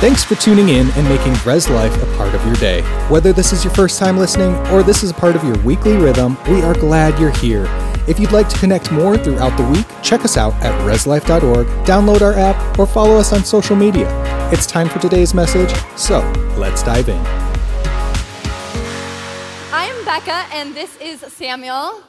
Thanks 0.00 0.22
for 0.22 0.36
tuning 0.36 0.68
in 0.68 0.88
and 0.92 1.08
making 1.08 1.34
Res 1.44 1.68
Life 1.68 1.92
a 2.00 2.06
part 2.16 2.32
of 2.32 2.46
your 2.46 2.54
day. 2.54 2.82
Whether 3.08 3.32
this 3.32 3.52
is 3.52 3.64
your 3.64 3.74
first 3.74 3.98
time 3.98 4.16
listening 4.16 4.54
or 4.68 4.84
this 4.84 5.02
is 5.02 5.10
a 5.10 5.14
part 5.14 5.34
of 5.34 5.42
your 5.42 5.58
weekly 5.64 5.96
rhythm, 5.96 6.38
we 6.48 6.62
are 6.62 6.72
glad 6.72 7.18
you're 7.18 7.32
here. 7.32 7.64
If 8.06 8.20
you'd 8.20 8.30
like 8.30 8.48
to 8.48 8.58
connect 8.60 8.92
more 8.92 9.18
throughout 9.18 9.56
the 9.56 9.64
week, 9.64 9.86
check 10.00 10.24
us 10.24 10.36
out 10.36 10.54
at 10.62 10.72
reslife.org, 10.86 11.66
download 11.84 12.22
our 12.22 12.34
app, 12.34 12.78
or 12.78 12.86
follow 12.86 13.16
us 13.16 13.32
on 13.32 13.42
social 13.42 13.74
media. 13.74 14.06
It's 14.52 14.66
time 14.66 14.88
for 14.88 15.00
today's 15.00 15.34
message, 15.34 15.74
so 15.96 16.20
let's 16.56 16.84
dive 16.84 17.08
in. 17.08 17.18
I'm 19.72 20.04
Becca, 20.04 20.46
and 20.54 20.76
this 20.76 20.96
is 21.00 21.22
Samuel. 21.32 22.04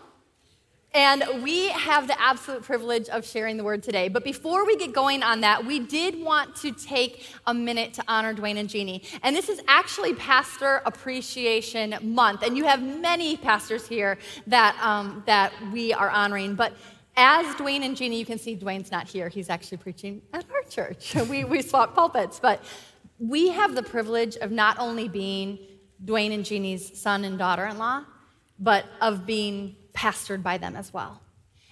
And 0.94 1.44
we 1.44 1.70
have 1.70 2.08
the 2.08 2.20
absolute 2.20 2.64
privilege 2.64 3.10
of 3.10 3.24
sharing 3.24 3.58
the 3.58 3.64
word 3.64 3.84
today. 3.84 4.08
But 4.08 4.24
before 4.24 4.66
we 4.66 4.76
get 4.76 4.92
going 4.92 5.22
on 5.22 5.42
that, 5.42 5.64
we 5.64 5.80
did 5.80 6.20
want 6.20 6.56
to 6.58 6.72
take 6.72 7.28
a 7.46 7.54
minute 7.54 7.94
to 7.96 8.04
honor 8.08 8.34
Dwayne 8.34 8.58
and 8.58 8.68
Jeannie. 8.68 9.04
And 9.22 9.36
this 9.36 9.50
is 9.50 9.62
actually 9.68 10.16
Pastor 10.16 10.82
Appreciation 10.86 11.96
Month. 12.02 12.42
And 12.42 12.58
you 12.58 12.66
have 12.66 12.82
many 12.82 13.38
pastors 13.38 13.88
here 13.88 14.18
that, 14.48 14.76
um, 14.82 15.22
that 15.28 15.54
we 15.72 15.94
are 15.94 16.10
honoring. 16.10 16.56
But 16.56 16.74
as 17.16 17.46
Dwayne 17.56 17.86
and 17.86 17.96
Jeannie, 17.96 18.18
you 18.18 18.26
can 18.26 18.40
see 18.40 18.56
Dwayne's 18.56 18.92
not 18.92 19.08
here. 19.08 19.30
He's 19.30 19.50
actually 19.52 19.78
preaching 19.78 20.24
at 20.34 20.46
our 20.52 20.64
church. 20.64 21.16
We, 21.30 21.44
we 21.44 21.62
swap 21.62 21.94
pulpits. 21.94 22.40
But 22.40 22.64
we 23.20 23.50
have 23.50 23.76
the 23.76 23.84
privilege 23.84 24.38
of 24.38 24.50
not 24.50 24.80
only 24.80 25.08
being 25.08 25.60
Dwayne 26.04 26.34
and 26.34 26.44
Jeannie's 26.44 27.00
son 27.00 27.26
and 27.26 27.38
daughter 27.38 27.68
in 27.68 27.78
law, 27.78 28.06
but 28.58 28.86
of 29.02 29.28
being 29.28 29.76
pastored 29.94 30.44
by 30.44 30.58
them 30.58 30.76
as 30.76 30.94
well. 30.94 31.22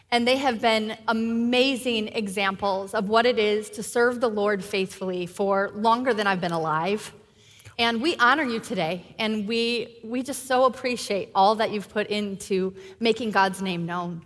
And 0.10 0.26
they 0.26 0.38
have 0.38 0.62
been 0.62 0.98
amazing 1.08 2.10
examples 2.10 2.94
of 2.94 3.10
what 3.10 3.26
it 3.26 3.38
is 3.38 3.70
to 3.72 3.84
serve 3.84 4.22
the 4.22 4.30
Lord 4.30 4.64
faithfully 4.64 5.26
for 5.26 5.72
longer 5.76 6.14
than 6.14 6.28
I've 6.28 6.40
been 6.40 6.54
alive. 6.54 7.14
And 7.78 8.02
we 8.02 8.16
honor 8.16 8.44
you 8.44 8.60
today, 8.60 9.16
and 9.20 9.48
we, 9.48 10.00
we 10.04 10.24
just 10.24 10.48
so 10.48 10.66
appreciate 10.66 11.30
all 11.36 11.56
that 11.56 11.72
you've 11.72 11.90
put 11.90 12.08
into 12.08 12.74
making 13.00 13.32
God's 13.32 13.62
name 13.62 13.86
known. 13.86 14.26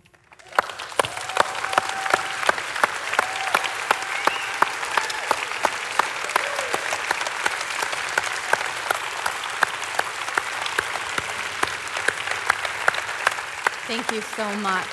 Thank 13.94 14.10
you 14.10 14.22
so 14.22 14.56
much. 14.60 14.88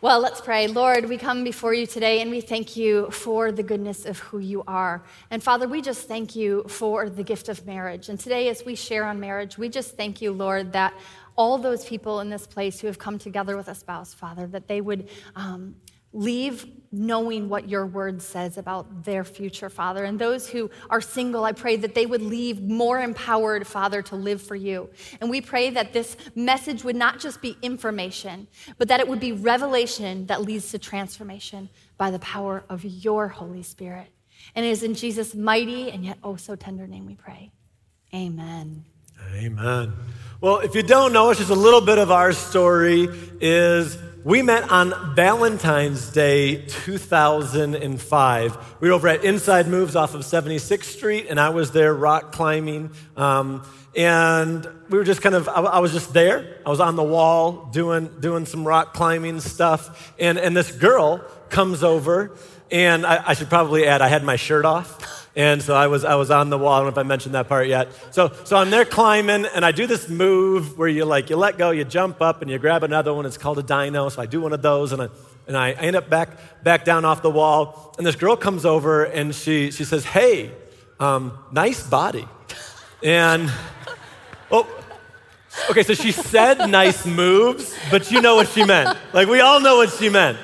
Well, 0.00 0.20
let's 0.20 0.40
pray. 0.40 0.68
Lord, 0.68 1.08
we 1.08 1.16
come 1.16 1.42
before 1.42 1.74
you 1.74 1.84
today 1.84 2.20
and 2.20 2.30
we 2.30 2.40
thank 2.40 2.76
you 2.76 3.10
for 3.10 3.50
the 3.50 3.64
goodness 3.64 4.06
of 4.06 4.20
who 4.20 4.38
you 4.38 4.62
are. 4.68 5.02
And 5.32 5.42
Father, 5.42 5.66
we 5.66 5.82
just 5.82 6.06
thank 6.06 6.36
you 6.36 6.62
for 6.68 7.10
the 7.10 7.24
gift 7.24 7.48
of 7.48 7.66
marriage. 7.66 8.08
And 8.08 8.20
today, 8.20 8.50
as 8.50 8.64
we 8.64 8.76
share 8.76 9.04
on 9.04 9.18
marriage, 9.18 9.58
we 9.58 9.68
just 9.68 9.96
thank 9.96 10.22
you, 10.22 10.30
Lord, 10.30 10.70
that 10.74 10.94
all 11.34 11.58
those 11.58 11.84
people 11.84 12.20
in 12.20 12.30
this 12.30 12.46
place 12.46 12.78
who 12.78 12.86
have 12.86 13.00
come 13.00 13.18
together 13.18 13.56
with 13.56 13.66
a 13.66 13.74
spouse, 13.74 14.14
Father, 14.14 14.46
that 14.46 14.68
they 14.68 14.80
would 14.80 15.08
um, 15.34 15.74
leave 16.12 16.66
knowing 16.92 17.48
what 17.48 17.68
your 17.68 17.86
word 17.86 18.20
says 18.20 18.58
about 18.58 19.04
their 19.04 19.22
future, 19.22 19.70
Father. 19.70 20.04
And 20.04 20.18
those 20.18 20.48
who 20.48 20.70
are 20.88 21.00
single, 21.00 21.44
I 21.44 21.52
pray 21.52 21.76
that 21.76 21.94
they 21.94 22.04
would 22.04 22.22
leave 22.22 22.60
more 22.60 23.00
empowered, 23.00 23.66
Father, 23.66 24.02
to 24.02 24.16
live 24.16 24.42
for 24.42 24.56
you. 24.56 24.90
And 25.20 25.30
we 25.30 25.40
pray 25.40 25.70
that 25.70 25.92
this 25.92 26.16
message 26.34 26.82
would 26.82 26.96
not 26.96 27.20
just 27.20 27.40
be 27.40 27.56
information, 27.62 28.48
but 28.76 28.88
that 28.88 28.98
it 28.98 29.06
would 29.06 29.20
be 29.20 29.32
revelation 29.32 30.26
that 30.26 30.42
leads 30.42 30.72
to 30.72 30.78
transformation 30.78 31.68
by 31.96 32.10
the 32.10 32.18
power 32.18 32.64
of 32.68 32.84
your 32.84 33.28
Holy 33.28 33.62
Spirit. 33.62 34.08
And 34.56 34.66
it 34.66 34.70
is 34.70 34.82
in 34.82 34.94
Jesus' 34.94 35.34
mighty 35.34 35.92
and 35.92 36.04
yet 36.04 36.18
oh 36.24 36.36
so 36.36 36.56
tender 36.56 36.88
name 36.88 37.06
we 37.06 37.14
pray. 37.14 37.52
Amen. 38.12 38.84
Amen. 39.34 39.92
Well, 40.40 40.58
if 40.58 40.74
you 40.74 40.82
don't 40.82 41.12
know, 41.12 41.30
it's 41.30 41.38
just 41.38 41.50
a 41.50 41.54
little 41.54 41.82
bit 41.82 41.98
of 41.98 42.10
our 42.10 42.32
story 42.32 43.08
is 43.40 43.96
we 44.22 44.42
met 44.42 44.70
on 44.70 45.14
Valentine's 45.14 46.10
Day 46.10 46.66
2005. 46.66 48.76
We 48.80 48.88
were 48.88 48.94
over 48.94 49.08
at 49.08 49.24
Inside 49.24 49.66
Moves 49.66 49.96
off 49.96 50.14
of 50.14 50.22
76th 50.22 50.84
Street, 50.84 51.26
and 51.30 51.40
I 51.40 51.50
was 51.50 51.70
there 51.70 51.94
rock 51.94 52.32
climbing. 52.32 52.90
Um, 53.16 53.62
and 53.96 54.68
we 54.90 54.98
were 54.98 55.04
just 55.04 55.22
kind 55.22 55.34
of, 55.34 55.48
I, 55.48 55.62
I, 55.62 55.78
was 55.78 55.92
just 55.92 56.12
there. 56.12 56.58
I 56.66 56.68
was 56.68 56.80
on 56.80 56.96
the 56.96 57.02
wall 57.02 57.70
doing, 57.72 58.10
doing 58.20 58.44
some 58.44 58.66
rock 58.66 58.92
climbing 58.92 59.40
stuff. 59.40 60.12
And, 60.18 60.38
and 60.38 60.54
this 60.54 60.70
girl 60.70 61.24
comes 61.48 61.82
over, 61.82 62.36
and 62.70 63.06
I, 63.06 63.28
I 63.28 63.34
should 63.34 63.48
probably 63.48 63.86
add, 63.86 64.02
I 64.02 64.08
had 64.08 64.22
my 64.22 64.36
shirt 64.36 64.66
off. 64.66 65.18
And 65.36 65.62
so 65.62 65.74
I 65.74 65.86
was, 65.86 66.04
I 66.04 66.16
was 66.16 66.30
on 66.30 66.50
the 66.50 66.58
wall. 66.58 66.72
I 66.72 66.78
don't 66.78 66.86
know 66.86 66.92
if 66.92 66.98
I 66.98 67.04
mentioned 67.04 67.34
that 67.34 67.48
part 67.48 67.68
yet. 67.68 67.88
So, 68.10 68.32
so 68.44 68.56
I'm 68.56 68.70
there 68.70 68.84
climbing, 68.84 69.46
and 69.46 69.64
I 69.64 69.70
do 69.70 69.86
this 69.86 70.08
move 70.08 70.76
where 70.76 70.88
you 70.88 71.04
like, 71.04 71.30
you 71.30 71.36
let 71.36 71.56
go, 71.56 71.70
you 71.70 71.84
jump 71.84 72.20
up, 72.20 72.42
and 72.42 72.50
you 72.50 72.58
grab 72.58 72.82
another 72.82 73.14
one. 73.14 73.26
It's 73.26 73.38
called 73.38 73.58
a 73.58 73.62
dyno. 73.62 74.10
So 74.10 74.20
I 74.20 74.26
do 74.26 74.40
one 74.40 74.52
of 74.52 74.62
those, 74.62 74.92
and 74.92 75.02
I, 75.02 75.08
and 75.46 75.56
I 75.56 75.70
end 75.72 75.94
up 75.94 76.10
back, 76.10 76.30
back 76.64 76.84
down 76.84 77.04
off 77.04 77.22
the 77.22 77.30
wall. 77.30 77.94
And 77.96 78.06
this 78.06 78.16
girl 78.16 78.36
comes 78.36 78.66
over, 78.66 79.04
and 79.04 79.32
she, 79.32 79.70
she 79.70 79.84
says, 79.84 80.04
Hey, 80.04 80.52
um, 80.98 81.38
nice 81.52 81.86
body. 81.86 82.26
And, 83.02 83.50
oh, 84.50 84.66
okay, 85.70 85.84
so 85.84 85.94
she 85.94 86.10
said 86.12 86.68
nice 86.68 87.06
moves, 87.06 87.74
but 87.90 88.10
you 88.10 88.20
know 88.20 88.34
what 88.34 88.48
she 88.48 88.64
meant. 88.64 88.98
Like, 89.12 89.28
we 89.28 89.40
all 89.40 89.60
know 89.60 89.76
what 89.76 89.90
she 89.90 90.08
meant. 90.08 90.38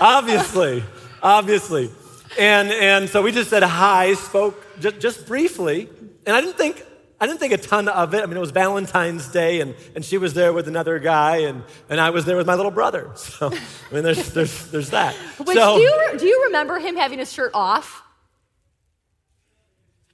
Obviously, 0.00 0.82
obviously. 1.22 1.90
And, 2.38 2.70
and 2.70 3.08
so 3.08 3.20
we 3.20 3.32
just 3.32 3.50
said 3.50 3.64
hi, 3.64 4.14
spoke 4.14 4.64
just, 4.78 5.00
just 5.00 5.26
briefly. 5.26 5.88
And 6.24 6.36
I 6.36 6.40
didn't 6.40 6.56
think, 6.56 6.84
I 7.20 7.26
didn't 7.26 7.40
think 7.40 7.52
a 7.52 7.58
ton 7.58 7.88
of 7.88 8.14
it. 8.14 8.22
I 8.22 8.26
mean, 8.26 8.36
it 8.36 8.40
was 8.40 8.52
Valentine's 8.52 9.26
Day, 9.26 9.60
and, 9.60 9.74
and 9.96 10.04
she 10.04 10.18
was 10.18 10.34
there 10.34 10.52
with 10.52 10.68
another 10.68 11.00
guy, 11.00 11.38
and, 11.38 11.64
and 11.88 12.00
I 12.00 12.10
was 12.10 12.26
there 12.26 12.36
with 12.36 12.46
my 12.46 12.54
little 12.54 12.70
brother. 12.70 13.10
So, 13.16 13.50
I 13.50 13.94
mean, 13.94 14.04
there's, 14.04 14.32
there's, 14.32 14.70
there's 14.70 14.90
that. 14.90 15.14
Which, 15.38 15.56
so, 15.56 15.76
do, 15.76 15.82
you, 15.82 16.18
do 16.18 16.26
you 16.26 16.44
remember 16.46 16.78
him 16.78 16.96
having 16.96 17.18
his 17.18 17.32
shirt 17.32 17.50
off? 17.54 18.02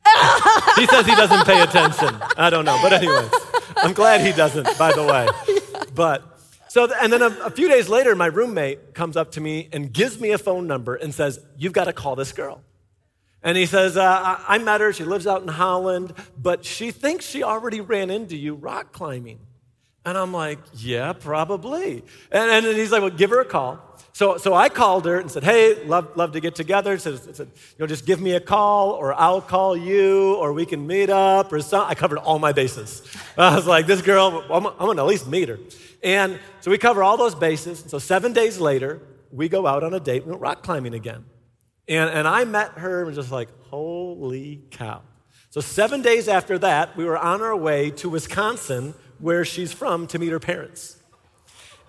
he 0.76 0.86
says 0.86 1.04
he 1.06 1.14
doesn't 1.14 1.44
pay 1.44 1.60
attention. 1.60 2.16
I 2.36 2.48
don't 2.48 2.64
know. 2.64 2.78
But, 2.82 2.94
anyways, 2.94 3.30
I'm 3.76 3.92
glad 3.92 4.20
he 4.22 4.32
doesn't, 4.32 4.78
by 4.78 4.92
the 4.92 5.04
way. 5.04 5.28
But 5.94 6.33
so, 6.74 6.92
and 6.92 7.12
then 7.12 7.22
a, 7.22 7.26
a, 7.26 7.50
few 7.50 7.68
days 7.68 7.88
later, 7.88 8.16
my 8.16 8.26
roommate 8.26 8.94
comes 8.94 9.16
up 9.16 9.30
to 9.30 9.40
me 9.40 9.68
and 9.72 9.92
gives 9.92 10.18
me 10.18 10.32
a 10.32 10.38
phone 10.38 10.66
number 10.66 10.96
and 10.96 11.14
says, 11.14 11.38
You've 11.56 11.72
got 11.72 11.84
to 11.84 11.92
call 11.92 12.16
this 12.16 12.32
girl. 12.32 12.62
And 13.44 13.56
he 13.56 13.64
says, 13.64 13.96
uh, 13.96 14.40
I 14.48 14.58
met 14.58 14.80
her. 14.80 14.92
She 14.92 15.04
lives 15.04 15.24
out 15.24 15.42
in 15.42 15.46
Holland, 15.46 16.14
but 16.36 16.64
she 16.64 16.90
thinks 16.90 17.24
she 17.26 17.44
already 17.44 17.80
ran 17.80 18.10
into 18.10 18.36
you 18.36 18.56
rock 18.56 18.90
climbing. 18.90 19.38
And 20.04 20.18
I'm 20.18 20.32
like, 20.32 20.58
Yeah, 20.72 21.12
probably. 21.12 22.02
And, 22.32 22.66
and 22.66 22.76
he's 22.76 22.90
like, 22.90 23.02
Well, 23.02 23.10
give 23.10 23.30
her 23.30 23.40
a 23.40 23.44
call. 23.44 23.78
So, 24.14 24.36
so 24.36 24.54
I 24.54 24.68
called 24.68 25.06
her 25.06 25.18
and 25.18 25.28
said, 25.28 25.42
Hey, 25.42 25.84
love, 25.86 26.16
love 26.16 26.32
to 26.32 26.40
get 26.40 26.54
together. 26.54 26.96
Said, 26.98 27.34
said, 27.34 27.48
you 27.48 27.76
know, 27.80 27.86
just 27.88 28.06
give 28.06 28.20
me 28.20 28.32
a 28.32 28.40
call, 28.40 28.92
or 28.92 29.12
I'll 29.12 29.40
call 29.40 29.76
you, 29.76 30.36
or 30.36 30.52
we 30.52 30.64
can 30.66 30.86
meet 30.86 31.10
up, 31.10 31.52
or 31.52 31.60
something. 31.60 31.90
I 31.90 31.94
covered 31.94 32.18
all 32.18 32.38
my 32.38 32.52
bases. 32.52 33.02
I 33.36 33.56
was 33.56 33.66
like, 33.66 33.88
This 33.88 34.02
girl, 34.02 34.44
I'm, 34.48 34.66
I'm 34.66 34.76
going 34.78 34.96
to 34.98 35.02
at 35.02 35.08
least 35.08 35.26
meet 35.26 35.48
her. 35.48 35.58
And 36.04 36.38
so 36.60 36.70
we 36.70 36.78
cover 36.78 37.02
all 37.02 37.16
those 37.16 37.34
bases. 37.34 37.82
So 37.88 37.98
seven 37.98 38.32
days 38.32 38.60
later, 38.60 39.02
we 39.32 39.48
go 39.48 39.66
out 39.66 39.82
on 39.82 39.92
a 39.92 40.00
date. 40.00 40.24
We 40.24 40.30
went 40.30 40.42
rock 40.42 40.62
climbing 40.62 40.94
again. 40.94 41.24
And, 41.88 42.08
and 42.08 42.28
I 42.28 42.44
met 42.44 42.72
her 42.78 43.00
and 43.00 43.08
was 43.08 43.16
just 43.16 43.32
like, 43.32 43.48
holy 43.64 44.62
cow. 44.70 45.02
So 45.50 45.60
seven 45.60 46.02
days 46.02 46.28
after 46.28 46.56
that, 46.60 46.96
we 46.96 47.04
were 47.04 47.18
on 47.18 47.42
our 47.42 47.56
way 47.56 47.90
to 47.92 48.08
Wisconsin, 48.08 48.94
where 49.18 49.44
she's 49.44 49.72
from, 49.72 50.06
to 50.08 50.20
meet 50.20 50.30
her 50.30 50.38
parents. 50.38 51.00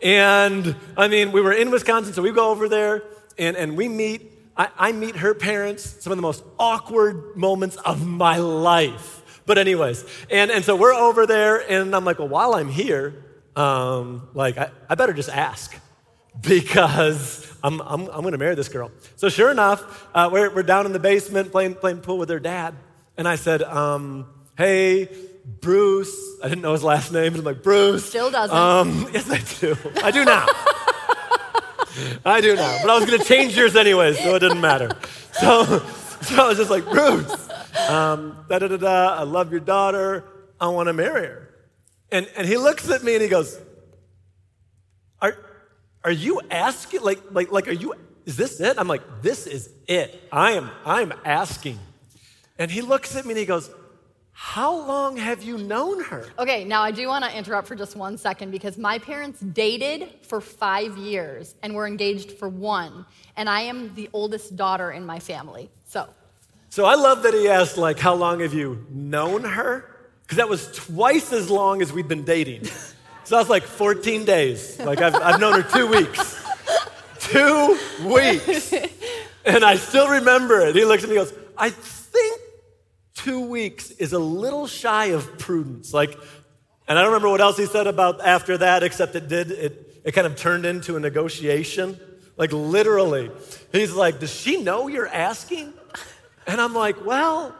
And 0.05 0.75
I 0.95 1.07
mean, 1.07 1.31
we 1.31 1.41
were 1.41 1.51
in 1.51 1.71
Wisconsin, 1.71 2.13
so 2.13 2.21
we 2.21 2.31
go 2.31 2.51
over 2.51 2.69
there 2.69 3.01
and, 3.39 3.57
and 3.57 3.75
we 3.75 3.89
meet. 3.89 4.31
I, 4.55 4.69
I 4.77 4.91
meet 4.91 5.15
her 5.15 5.33
parents, 5.33 6.03
some 6.03 6.13
of 6.13 6.17
the 6.17 6.21
most 6.21 6.43
awkward 6.59 7.35
moments 7.35 7.75
of 7.77 8.05
my 8.05 8.37
life. 8.37 9.41
But, 9.47 9.57
anyways, 9.57 10.05
and, 10.29 10.51
and 10.51 10.63
so 10.63 10.75
we're 10.75 10.93
over 10.93 11.25
there, 11.25 11.57
and 11.69 11.95
I'm 11.95 12.05
like, 12.05 12.19
well, 12.19 12.27
while 12.27 12.53
I'm 12.53 12.69
here, 12.69 13.25
um, 13.55 14.29
like, 14.35 14.59
I, 14.59 14.69
I 14.87 14.93
better 14.93 15.11
just 15.11 15.29
ask 15.29 15.75
because 16.39 17.51
I'm, 17.63 17.81
I'm, 17.81 18.01
I'm 18.01 18.21
going 18.21 18.31
to 18.33 18.37
marry 18.37 18.53
this 18.53 18.69
girl. 18.69 18.91
So, 19.15 19.27
sure 19.27 19.49
enough, 19.49 20.07
uh, 20.13 20.29
we're, 20.31 20.53
we're 20.53 20.63
down 20.63 20.85
in 20.85 20.93
the 20.93 20.99
basement 20.99 21.51
playing, 21.51 21.75
playing 21.75 22.01
pool 22.01 22.19
with 22.19 22.29
her 22.29 22.39
dad. 22.39 22.75
And 23.17 23.27
I 23.27 23.35
said, 23.37 23.63
um, 23.63 24.27
Hey, 24.57 25.09
Bruce. 25.45 26.15
I 26.43 26.49
didn't 26.49 26.61
know 26.61 26.73
his 26.73 26.83
last 26.83 27.11
name. 27.11 27.35
I'm 27.35 27.43
like, 27.43 27.63
Bruce. 27.63 28.05
Still 28.05 28.31
doesn't. 28.31 28.55
Um, 28.55 29.07
yes, 29.13 29.29
I 29.29 29.39
do. 29.59 29.77
I 30.03 30.11
do 30.11 30.25
now. 30.25 30.45
I 32.25 32.41
do 32.41 32.55
now. 32.55 32.79
But 32.81 32.89
I 32.89 32.95
was 32.97 33.05
going 33.05 33.19
to 33.19 33.25
change 33.25 33.55
yours 33.55 33.75
anyways, 33.75 34.19
so 34.19 34.35
it 34.35 34.39
didn't 34.39 34.61
matter. 34.61 34.91
So, 35.31 35.63
so 36.21 36.43
I 36.43 36.47
was 36.47 36.57
just 36.57 36.69
like, 36.69 36.85
Bruce, 36.85 37.49
um, 37.89 38.45
da 38.49 38.59
da 38.59 38.67
da 38.67 38.77
da. 38.77 39.15
I 39.15 39.23
love 39.23 39.51
your 39.51 39.59
daughter. 39.59 40.23
I 40.59 40.67
want 40.69 40.87
to 40.87 40.93
marry 40.93 41.27
her. 41.27 41.49
And, 42.11 42.27
and 42.37 42.47
he 42.47 42.57
looks 42.57 42.89
at 42.89 43.03
me 43.03 43.13
and 43.13 43.21
he 43.21 43.27
goes, 43.27 43.59
Are, 45.21 45.37
are 46.03 46.11
you 46.11 46.41
asking? 46.49 47.01
Like, 47.01 47.21
like, 47.31 47.51
like, 47.51 47.67
are 47.67 47.73
you, 47.73 47.93
is 48.25 48.37
this 48.37 48.59
it? 48.59 48.77
I'm 48.77 48.87
like, 48.87 49.21
This 49.21 49.47
is 49.47 49.69
it. 49.87 50.21
I 50.31 50.51
am, 50.51 50.71
I 50.85 51.01
am 51.01 51.13
asking. 51.23 51.79
And 52.57 52.71
he 52.71 52.81
looks 52.81 53.15
at 53.15 53.25
me 53.25 53.31
and 53.31 53.39
he 53.39 53.45
goes, 53.45 53.69
How 54.37 54.85
long 54.85 55.15
have 55.15 55.43
you 55.43 55.57
known 55.57 56.03
her? 56.03 56.27
Okay, 56.37 56.65
now 56.65 56.81
I 56.81 56.91
do 56.91 57.07
want 57.07 57.23
to 57.23 57.35
interrupt 57.35 57.69
for 57.69 57.75
just 57.75 57.95
one 57.95 58.17
second 58.17 58.51
because 58.51 58.77
my 58.77 58.99
parents 58.99 59.39
dated 59.39 60.09
for 60.23 60.41
five 60.41 60.97
years 60.97 61.55
and 61.63 61.73
were 61.73 61.87
engaged 61.87 62.33
for 62.33 62.49
one. 62.49 63.05
And 63.37 63.49
I 63.49 63.61
am 63.61 63.95
the 63.95 64.09
oldest 64.11 64.57
daughter 64.57 64.91
in 64.91 65.05
my 65.05 65.19
family. 65.19 65.69
So, 65.85 66.09
So 66.67 66.83
I 66.83 66.95
love 66.95 67.23
that 67.23 67.33
he 67.33 67.47
asked, 67.47 67.77
like, 67.77 67.97
how 67.97 68.13
long 68.13 68.41
have 68.41 68.53
you 68.53 68.85
known 68.89 69.45
her? 69.45 69.89
Because 70.23 70.35
that 70.35 70.49
was 70.49 70.69
twice 70.73 71.31
as 71.31 71.49
long 71.49 71.81
as 71.81 71.93
we'd 71.93 72.09
been 72.09 72.25
dating. 72.25 72.65
So 73.23 73.37
I 73.37 73.39
was 73.39 73.49
like 73.49 73.63
14 73.63 74.25
days. 74.25 74.77
Like 74.81 74.99
I've, 75.01 75.15
I've 75.15 75.39
known 75.39 75.61
her 75.61 75.67
two 75.71 75.87
weeks. 75.87 76.43
Two 77.19 77.79
weeks. 78.03 78.73
And 79.47 79.63
I 79.63 79.75
still 79.75 80.09
remember 80.09 80.59
it. 80.61 80.75
He 80.75 80.85
looks 80.85 81.03
at 81.03 81.09
me 81.11 81.17
and 81.17 81.27
goes, 81.27 81.37
I 81.55 81.69
two 83.25 83.39
weeks 83.39 83.89
is 83.89 84.13
a 84.13 84.19
little 84.19 84.67
shy 84.67 85.05
of 85.05 85.39
prudence. 85.39 85.91
Like, 85.95 86.15
and 86.87 86.99
I 86.99 87.01
don't 87.01 87.11
remember 87.11 87.29
what 87.29 87.41
else 87.41 87.57
he 87.57 87.65
said 87.65 87.87
about 87.87 88.21
after 88.21 88.59
that, 88.59 88.83
except 88.83 89.15
it 89.15 89.27
did, 89.27 89.49
it, 89.49 90.01
it 90.05 90.11
kind 90.11 90.27
of 90.27 90.35
turned 90.35 90.63
into 90.63 90.95
a 90.95 90.99
negotiation. 90.99 91.99
Like 92.37 92.53
literally. 92.53 93.31
He's 93.71 93.93
like, 93.93 94.19
Does 94.19 94.31
she 94.31 94.61
know 94.61 94.87
you're 94.87 95.07
asking? 95.07 95.73
And 96.45 96.61
I'm 96.61 96.75
like, 96.75 97.03
Well, 97.03 97.55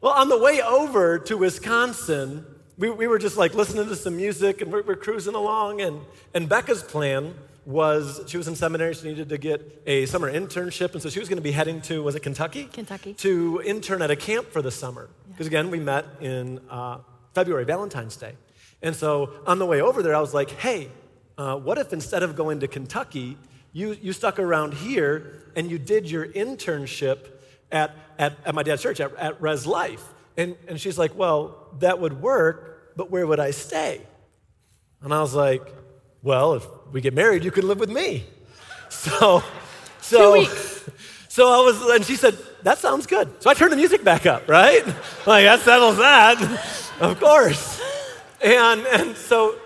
well, 0.00 0.12
on 0.12 0.28
the 0.28 0.38
way 0.38 0.62
over 0.62 1.18
to 1.18 1.36
Wisconsin, 1.36 2.46
we, 2.76 2.90
we 2.90 3.08
were 3.08 3.18
just 3.18 3.36
like 3.36 3.54
listening 3.54 3.88
to 3.88 3.96
some 3.96 4.16
music 4.16 4.60
and 4.60 4.72
we're, 4.72 4.82
we're 4.82 4.94
cruising 4.94 5.34
along. 5.34 5.80
And, 5.80 6.00
and 6.32 6.48
Becca's 6.48 6.84
plan 6.84 7.34
was 7.68 8.22
she 8.26 8.38
was 8.38 8.48
in 8.48 8.56
seminary, 8.56 8.94
she 8.94 9.06
needed 9.06 9.28
to 9.28 9.36
get 9.36 9.82
a 9.86 10.06
summer 10.06 10.32
internship. 10.32 10.94
And 10.94 11.02
so 11.02 11.10
she 11.10 11.20
was 11.20 11.28
going 11.28 11.36
to 11.36 11.42
be 11.42 11.52
heading 11.52 11.82
to, 11.82 12.02
was 12.02 12.14
it 12.14 12.20
Kentucky? 12.20 12.64
Kentucky. 12.64 13.12
To 13.14 13.60
intern 13.62 14.00
at 14.00 14.10
a 14.10 14.16
camp 14.16 14.50
for 14.50 14.62
the 14.62 14.70
summer. 14.70 15.10
Because 15.28 15.46
again, 15.46 15.70
we 15.70 15.78
met 15.78 16.06
in 16.22 16.60
uh, 16.70 17.00
February, 17.34 17.66
Valentine's 17.66 18.16
Day. 18.16 18.32
And 18.80 18.96
so 18.96 19.34
on 19.46 19.58
the 19.58 19.66
way 19.66 19.82
over 19.82 20.02
there, 20.02 20.16
I 20.16 20.20
was 20.20 20.32
like, 20.32 20.50
hey, 20.52 20.88
uh, 21.36 21.56
what 21.56 21.76
if 21.76 21.92
instead 21.92 22.22
of 22.22 22.34
going 22.36 22.60
to 22.60 22.68
Kentucky, 22.68 23.36
you, 23.74 23.98
you 24.00 24.14
stuck 24.14 24.38
around 24.38 24.72
here 24.72 25.44
and 25.54 25.70
you 25.70 25.78
did 25.78 26.10
your 26.10 26.26
internship 26.26 27.18
at, 27.70 27.94
at, 28.18 28.38
at 28.46 28.54
my 28.54 28.62
dad's 28.62 28.82
church, 28.82 28.98
at, 28.98 29.14
at 29.16 29.42
Res 29.42 29.66
Life? 29.66 30.04
And, 30.38 30.56
and 30.68 30.80
she's 30.80 30.96
like, 30.96 31.14
well, 31.14 31.68
that 31.80 32.00
would 32.00 32.22
work, 32.22 32.96
but 32.96 33.10
where 33.10 33.26
would 33.26 33.40
I 33.40 33.50
stay? 33.50 34.00
And 35.02 35.12
I 35.12 35.20
was 35.20 35.34
like, 35.34 35.70
well, 36.22 36.54
if 36.54 36.66
we 36.92 37.00
get 37.00 37.14
married, 37.14 37.44
you 37.44 37.50
could 37.50 37.64
live 37.64 37.78
with 37.80 37.90
me. 37.90 38.24
So, 38.90 39.42
so, 40.00 40.44
so 41.28 41.46
I 41.46 41.64
was, 41.64 41.80
and 41.94 42.02
she 42.04 42.16
said, 42.16 42.38
that 42.62 42.78
sounds 42.78 43.06
good. 43.06 43.42
So 43.42 43.50
I 43.50 43.54
turned 43.54 43.70
the 43.70 43.76
music 43.76 44.02
back 44.02 44.24
up, 44.24 44.48
right? 44.48 44.82
Like, 45.26 45.44
that 45.44 45.60
settles 45.60 45.98
that, 45.98 46.40
of 46.98 47.20
course. 47.20 47.80
And, 48.42 48.86
and 48.86 49.14
so 49.14 49.56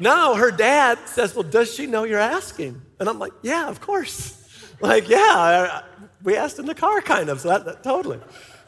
now 0.00 0.34
her 0.34 0.50
dad 0.50 0.98
says, 1.06 1.32
well, 1.34 1.44
does 1.44 1.72
she 1.72 1.86
know 1.86 2.02
you're 2.02 2.18
asking? 2.18 2.82
And 2.98 3.08
I'm 3.08 3.20
like, 3.20 3.32
yeah, 3.42 3.68
of 3.68 3.80
course. 3.80 4.36
Like, 4.80 5.08
yeah, 5.08 5.82
we 6.24 6.36
asked 6.36 6.58
in 6.58 6.66
the 6.66 6.74
car, 6.74 7.00
kind 7.00 7.28
of, 7.28 7.40
so 7.40 7.50
that, 7.50 7.64
that- 7.66 7.82
totally. 7.84 8.18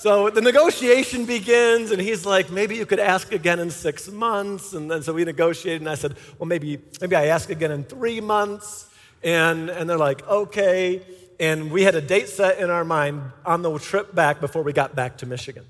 So 0.05 0.29
the 0.29 0.43
negotiation 0.43 1.25
begins, 1.25 1.91
and 1.91 1.99
he's 1.99 2.27
like, 2.27 2.51
maybe 2.51 2.77
you 2.77 2.85
could 2.85 3.01
ask 3.01 3.33
again 3.33 3.59
in 3.59 3.71
six 3.71 4.07
months. 4.07 4.75
And 4.75 4.91
then 4.91 5.03
so 5.03 5.15
we 5.15 5.25
negotiated, 5.25 5.81
and 5.81 5.89
I 5.89 5.95
said, 5.95 6.17
well, 6.39 6.47
maybe, 6.47 6.79
maybe 7.01 7.17
I 7.17 7.29
ask 7.29 7.49
again 7.49 7.71
in 7.71 7.85
three 7.85 8.21
months. 8.21 8.87
And, 9.23 9.71
and 9.71 9.89
they're 9.89 9.97
like, 9.97 10.29
okay. 10.29 11.01
And 11.41 11.73
we 11.73 11.85
had 11.85 11.95
a 11.95 12.03
date 12.03 12.29
set 12.29 12.59
in 12.59 12.69
our 12.69 12.85
mind 12.85 13.23
on 13.47 13.63
the 13.63 13.79
trip 13.79 14.15
back 14.15 14.43
before 14.43 14.63
we 14.63 14.75
got 14.75 14.95
back 14.95 15.17
to 15.19 15.27
Michigan. 15.27 15.65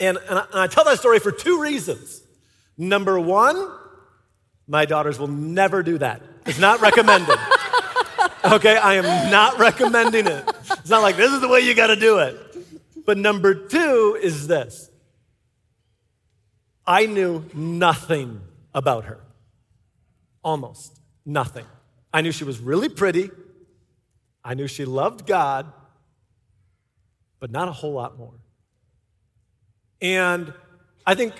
And, 0.00 0.18
and, 0.28 0.40
I, 0.40 0.44
and 0.50 0.58
I 0.58 0.66
tell 0.66 0.82
that 0.82 0.98
story 0.98 1.20
for 1.20 1.30
two 1.30 1.62
reasons. 1.62 2.22
Number 2.76 3.20
one, 3.20 3.70
my 4.66 4.84
daughters 4.84 5.20
will 5.20 5.28
never 5.28 5.84
do 5.84 5.96
that. 5.98 6.22
It's 6.44 6.58
not 6.58 6.80
recommended. 6.80 7.38
okay, 8.46 8.76
I 8.76 8.94
am 8.94 9.30
not 9.30 9.60
recommending 9.60 10.26
it. 10.26 10.44
It's 10.72 10.90
not 10.90 11.02
like 11.02 11.16
this 11.16 11.30
is 11.30 11.40
the 11.40 11.46
way 11.46 11.60
you 11.60 11.76
got 11.76 11.86
to 11.86 11.94
do 11.94 12.18
it. 12.18 12.51
But 13.04 13.18
number 13.18 13.54
two 13.54 14.18
is 14.20 14.46
this 14.46 14.90
I 16.86 17.06
knew 17.06 17.44
nothing 17.54 18.40
about 18.74 19.04
her. 19.04 19.20
Almost 20.42 21.00
nothing. 21.24 21.66
I 22.12 22.20
knew 22.20 22.32
she 22.32 22.44
was 22.44 22.58
really 22.60 22.88
pretty. 22.88 23.30
I 24.44 24.54
knew 24.54 24.66
she 24.66 24.84
loved 24.84 25.26
God, 25.26 25.72
but 27.38 27.50
not 27.50 27.68
a 27.68 27.72
whole 27.72 27.92
lot 27.92 28.18
more. 28.18 28.34
And 30.00 30.52
I 31.06 31.14
think 31.14 31.34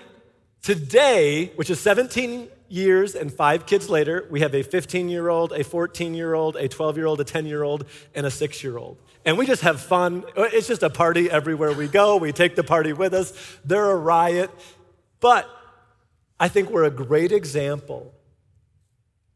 today, 0.62 1.52
which 1.56 1.68
is 1.68 1.80
17 1.80 2.48
years 2.72 3.14
and 3.14 3.32
five 3.32 3.66
kids 3.66 3.90
later, 3.90 4.26
we 4.30 4.40
have 4.40 4.54
a 4.54 4.62
15 4.62 5.08
year 5.08 5.28
old, 5.28 5.52
a 5.52 5.62
14 5.62 6.14
year 6.14 6.34
old, 6.34 6.56
a 6.56 6.68
12 6.68 6.96
year 6.96 7.06
old, 7.06 7.20
a 7.20 7.24
10 7.24 7.46
year 7.46 7.62
old, 7.62 7.84
and 8.14 8.26
a 8.26 8.30
six 8.30 8.64
year 8.64 8.78
old. 8.78 8.98
And 9.24 9.36
we 9.36 9.46
just 9.46 9.62
have 9.62 9.80
fun. 9.80 10.24
It's 10.36 10.66
just 10.66 10.82
a 10.82 10.90
party 10.90 11.30
everywhere 11.30 11.72
we 11.72 11.86
go. 11.86 12.16
We 12.16 12.32
take 12.32 12.56
the 12.56 12.64
party 12.64 12.92
with 12.92 13.14
us. 13.14 13.32
They're 13.64 13.90
a 13.90 13.96
riot. 13.96 14.50
But 15.20 15.48
I 16.40 16.48
think 16.48 16.70
we're 16.70 16.84
a 16.84 16.90
great 16.90 17.30
example 17.30 18.12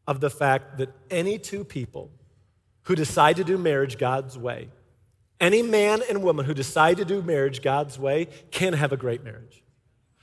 of 0.06 0.20
the 0.20 0.30
fact 0.30 0.78
that 0.78 0.92
any 1.10 1.38
two 1.38 1.62
people 1.62 2.10
who 2.84 2.94
decide 2.94 3.36
to 3.36 3.44
do 3.44 3.58
marriage 3.58 3.98
God's 3.98 4.38
way, 4.38 4.68
any 5.40 5.62
man 5.62 6.00
and 6.08 6.22
woman 6.22 6.46
who 6.46 6.54
decide 6.54 6.96
to 6.96 7.04
do 7.04 7.20
marriage 7.22 7.62
God's 7.62 7.98
way 7.98 8.26
can 8.50 8.72
have 8.72 8.92
a 8.92 8.96
great 8.96 9.22
marriage. 9.22 9.62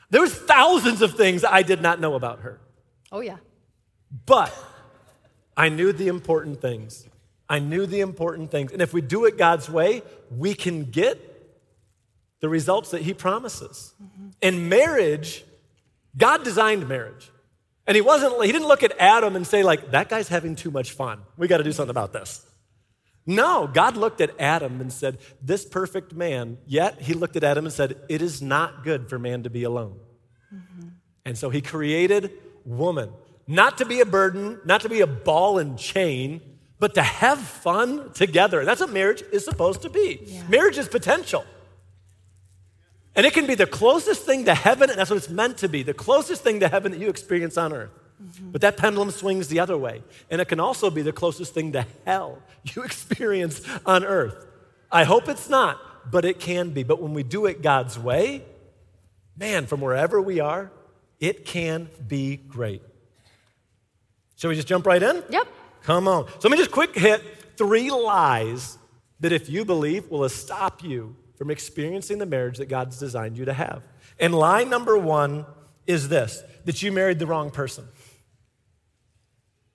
There 0.10 0.22
was 0.22 0.34
thousands 0.34 1.02
of 1.02 1.16
things 1.16 1.46
I 1.46 1.62
did 1.62 1.82
not 1.82 2.00
know 2.00 2.16
about 2.16 2.42
her, 2.42 2.60
oh 3.14 3.22
yeah. 3.22 3.38
but 4.26 4.54
I 5.56 5.70
knew 5.70 5.94
the 5.94 6.10
important 6.10 6.60
things. 6.60 7.08
I 7.48 7.60
knew 7.60 7.86
the 7.86 8.02
important 8.02 8.52
things. 8.52 8.72
And 8.74 8.82
if 8.82 8.94
we 8.94 9.02
do 9.02 9.26
it 9.26 9.38
God's 9.38 9.70
way, 9.70 10.02
we 10.30 10.54
can 10.54 10.86
get 10.86 11.30
the 12.42 12.50
results 12.50 12.92
that 12.92 13.04
He 13.04 13.14
promises. 13.14 13.94
Mm-hmm. 14.04 14.30
In 14.42 14.68
marriage, 14.68 15.46
God 16.18 16.44
designed 16.44 16.90
marriage. 16.90 17.32
And 17.86 17.96
he 17.96 18.02
wasn't, 18.02 18.44
he 18.46 18.52
didn't 18.52 18.68
look 18.68 18.84
at 18.84 18.98
Adam 18.98 19.36
and 19.36 19.46
say, 19.46 19.62
like, 19.62 19.92
that 19.92 20.08
guy's 20.08 20.30
having 20.30 20.56
too 20.56 20.72
much 20.72 20.92
fun. 20.92 21.20
We 21.38 21.48
got 21.48 21.58
to 21.58 21.64
do 21.64 21.74
something 21.74 21.90
about 21.90 22.14
this. 22.14 22.46
No, 23.26 23.68
God 23.68 23.98
looked 23.98 24.22
at 24.22 24.32
Adam 24.40 24.82
and 24.82 24.92
said, 24.92 25.18
This 25.42 25.66
perfect 25.66 26.14
man, 26.14 26.58
yet 26.66 27.02
he 27.02 27.14
looked 27.14 27.36
at 27.36 27.44
Adam 27.44 27.66
and 27.66 27.74
said, 27.74 27.98
It 28.10 28.22
is 28.22 28.42
not 28.42 28.84
good 28.84 29.10
for 29.10 29.18
man 29.18 29.44
to 29.44 29.50
be 29.50 29.64
alone. 29.64 29.98
Mm-hmm. 30.54 30.88
And 31.26 31.38
so 31.38 31.50
he 31.50 31.62
created 31.62 32.32
woman, 32.66 33.12
not 33.48 33.78
to 33.80 33.86
be 33.86 34.00
a 34.00 34.06
burden, 34.06 34.60
not 34.66 34.82
to 34.82 34.90
be 34.90 35.02
a 35.02 35.08
ball 35.08 35.58
and 35.58 35.78
chain, 35.78 36.42
but 36.80 36.96
to 36.96 37.02
have 37.02 37.40
fun 37.40 38.12
together. 38.14 38.66
That's 38.66 38.82
what 38.82 38.92
marriage 38.92 39.24
is 39.32 39.46
supposed 39.46 39.82
to 39.84 39.90
be. 39.90 40.42
Marriage 40.50 40.78
is 40.78 40.88
potential. 40.88 41.46
And 43.16 43.26
it 43.26 43.34
can 43.34 43.46
be 43.46 43.56
the 43.56 43.68
closest 43.68 44.26
thing 44.26 44.46
to 44.46 44.56
heaven, 44.56 44.90
and 44.90 44.98
that's 44.98 45.10
what 45.10 45.18
it's 45.18 45.30
meant 45.30 45.58
to 45.60 45.70
be 45.70 45.84
the 45.84 45.94
closest 45.94 46.44
thing 46.44 46.60
to 46.62 46.68
heaven 46.68 46.92
that 46.92 47.00
you 47.00 47.10
experience 47.10 47.58
on 47.58 47.72
earth. 47.72 47.92
Mm-hmm. 48.22 48.52
But 48.52 48.62
that 48.62 48.78
pendulum 48.78 49.12
swings 49.12 49.48
the 49.48 49.60
other 49.60 49.78
way. 49.78 50.04
And 50.30 50.42
it 50.42 50.48
can 50.48 50.60
also 50.60 50.90
be 50.90 51.02
the 51.02 51.12
closest 51.12 51.54
thing 51.54 51.74
to 51.74 51.86
hell 52.06 52.42
you 52.64 52.84
experience 52.84 53.62
on 53.86 54.04
earth. 54.04 54.46
I 54.92 55.04
hope 55.04 55.28
it's 55.28 55.50
not, 55.50 55.80
but 56.12 56.26
it 56.26 56.40
can 56.40 56.70
be. 56.70 56.84
But 56.84 57.02
when 57.02 57.14
we 57.14 57.24
do 57.24 57.46
it 57.46 57.62
God's 57.62 57.98
way, 58.00 58.44
man, 59.38 59.66
from 59.66 59.82
wherever 59.82 60.22
we 60.22 60.40
are, 60.40 60.72
it 61.24 61.46
can 61.46 61.90
be 62.06 62.36
great. 62.36 62.82
Shall 64.36 64.50
we 64.50 64.58
just 64.58 64.68
jump 64.68 64.86
right 64.86 65.02
in? 65.02 65.24
Yep. 65.30 65.48
Come 65.84 66.06
on. 66.06 66.28
So 66.28 66.50
let 66.50 66.52
me 66.52 66.58
just 66.58 66.72
quick 66.72 66.94
hit 66.94 67.24
three 67.56 67.90
lies 67.90 68.78
that 69.22 69.32
if 69.32 69.48
you 69.50 69.64
believe 69.64 70.10
will 70.12 70.28
stop 70.28 70.84
you 70.84 71.16
from 71.38 71.50
experiencing 71.50 72.18
the 72.18 72.26
marriage 72.26 72.58
that 72.58 72.68
God's 72.68 73.00
designed 73.00 73.38
you 73.38 73.46
to 73.46 73.54
have. 73.54 73.84
And 74.20 74.36
lie 74.36 74.66
number 74.66 74.98
one 74.98 75.46
is 75.88 76.10
this 76.10 76.44
that 76.66 76.84
you 76.84 76.92
married 76.92 77.20
the 77.20 77.26
wrong 77.26 77.52
person. 77.52 77.88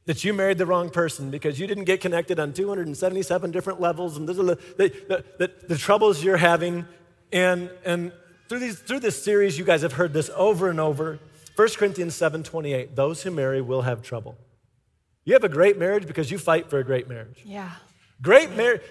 That 0.05 0.25
you 0.25 0.35
married 0.35 0.59
the 0.59 0.67
wrong 0.67 0.91
person 0.91 1.31
because 1.31 1.59
you 1.59 1.67
didn't 1.67 1.85
get 1.85 2.03
connected 2.03 2.39
on 2.39 2.53
277 2.53 3.51
different 3.53 3.81
levels, 3.81 4.19
and 4.19 4.29
those 4.29 4.39
are 4.39 4.43
the, 4.43 4.59
the, 4.77 5.25
the, 5.39 5.53
the 5.67 5.79
troubles 5.79 6.23
you're 6.23 6.37
having. 6.37 6.85
And, 7.33 7.71
and 7.87 8.13
through, 8.51 8.59
these, 8.59 8.79
through 8.79 9.01
this 9.01 9.23
series, 9.23 9.59
you 9.59 9.65
guys 9.65 9.81
have 9.81 9.95
heard 9.95 10.13
this 10.13 10.31
over 10.35 10.69
and 10.69 10.79
over. 10.79 11.19
1 11.59 11.69
Corinthians 11.71 12.15
7 12.15 12.45
28, 12.45 12.95
those 12.95 13.25
who 13.25 13.33
marry 13.33 13.61
will 13.61 13.83
have 13.83 14.01
trouble. 14.01 14.39
You 15.25 15.33
have 15.33 15.43
a 15.43 15.49
great 15.49 15.77
marriage 15.77 16.07
because 16.07 16.31
you 16.31 16.39
fight 16.39 16.71
for 16.71 16.79
a 16.79 16.85
great 16.85 17.09
marriage. 17.09 17.43
Yeah. 17.45 17.73
Great 18.23 18.53
marriage. 18.53 18.83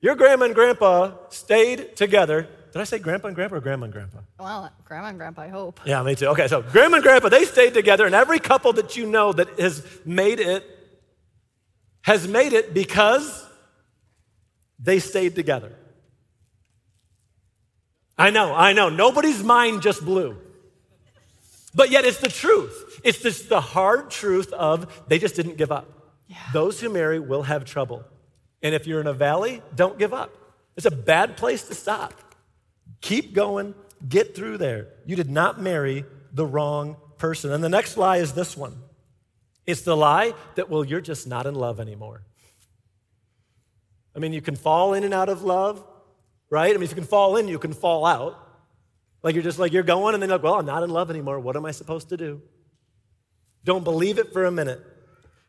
Your 0.00 0.14
grandma 0.14 0.46
and 0.46 0.54
grandpa 0.54 1.12
stayed 1.28 1.96
together. 1.96 2.48
Did 2.72 2.80
I 2.80 2.84
say 2.84 2.98
grandpa 2.98 3.26
and 3.26 3.34
grandpa 3.34 3.56
or 3.56 3.60
grandma 3.60 3.84
and 3.84 3.92
grandpa? 3.92 4.20
Well, 4.38 4.72
grandma 4.86 5.08
and 5.08 5.18
grandpa, 5.18 5.42
I 5.42 5.48
hope. 5.48 5.80
Yeah, 5.84 6.02
me 6.02 6.14
too. 6.14 6.28
Okay, 6.28 6.48
so 6.48 6.62
grandma 6.62 6.96
and 6.96 7.02
grandpa, 7.02 7.28
they 7.28 7.44
stayed 7.44 7.74
together, 7.74 8.06
and 8.06 8.14
every 8.14 8.38
couple 8.38 8.72
that 8.72 8.96
you 8.96 9.04
know 9.04 9.34
that 9.34 9.60
has 9.60 9.86
made 10.06 10.40
it 10.40 10.64
has 12.02 12.26
made 12.26 12.54
it 12.54 12.72
because 12.72 13.46
they 14.78 14.98
stayed 14.98 15.34
together. 15.34 15.76
I 18.16 18.30
know, 18.30 18.54
I 18.54 18.72
know. 18.72 18.88
Nobody's 18.88 19.42
mind 19.42 19.82
just 19.82 20.02
blew. 20.02 20.38
But 21.74 21.90
yet 21.90 22.04
it's 22.04 22.18
the 22.18 22.28
truth. 22.28 23.00
It's 23.04 23.18
just 23.20 23.48
the 23.48 23.60
hard 23.60 24.10
truth 24.10 24.52
of 24.52 25.04
they 25.08 25.18
just 25.18 25.36
didn't 25.36 25.56
give 25.56 25.70
up. 25.70 25.88
Yeah. 26.26 26.38
Those 26.52 26.80
who 26.80 26.88
marry 26.88 27.20
will 27.20 27.42
have 27.42 27.64
trouble. 27.64 28.04
And 28.62 28.74
if 28.74 28.86
you're 28.86 29.00
in 29.00 29.06
a 29.06 29.12
valley, 29.12 29.62
don't 29.74 29.98
give 29.98 30.12
up. 30.12 30.34
It's 30.76 30.86
a 30.86 30.90
bad 30.90 31.36
place 31.36 31.62
to 31.64 31.74
stop. 31.74 32.14
Keep 33.00 33.34
going, 33.34 33.74
get 34.08 34.34
through 34.34 34.58
there. 34.58 34.88
You 35.06 35.16
did 35.16 35.30
not 35.30 35.60
marry 35.60 36.04
the 36.32 36.46
wrong 36.46 36.96
person. 37.18 37.52
And 37.52 37.62
the 37.62 37.68
next 37.68 37.96
lie 37.96 38.18
is 38.18 38.32
this 38.32 38.56
one 38.56 38.76
it's 39.66 39.82
the 39.82 39.96
lie 39.96 40.34
that, 40.56 40.68
well, 40.68 40.84
you're 40.84 41.00
just 41.00 41.28
not 41.28 41.46
in 41.46 41.54
love 41.54 41.78
anymore. 41.78 42.24
I 44.16 44.18
mean, 44.18 44.32
you 44.32 44.40
can 44.40 44.56
fall 44.56 44.94
in 44.94 45.04
and 45.04 45.14
out 45.14 45.28
of 45.28 45.42
love, 45.42 45.84
right? 46.50 46.70
I 46.70 46.74
mean, 46.74 46.82
if 46.82 46.90
you 46.90 46.96
can 46.96 47.04
fall 47.04 47.36
in, 47.36 47.46
you 47.46 47.58
can 47.58 47.72
fall 47.72 48.04
out. 48.04 48.49
Like 49.22 49.34
you're 49.34 49.44
just 49.44 49.58
like, 49.58 49.72
you're 49.72 49.82
going, 49.82 50.14
and 50.14 50.22
then 50.22 50.30
you're 50.30 50.38
like, 50.38 50.44
well, 50.44 50.54
I'm 50.54 50.66
not 50.66 50.82
in 50.82 50.90
love 50.90 51.10
anymore. 51.10 51.38
What 51.40 51.56
am 51.56 51.66
I 51.66 51.72
supposed 51.72 52.08
to 52.08 52.16
do? 52.16 52.42
Don't 53.64 53.84
believe 53.84 54.18
it 54.18 54.32
for 54.32 54.44
a 54.44 54.50
minute. 54.50 54.80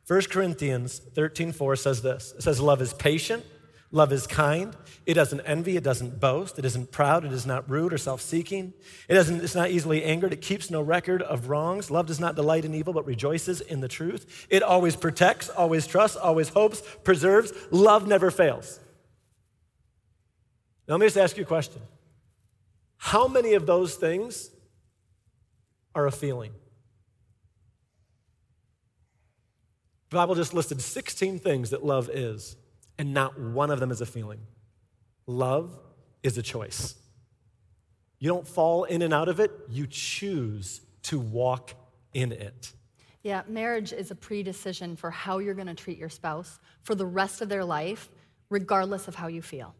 1 0.08 0.22
Corinthians 0.24 1.00
13 1.00 1.52
4 1.52 1.76
says 1.76 2.02
this 2.02 2.34
it 2.38 2.42
says, 2.42 2.60
Love 2.60 2.82
is 2.82 2.94
patient, 2.94 3.46
love 3.92 4.12
is 4.12 4.28
kind, 4.28 4.76
it 5.06 5.14
doesn't 5.14 5.42
envy, 5.42 5.78
it 5.78 5.84
doesn't 5.84 6.20
boast, 6.20 6.60
it 6.60 6.66
isn't 6.66 6.92
proud, 6.92 7.24
it 7.24 7.32
is 7.32 7.46
not 7.46 7.70
rude 7.70 7.94
or 7.94 7.98
self 7.98 8.20
seeking, 8.20 8.74
it 9.08 9.14
doesn't, 9.14 9.42
it's 9.42 9.56
not 9.56 9.70
easily 9.70 10.04
angered, 10.04 10.34
it 10.34 10.42
keeps 10.42 10.70
no 10.70 10.82
record 10.82 11.22
of 11.22 11.50
wrongs. 11.50 11.90
Love 11.90 12.08
does 12.08 12.20
not 12.20 12.36
delight 12.36 12.66
in 12.66 12.74
evil, 12.74 12.94
but 12.94 13.06
rejoices 13.06 13.62
in 13.62 13.80
the 13.80 13.88
truth. 13.88 14.48
It 14.50 14.64
always 14.64 14.96
protects, 14.96 15.50
always 15.50 15.88
trusts, 15.88 16.18
always 16.18 16.50
hopes, 16.50 16.82
preserves. 17.04 17.54
Love 17.70 18.08
never 18.08 18.32
fails. 18.32 18.80
Now, 20.88 20.96
let 20.96 21.02
me 21.02 21.06
just 21.06 21.18
ask 21.18 21.38
you 21.38 21.44
a 21.44 21.48
question 21.48 21.82
How 23.04 23.28
many 23.28 23.56
of 23.56 23.66
those 23.66 23.96
things 23.96 24.52
are 25.96 26.06
a 26.06 26.12
feeling? 26.12 26.52
The 30.12 30.18
Bible 30.18 30.36
just 30.36 30.54
listed 30.54 30.80
16 30.80 31.40
things 31.40 31.72
that 31.72 31.84
love 31.84 32.12
is, 32.14 32.56
and 33.00 33.12
not 33.12 33.40
one 33.40 33.72
of 33.72 33.80
them 33.80 33.90
is 33.90 34.02
a 34.02 34.06
feeling. 34.06 34.42
Love 35.26 35.80
is 36.22 36.38
a 36.38 36.44
choice. 36.44 36.94
You 38.20 38.30
don't 38.30 38.48
fall 38.48 38.84
in 38.84 39.02
and 39.02 39.16
out 39.16 39.30
of 39.30 39.40
it, 39.40 39.52
you 39.68 39.88
choose 39.88 40.82
to 41.04 41.20
walk 41.20 41.74
in 42.14 42.32
it. 42.32 42.72
Yeah, 43.24 43.42
marriage 43.48 43.94
is 43.94 44.12
a 44.12 44.16
pre-decision 44.16 44.96
for 44.96 45.10
how 45.10 45.40
you're 45.40 45.56
going 45.56 45.66
to 45.66 45.74
treat 45.74 45.98
your 45.98 46.10
spouse 46.10 46.60
for 46.84 46.94
the 46.94 47.08
rest 47.08 47.42
of 47.42 47.50
their 47.50 47.66
life, 47.66 48.12
regardless 48.52 49.08
of 49.08 49.16
how 49.16 49.26
you 49.26 49.42
feel. 49.42 49.74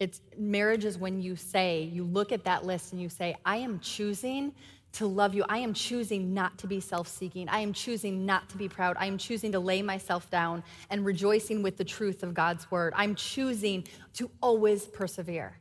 It's 0.00 0.20
marriage 0.36 0.84
is 0.84 0.96
when 0.96 1.20
you 1.20 1.34
say, 1.34 1.82
you 1.82 2.04
look 2.04 2.30
at 2.30 2.44
that 2.44 2.64
list 2.64 2.92
and 2.92 3.02
you 3.02 3.08
say, 3.08 3.36
I 3.44 3.56
am 3.56 3.80
choosing 3.80 4.54
to 4.92 5.06
love 5.06 5.34
you. 5.34 5.44
I 5.48 5.58
am 5.58 5.74
choosing 5.74 6.32
not 6.34 6.58
to 6.58 6.66
be 6.66 6.80
self 6.80 7.08
seeking. 7.08 7.48
I 7.48 7.60
am 7.60 7.72
choosing 7.72 8.24
not 8.24 8.48
to 8.50 8.56
be 8.56 8.68
proud. 8.68 8.96
I 8.98 9.06
am 9.06 9.18
choosing 9.18 9.52
to 9.52 9.60
lay 9.60 9.82
myself 9.82 10.30
down 10.30 10.62
and 10.88 11.04
rejoicing 11.04 11.62
with 11.62 11.76
the 11.76 11.84
truth 11.84 12.22
of 12.22 12.32
God's 12.32 12.70
word. 12.70 12.92
I'm 12.96 13.14
choosing 13.14 13.84
to 14.14 14.30
always 14.40 14.86
persevere. 14.86 15.58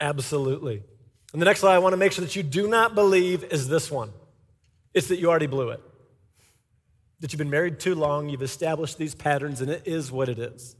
Absolutely. 0.00 0.82
And 1.32 1.40
the 1.40 1.46
next 1.46 1.62
lie 1.62 1.74
I 1.74 1.78
want 1.78 1.94
to 1.94 1.96
make 1.96 2.12
sure 2.12 2.24
that 2.24 2.36
you 2.36 2.42
do 2.42 2.68
not 2.68 2.94
believe 2.94 3.44
is 3.44 3.68
this 3.68 3.90
one 3.90 4.12
it's 4.92 5.08
that 5.08 5.18
you 5.18 5.28
already 5.28 5.48
blew 5.48 5.70
it. 5.70 5.80
That 7.20 7.32
you've 7.32 7.38
been 7.38 7.50
married 7.50 7.80
too 7.80 7.94
long, 7.94 8.28
you've 8.28 8.42
established 8.42 8.98
these 8.98 9.14
patterns, 9.14 9.60
and 9.60 9.70
it 9.70 9.82
is 9.86 10.12
what 10.12 10.28
it 10.28 10.38
is. 10.38 10.76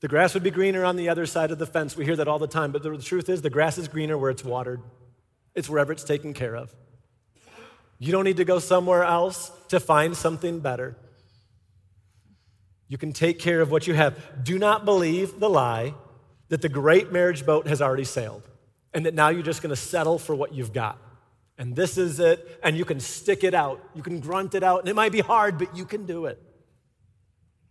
The 0.00 0.08
grass 0.08 0.34
would 0.34 0.42
be 0.42 0.50
greener 0.50 0.84
on 0.84 0.96
the 0.96 1.08
other 1.08 1.26
side 1.26 1.50
of 1.50 1.58
the 1.58 1.66
fence. 1.66 1.96
We 1.96 2.04
hear 2.04 2.16
that 2.16 2.28
all 2.28 2.38
the 2.38 2.46
time, 2.46 2.70
but 2.70 2.82
the 2.82 2.96
truth 2.98 3.28
is 3.28 3.42
the 3.42 3.50
grass 3.50 3.78
is 3.78 3.88
greener 3.88 4.16
where 4.16 4.30
it's 4.30 4.44
watered. 4.44 4.80
It's 5.54 5.68
wherever 5.68 5.92
it's 5.92 6.04
taken 6.04 6.34
care 6.34 6.56
of. 6.56 6.74
You 7.98 8.12
don't 8.12 8.24
need 8.24 8.36
to 8.36 8.44
go 8.44 8.60
somewhere 8.60 9.02
else 9.02 9.50
to 9.68 9.80
find 9.80 10.16
something 10.16 10.60
better. 10.60 10.96
You 12.86 12.96
can 12.96 13.12
take 13.12 13.40
care 13.40 13.60
of 13.60 13.70
what 13.72 13.86
you 13.86 13.94
have. 13.94 14.44
Do 14.44 14.58
not 14.58 14.84
believe 14.84 15.40
the 15.40 15.50
lie 15.50 15.94
that 16.48 16.62
the 16.62 16.68
great 16.68 17.12
marriage 17.12 17.44
boat 17.44 17.66
has 17.66 17.82
already 17.82 18.04
sailed 18.04 18.48
and 18.94 19.04
that 19.04 19.14
now 19.14 19.28
you're 19.28 19.42
just 19.42 19.62
going 19.62 19.70
to 19.70 19.76
settle 19.76 20.18
for 20.18 20.34
what 20.34 20.54
you've 20.54 20.72
got. 20.72 20.98
And 21.58 21.74
this 21.74 21.98
is 21.98 22.20
it, 22.20 22.60
and 22.62 22.76
you 22.76 22.84
can 22.84 23.00
stick 23.00 23.42
it 23.42 23.52
out. 23.52 23.82
You 23.94 24.02
can 24.02 24.20
grunt 24.20 24.54
it 24.54 24.62
out, 24.62 24.80
and 24.80 24.88
it 24.88 24.94
might 24.94 25.10
be 25.10 25.20
hard, 25.20 25.58
but 25.58 25.76
you 25.76 25.84
can 25.84 26.06
do 26.06 26.26
it. 26.26 26.40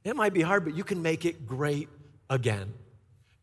It 0.03 0.15
might 0.15 0.33
be 0.33 0.41
hard, 0.41 0.65
but 0.65 0.75
you 0.75 0.83
can 0.83 1.01
make 1.01 1.25
it 1.25 1.47
great 1.47 1.87
again. 2.29 2.73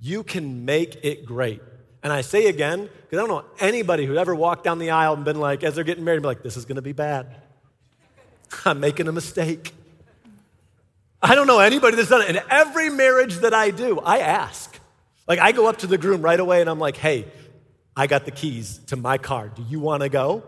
You 0.00 0.22
can 0.22 0.64
make 0.64 1.04
it 1.04 1.24
great. 1.24 1.62
And 2.02 2.12
I 2.12 2.20
say 2.20 2.46
again, 2.46 2.82
because 2.82 3.18
I 3.18 3.26
don't 3.26 3.28
know 3.28 3.44
anybody 3.58 4.04
who 4.04 4.16
ever 4.16 4.34
walked 4.34 4.64
down 4.64 4.78
the 4.78 4.90
aisle 4.90 5.14
and 5.14 5.24
been 5.24 5.40
like, 5.40 5.64
as 5.64 5.74
they're 5.74 5.84
getting 5.84 6.04
married, 6.04 6.20
be 6.20 6.28
like, 6.28 6.42
this 6.42 6.56
is 6.56 6.66
going 6.66 6.76
to 6.76 6.82
be 6.82 6.92
bad. 6.92 7.34
I'm 8.64 8.80
making 8.80 9.08
a 9.08 9.12
mistake. 9.12 9.72
I 11.22 11.34
don't 11.34 11.46
know 11.46 11.60
anybody 11.60 11.96
that's 11.96 12.10
done 12.10 12.20
it. 12.20 12.36
In 12.36 12.42
every 12.50 12.90
marriage 12.90 13.36
that 13.36 13.54
I 13.54 13.70
do, 13.70 13.98
I 14.00 14.18
ask. 14.18 14.78
Like, 15.26 15.38
I 15.38 15.52
go 15.52 15.66
up 15.66 15.78
to 15.78 15.86
the 15.86 15.96
groom 15.96 16.20
right 16.20 16.38
away 16.38 16.60
and 16.60 16.68
I'm 16.68 16.78
like, 16.78 16.98
hey, 16.98 17.26
I 17.96 18.06
got 18.06 18.26
the 18.26 18.30
keys 18.30 18.78
to 18.88 18.96
my 18.96 19.16
car. 19.16 19.48
Do 19.48 19.62
you 19.62 19.80
want 19.80 20.02
to 20.02 20.10
go? 20.10 20.42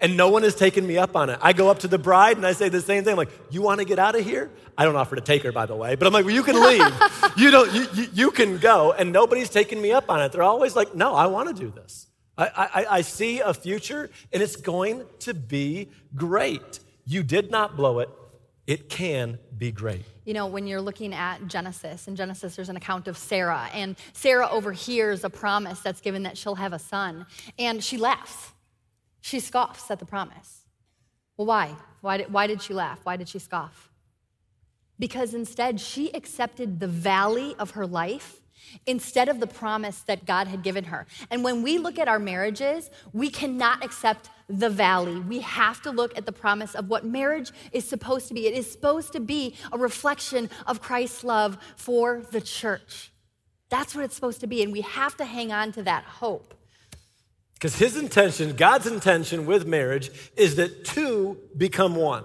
And 0.00 0.16
no 0.16 0.28
one 0.30 0.42
has 0.42 0.54
taken 0.54 0.86
me 0.86 0.96
up 0.98 1.14
on 1.14 1.30
it. 1.30 1.38
I 1.42 1.52
go 1.52 1.70
up 1.70 1.80
to 1.80 1.88
the 1.88 1.98
bride 1.98 2.36
and 2.36 2.46
I 2.46 2.52
say 2.52 2.68
the 2.68 2.80
same 2.80 3.04
thing. 3.04 3.12
I'm 3.12 3.18
like, 3.18 3.30
you 3.50 3.62
want 3.62 3.80
to 3.80 3.84
get 3.84 3.98
out 3.98 4.14
of 4.14 4.24
here? 4.24 4.50
I 4.76 4.84
don't 4.84 4.96
offer 4.96 5.16
to 5.16 5.22
take 5.22 5.42
her, 5.42 5.52
by 5.52 5.66
the 5.66 5.76
way, 5.76 5.94
but 5.94 6.06
I'm 6.06 6.12
like, 6.12 6.24
well, 6.24 6.34
you 6.34 6.42
can 6.42 6.60
leave. 6.60 6.82
you, 7.36 7.50
don't, 7.50 7.72
you, 7.72 7.86
you, 7.94 8.08
you, 8.12 8.30
can 8.30 8.58
go. 8.58 8.92
And 8.92 9.12
nobody's 9.12 9.50
taken 9.50 9.80
me 9.80 9.92
up 9.92 10.08
on 10.08 10.22
it. 10.22 10.32
They're 10.32 10.42
always 10.42 10.74
like, 10.74 10.94
no, 10.94 11.14
I 11.14 11.26
want 11.26 11.54
to 11.54 11.54
do 11.54 11.70
this. 11.70 12.06
I, 12.38 12.46
I, 12.74 12.86
I 12.96 13.00
see 13.02 13.40
a 13.40 13.52
future 13.52 14.10
and 14.32 14.42
it's 14.42 14.56
going 14.56 15.04
to 15.20 15.34
be 15.34 15.90
great. 16.16 16.80
You 17.04 17.22
did 17.22 17.50
not 17.50 17.76
blow 17.76 17.98
it. 17.98 18.08
It 18.66 18.88
can 18.88 19.38
be 19.58 19.72
great. 19.72 20.04
You 20.24 20.32
know, 20.32 20.46
when 20.46 20.66
you're 20.66 20.80
looking 20.80 21.12
at 21.12 21.46
Genesis, 21.48 22.06
in 22.06 22.14
Genesis, 22.14 22.54
there's 22.54 22.68
an 22.68 22.76
account 22.76 23.08
of 23.08 23.18
Sarah, 23.18 23.68
and 23.74 23.96
Sarah 24.12 24.48
overhears 24.48 25.24
a 25.24 25.30
promise 25.30 25.80
that's 25.80 26.00
given 26.00 26.22
that 26.22 26.38
she'll 26.38 26.54
have 26.54 26.72
a 26.72 26.78
son, 26.78 27.26
and 27.58 27.82
she 27.82 27.96
laughs 27.96 28.52
she 29.20 29.40
scoffs 29.40 29.90
at 29.90 29.98
the 29.98 30.06
promise. 30.06 30.62
Well, 31.36 31.46
why? 31.46 31.74
Why 32.00 32.18
did, 32.18 32.32
why 32.32 32.46
did 32.46 32.62
she 32.62 32.74
laugh? 32.74 33.00
Why 33.04 33.16
did 33.16 33.28
she 33.28 33.38
scoff? 33.38 33.90
Because 34.98 35.32
instead, 35.32 35.80
she 35.80 36.12
accepted 36.12 36.80
the 36.80 36.86
valley 36.86 37.54
of 37.58 37.72
her 37.72 37.86
life 37.86 38.40
instead 38.86 39.28
of 39.28 39.40
the 39.40 39.46
promise 39.46 40.00
that 40.02 40.26
God 40.26 40.46
had 40.46 40.62
given 40.62 40.84
her. 40.84 41.06
And 41.30 41.42
when 41.42 41.62
we 41.62 41.78
look 41.78 41.98
at 41.98 42.08
our 42.08 42.18
marriages, 42.18 42.90
we 43.12 43.30
cannot 43.30 43.84
accept 43.84 44.28
the 44.48 44.68
valley. 44.68 45.18
We 45.20 45.40
have 45.40 45.80
to 45.82 45.90
look 45.90 46.16
at 46.16 46.26
the 46.26 46.32
promise 46.32 46.74
of 46.74 46.88
what 46.88 47.04
marriage 47.04 47.52
is 47.72 47.84
supposed 47.84 48.28
to 48.28 48.34
be. 48.34 48.46
It 48.46 48.54
is 48.54 48.70
supposed 48.70 49.12
to 49.12 49.20
be 49.20 49.54
a 49.72 49.78
reflection 49.78 50.50
of 50.66 50.82
Christ's 50.82 51.24
love 51.24 51.56
for 51.76 52.22
the 52.30 52.40
church. 52.40 53.12
That's 53.70 53.94
what 53.94 54.04
it's 54.04 54.14
supposed 54.14 54.40
to 54.40 54.46
be. 54.46 54.62
And 54.62 54.72
we 54.72 54.80
have 54.82 55.16
to 55.18 55.24
hang 55.24 55.52
on 55.52 55.72
to 55.72 55.82
that 55.84 56.04
hope. 56.04 56.54
Because 57.60 57.76
his 57.76 57.98
intention, 57.98 58.56
God's 58.56 58.86
intention 58.86 59.44
with 59.44 59.66
marriage, 59.66 60.10
is 60.34 60.56
that 60.56 60.82
two 60.82 61.36
become 61.54 61.94
one. 61.94 62.24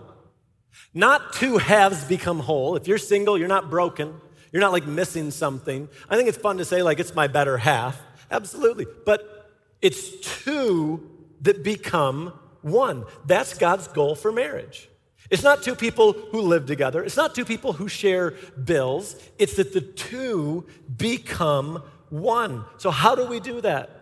Not 0.94 1.34
two 1.34 1.58
halves 1.58 2.06
become 2.06 2.40
whole. 2.40 2.78
If 2.78 2.88
you're 2.88 2.98
single, 2.98 3.38
you're 3.38 3.50
not 3.50 3.70
broken. 3.70 4.16
You're 4.54 4.62
not 4.62 4.72
like 4.72 4.88
missing 4.88 5.32
something. 5.32 5.90
I 6.10 6.16
think 6.16 6.30
it's 6.30 6.38
fun 6.38 6.60
to 6.60 6.64
say, 6.64 6.82
like, 6.84 7.02
it's 7.02 7.14
my 7.14 7.28
better 7.28 7.58
half. 7.58 8.02
Absolutely. 8.32 8.86
But 9.06 9.52
it's 9.82 10.22
two 10.22 11.12
that 11.42 11.66
become 11.66 12.28
one. 12.62 13.04
That's 13.26 13.58
God's 13.58 13.90
goal 13.90 14.16
for 14.16 14.32
marriage. 14.32 14.88
It's 15.30 15.44
not 15.44 15.64
two 15.64 15.76
people 15.76 16.14
who 16.14 16.40
live 16.40 16.66
together, 16.66 17.04
it's 17.04 17.18
not 17.18 17.36
two 17.36 17.44
people 17.44 17.74
who 17.74 17.90
share 17.90 18.32
bills. 18.64 19.18
It's 19.38 19.58
that 19.58 19.74
the 19.74 19.82
two 19.82 20.66
become 20.96 21.84
one. 22.08 22.64
So, 22.78 22.90
how 22.90 23.16
do 23.16 23.26
we 23.26 23.42
do 23.42 23.60
that? 23.60 23.95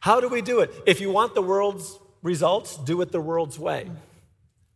How 0.00 0.20
do 0.20 0.28
we 0.28 0.42
do 0.42 0.60
it? 0.60 0.72
If 0.86 1.00
you 1.00 1.10
want 1.10 1.34
the 1.34 1.42
world's 1.42 1.98
results, 2.22 2.76
do 2.76 3.00
it 3.00 3.12
the 3.12 3.20
world's 3.20 3.58
way. 3.58 3.90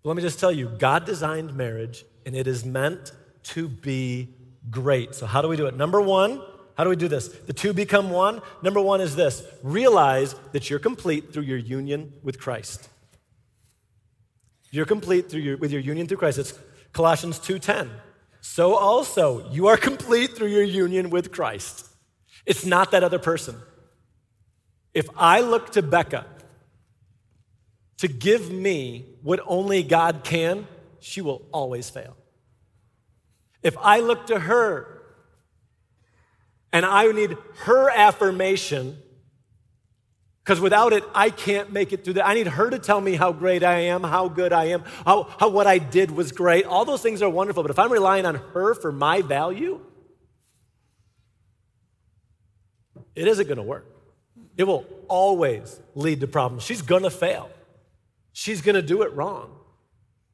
Let 0.05 0.17
me 0.17 0.23
just 0.23 0.41
tell 0.41 0.51
you 0.51 0.69
God 0.79 1.05
designed 1.05 1.55
marriage, 1.55 2.05
and 2.27 2.35
it 2.35 2.47
is 2.47 2.65
meant 2.65 3.13
to 3.45 3.69
be 3.69 4.35
great. 4.71 5.15
So, 5.15 5.27
how 5.27 5.43
do 5.43 5.49
we 5.49 5.57
do 5.57 5.67
it? 5.67 5.77
Number 5.77 6.01
one, 6.01 6.43
how 6.77 6.85
do 6.85 6.91
we 6.91 6.97
do 6.97 7.09
this? 7.09 7.29
The 7.29 7.53
two 7.53 7.73
become 7.73 8.11
one. 8.11 8.41
Number 8.63 8.81
one 8.81 9.01
is 9.01 9.15
this 9.15 9.45
realize 9.63 10.35
that 10.53 10.71
you're 10.71 10.79
complete 10.79 11.33
through 11.33 11.45
your 11.45 11.59
union 11.59 12.13
with 12.23 12.41
Christ. 12.41 12.89
You're 14.71 14.87
complete 14.87 15.31
through 15.31 15.43
your, 15.43 15.57
with 15.59 15.71
your 15.71 15.83
union 15.83 16.09
through 16.09 16.17
Christ. 16.17 16.39
It's 16.39 16.59
Colossians 16.93 17.39
2:10. 17.39 17.91
So 18.41 18.75
also, 18.75 19.49
you 19.51 19.69
are 19.69 19.77
complete 19.91 20.35
through 20.35 20.49
your 20.49 20.65
union 20.65 21.11
with 21.11 21.31
Christ. 21.31 21.87
It's 22.45 22.67
not 22.67 22.91
that 22.91 23.05
other 23.05 23.19
person. 23.21 23.57
If 24.95 25.09
I 25.17 25.41
look 25.41 25.73
to 25.73 25.83
Becca 25.83 26.27
to 27.99 28.09
give 28.09 28.51
me 28.51 29.07
what 29.23 29.41
only 29.47 29.83
God 29.83 30.23
can, 30.25 30.67
she 31.01 31.21
will 31.21 31.47
always 31.53 31.91
fail. 31.91 32.17
If 33.63 33.77
I 33.79 34.01
look 34.01 34.27
to 34.27 34.39
her 34.39 35.03
And 36.73 36.87
I 36.87 37.11
need 37.13 37.37
her 37.65 37.91
affirmation 37.91 38.97
because 40.45 40.61
without 40.61 40.93
it, 40.93 41.05
I 41.15 41.31
can't 41.31 41.73
make 41.73 41.93
it 41.93 42.03
through 42.03 42.15
that. 42.15 42.27
I 42.27 42.35
need 42.35 42.49
her 42.49 42.69
to 42.69 42.79
tell 42.79 43.01
me 43.01 43.15
how 43.15 43.31
great 43.33 43.63
I 43.63 43.81
am, 43.81 44.03
how 44.03 44.29
good 44.29 44.53
I 44.53 44.67
am, 44.67 44.83
how, 45.05 45.25
how 45.39 45.51
what 45.51 45.69
I 45.69 45.79
did 45.79 46.11
was 46.11 46.33
great. 46.33 46.65
All 46.65 46.85
those 46.85 47.03
things 47.03 47.23
are 47.23 47.31
wonderful. 47.31 47.63
But 47.63 47.71
if 47.71 47.79
I'm 47.79 47.93
relying 47.93 48.27
on 48.27 48.37
her 48.37 48.75
for 48.75 48.91
my 48.91 49.23
value, 49.23 49.81
it 53.15 53.29
isn't 53.29 53.47
going 53.47 53.59
to 53.59 53.63
work. 53.63 53.87
It 54.57 54.65
will 54.65 54.87
always 55.09 55.81
lead 55.95 56.21
to 56.21 56.27
problems. 56.27 56.63
She's 56.63 56.83
going 56.83 57.03
to 57.03 57.11
fail, 57.11 57.51
she's 58.33 58.61
going 58.61 58.77
to 58.77 58.83
do 58.83 59.03
it 59.03 59.15
wrong. 59.15 59.59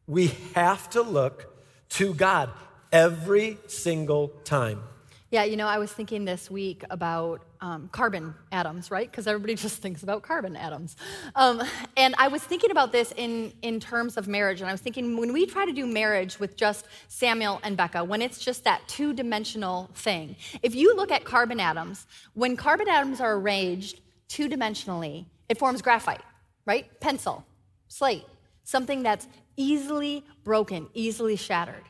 We 0.07 0.29
have 0.55 0.89
to 0.91 1.03
look 1.03 1.55
to 1.91 2.15
God 2.15 2.51
every 2.91 3.59
single 3.67 4.29
time. 4.45 4.83
Yeah, 5.31 5.45
you 5.45 5.59
know, 5.59 5.67
I 5.67 5.77
was 5.77 5.93
thinking 5.93 6.25
this 6.25 6.51
week 6.51 6.85
about 6.89 7.43
um, 7.61 7.91
carbon 7.93 8.35
atoms, 8.51 8.91
right? 8.91 9.11
Because 9.11 9.27
everybody 9.27 9.55
just 9.67 9.83
thinks 9.83 10.03
about 10.03 10.23
carbon 10.23 10.57
atoms. 10.57 10.97
Um, 11.35 11.63
and 11.99 12.15
I 12.17 12.29
was 12.29 12.43
thinking 12.43 12.71
about 12.71 12.93
this 12.93 13.13
in, 13.15 13.53
in 13.61 13.79
terms 13.79 14.17
of 14.17 14.27
marriage. 14.27 14.63
And 14.63 14.71
I 14.71 14.73
was 14.73 14.81
thinking 14.81 15.19
when 15.19 15.35
we 15.35 15.45
try 15.45 15.67
to 15.67 15.73
do 15.73 15.87
marriage 15.87 16.41
with 16.41 16.57
just 16.57 16.87
Samuel 17.09 17.61
and 17.63 17.77
Becca, 17.77 18.05
when 18.05 18.23
it's 18.23 18.39
just 18.39 18.65
that 18.65 18.81
two 18.89 19.13
dimensional 19.13 19.91
thing, 19.95 20.35
if 20.63 20.75
you 20.75 20.97
look 20.97 21.13
at 21.13 21.25
carbon 21.25 21.61
atoms, 21.61 22.07
when 22.33 22.57
carbon 22.57 22.89
atoms 22.89 23.21
are 23.21 23.35
arranged 23.35 24.01
two 24.29 24.49
dimensionally, 24.49 25.27
it 25.49 25.59
forms 25.59 25.83
graphite, 25.83 26.23
right? 26.67 27.01
Pencil, 27.01 27.45
slate, 27.89 28.27
something 28.65 29.03
that's 29.03 29.27
easily 29.57 30.25
broken, 30.45 30.89
easily 30.95 31.37
shattered. 31.37 31.85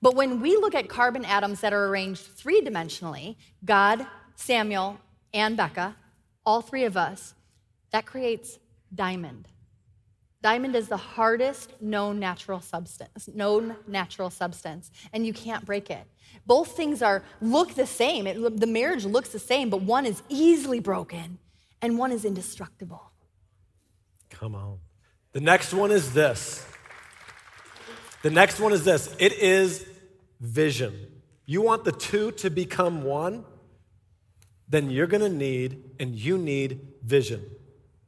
But 0.00 0.14
when 0.14 0.40
we 0.40 0.56
look 0.56 0.74
at 0.74 0.88
carbon 0.88 1.24
atoms 1.24 1.60
that 1.60 1.72
are 1.72 1.88
arranged 1.88 2.22
three 2.22 2.60
dimensionally, 2.62 3.36
God, 3.64 4.06
Samuel, 4.36 4.98
and 5.32 5.56
Becca, 5.56 5.96
all 6.46 6.60
three 6.60 6.84
of 6.84 6.96
us, 6.96 7.34
that 7.90 8.06
creates 8.06 8.58
diamond. 8.94 9.48
Diamond 10.42 10.76
is 10.76 10.88
the 10.88 10.96
hardest 10.96 11.72
known 11.80 12.18
natural 12.18 12.60
substance, 12.60 13.28
known 13.34 13.76
natural 13.86 14.28
substance, 14.28 14.90
and 15.12 15.26
you 15.26 15.32
can't 15.32 15.64
break 15.64 15.90
it. 15.90 16.04
Both 16.46 16.76
things 16.76 17.00
are 17.00 17.22
look 17.40 17.74
the 17.74 17.86
same. 17.86 18.26
It, 18.26 18.60
the 18.60 18.66
marriage 18.66 19.06
looks 19.06 19.30
the 19.30 19.38
same, 19.38 19.70
but 19.70 19.80
one 19.80 20.04
is 20.04 20.22
easily 20.28 20.80
broken 20.80 21.38
and 21.84 21.98
one 21.98 22.12
is 22.12 22.24
indestructible. 22.24 23.12
Come 24.30 24.54
on. 24.54 24.78
The 25.32 25.40
next 25.40 25.74
one 25.74 25.90
is 25.90 26.14
this. 26.14 26.66
The 28.22 28.30
next 28.30 28.58
one 28.58 28.72
is 28.72 28.84
this 28.84 29.14
it 29.18 29.34
is 29.34 29.86
vision. 30.40 30.94
You 31.44 31.60
want 31.60 31.84
the 31.84 31.92
two 31.92 32.30
to 32.32 32.48
become 32.48 33.02
one? 33.02 33.44
Then 34.66 34.88
you're 34.88 35.06
gonna 35.06 35.28
need, 35.28 35.90
and 36.00 36.16
you 36.16 36.38
need 36.38 36.80
vision. 37.02 37.44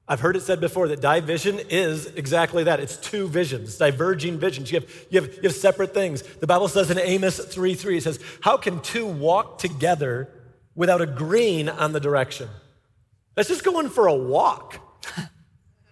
I've 0.08 0.20
heard 0.20 0.36
it 0.36 0.42
said 0.42 0.58
before 0.58 0.88
that 0.88 1.02
division 1.02 1.60
is 1.68 2.06
exactly 2.06 2.64
that. 2.64 2.80
It's 2.80 2.96
two 2.96 3.28
visions, 3.28 3.76
diverging 3.76 4.38
visions. 4.38 4.72
You 4.72 4.80
have, 4.80 5.06
you 5.10 5.20
have, 5.20 5.34
you 5.34 5.42
have 5.42 5.54
separate 5.54 5.92
things. 5.92 6.22
The 6.22 6.46
Bible 6.46 6.68
says 6.68 6.90
in 6.90 6.98
Amos 6.98 7.38
3 7.38 7.74
3, 7.74 7.98
it 7.98 8.02
says, 8.04 8.20
How 8.40 8.56
can 8.56 8.80
two 8.80 9.04
walk 9.04 9.58
together 9.58 10.30
without 10.74 11.02
agreeing 11.02 11.68
on 11.68 11.92
the 11.92 12.00
direction? 12.00 12.48
That's 13.36 13.48
just 13.48 13.62
going 13.62 13.90
for 13.90 14.08
a 14.08 14.14
walk. 14.14 14.80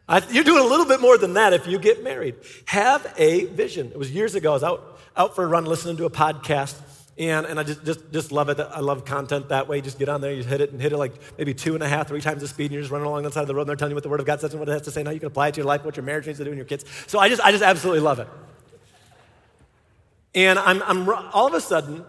I, 0.09 0.23
you're 0.31 0.45
doing 0.45 0.63
a 0.63 0.67
little 0.67 0.87
bit 0.87 1.01
more 1.01 1.17
than 1.17 1.35
that 1.35 1.53
if 1.53 1.67
you 1.67 1.79
get 1.79 2.03
married. 2.03 2.35
Have 2.67 3.15
a 3.17 3.45
vision. 3.45 3.89
It 3.89 3.99
was 3.99 4.11
years 4.11 4.35
ago, 4.35 4.51
I 4.51 4.55
was 4.55 4.65
out, 4.65 4.99
out 5.17 5.35
for 5.35 5.45
a 5.45 5.47
run 5.47 5.65
listening 5.65 5.97
to 5.99 6.07
a 6.07 6.11
podcast, 6.11 6.79
and, 7.17 7.47
and 7.47 7.61
I 7.61 7.63
just, 7.63 7.85
just, 7.85 8.13
just 8.13 8.33
love 8.33 8.49
it. 8.49 8.59
I 8.59 8.81
love 8.81 9.05
content 9.05 9.51
that 9.51 9.69
way. 9.69 9.77
You 9.77 9.83
just 9.83 9.99
get 9.99 10.09
on 10.09 10.21
there, 10.21 10.33
you 10.33 10.43
hit 10.43 10.61
it, 10.61 10.73
and 10.73 10.81
hit 10.81 10.93
it 10.93 10.97
like 10.97 11.13
maybe 11.39 11.55
two 11.55 11.75
and 11.75 11.83
a 11.83 11.89
half, 11.89 12.09
three 12.09 12.21
times 12.21 12.41
the 12.41 12.49
speed, 12.49 12.65
and 12.65 12.73
you're 12.73 12.83
just 12.83 12.93
running 12.93 13.07
along 13.07 13.23
the 13.23 13.31
side 13.31 13.43
of 13.43 13.47
the 13.47 13.55
road, 13.55 13.63
and 13.63 13.69
they're 13.69 13.77
telling 13.77 13.93
you 13.93 13.95
what 13.95 14.03
the 14.03 14.11
Word 14.11 14.21
of 14.21 14.27
God 14.27 14.41
says 14.41 14.53
and 14.53 14.61
what 14.61 14.69
it 14.69 14.73
has 14.73 14.83
to 14.83 14.91
say, 14.91 15.03
and 15.03 15.09
how 15.09 15.13
you 15.13 15.21
can 15.21 15.29
apply 15.29 15.49
it 15.49 15.55
to 15.55 15.61
your 15.61 15.67
life, 15.67 15.85
what 15.85 15.97
your 15.97 16.05
marriage 16.05 16.27
needs 16.27 16.39
to 16.39 16.45
do, 16.45 16.51
and 16.51 16.59
your 16.59 16.67
kids. 16.67 16.85
So 17.07 17.19
I 17.19 17.29
just, 17.29 17.43
I 17.43 17.51
just 17.51 17.63
absolutely 17.63 18.01
love 18.01 18.19
it. 18.19 18.29
And 20.35 20.59
I'm, 20.59 20.83
I'm 20.83 21.09
all 21.33 21.47
of 21.47 21.55
a 21.55 21.61
sudden, 21.61 22.05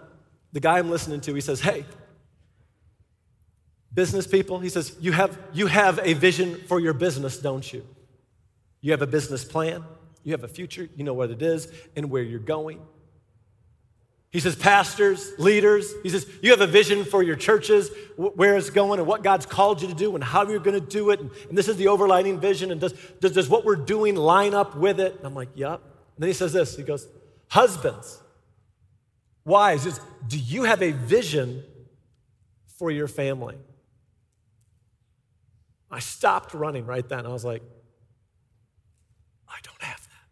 the 0.52 0.60
guy 0.60 0.80
I'm 0.80 0.90
listening 0.90 1.22
to, 1.22 1.34
he 1.34 1.42
says, 1.42 1.62
Hey, 1.62 1.86
business 3.96 4.28
people, 4.28 4.60
he 4.60 4.70
says, 4.70 4.96
you 5.00 5.14
have, 5.14 5.38
you 5.54 5.68
have 5.68 6.00
a 6.04 6.14
vision 6.14 6.62
for 6.68 6.80
your 6.80 6.94
business, 6.94 7.40
don't 7.40 7.72
you? 7.74 7.86
You 8.82 8.92
have 8.92 9.02
a 9.02 9.08
business 9.08 9.44
plan, 9.44 9.84
you 10.24 10.34
have 10.34 10.44
a 10.44 10.48
future, 10.48 10.88
you 10.96 11.04
know 11.04 11.14
what 11.14 11.32
it 11.32 11.42
is 11.42 11.68
and 11.96 12.12
where 12.12 12.22
you're 12.22 12.40
going. 12.40 12.80
He 14.36 14.42
says, 14.42 14.58
Pastors, 14.58 15.32
leaders, 15.40 15.94
he 16.04 16.10
says, 16.10 16.28
you 16.42 16.52
have 16.52 16.60
a 16.60 16.68
vision 16.68 17.06
for 17.06 17.24
your 17.24 17.38
churches, 17.38 17.90
where 18.18 18.58
it's 18.58 18.70
going 18.70 19.00
and 19.00 19.08
what 19.08 19.24
God's 19.24 19.46
called 19.46 19.82
you 19.82 19.88
to 19.88 19.94
do 19.94 20.14
and 20.14 20.22
how 20.22 20.46
you're 20.46 20.60
going 20.60 20.78
to 20.78 20.86
do 20.86 21.12
it. 21.12 21.22
And, 21.22 21.32
and 21.48 21.58
this 21.58 21.70
is 21.70 21.78
the 21.78 21.86
overlining 21.86 22.40
vision. 22.40 22.70
And 22.70 22.82
does, 22.82 22.92
does, 23.22 23.32
does 23.32 23.48
what 23.48 23.64
we're 23.64 23.78
doing 23.78 24.18
line 24.18 24.54
up 24.54 24.76
with 24.76 25.00
it? 25.00 25.16
And 25.16 25.26
I'm 25.26 25.34
like, 25.34 25.48
Yep. 25.56 25.82
And 25.82 26.24
then 26.24 26.28
he 26.28 26.34
says 26.34 26.52
this 26.52 26.76
He 26.76 26.84
goes, 26.84 27.08
Husbands, 27.48 28.22
wives, 29.46 30.02
do 30.28 30.38
you 30.38 30.64
have 30.64 30.82
a 30.82 30.92
vision 30.92 31.64
for 32.78 32.92
your 32.92 33.08
family? 33.08 33.56
I 35.96 36.00
stopped 36.00 36.54
running 36.54 36.86
right 36.86 37.08
then. 37.08 37.26
I 37.26 37.30
was 37.30 37.46
like, 37.46 37.64
I 39.48 39.56
don't 39.64 39.82
have 39.82 40.02
that. 40.02 40.28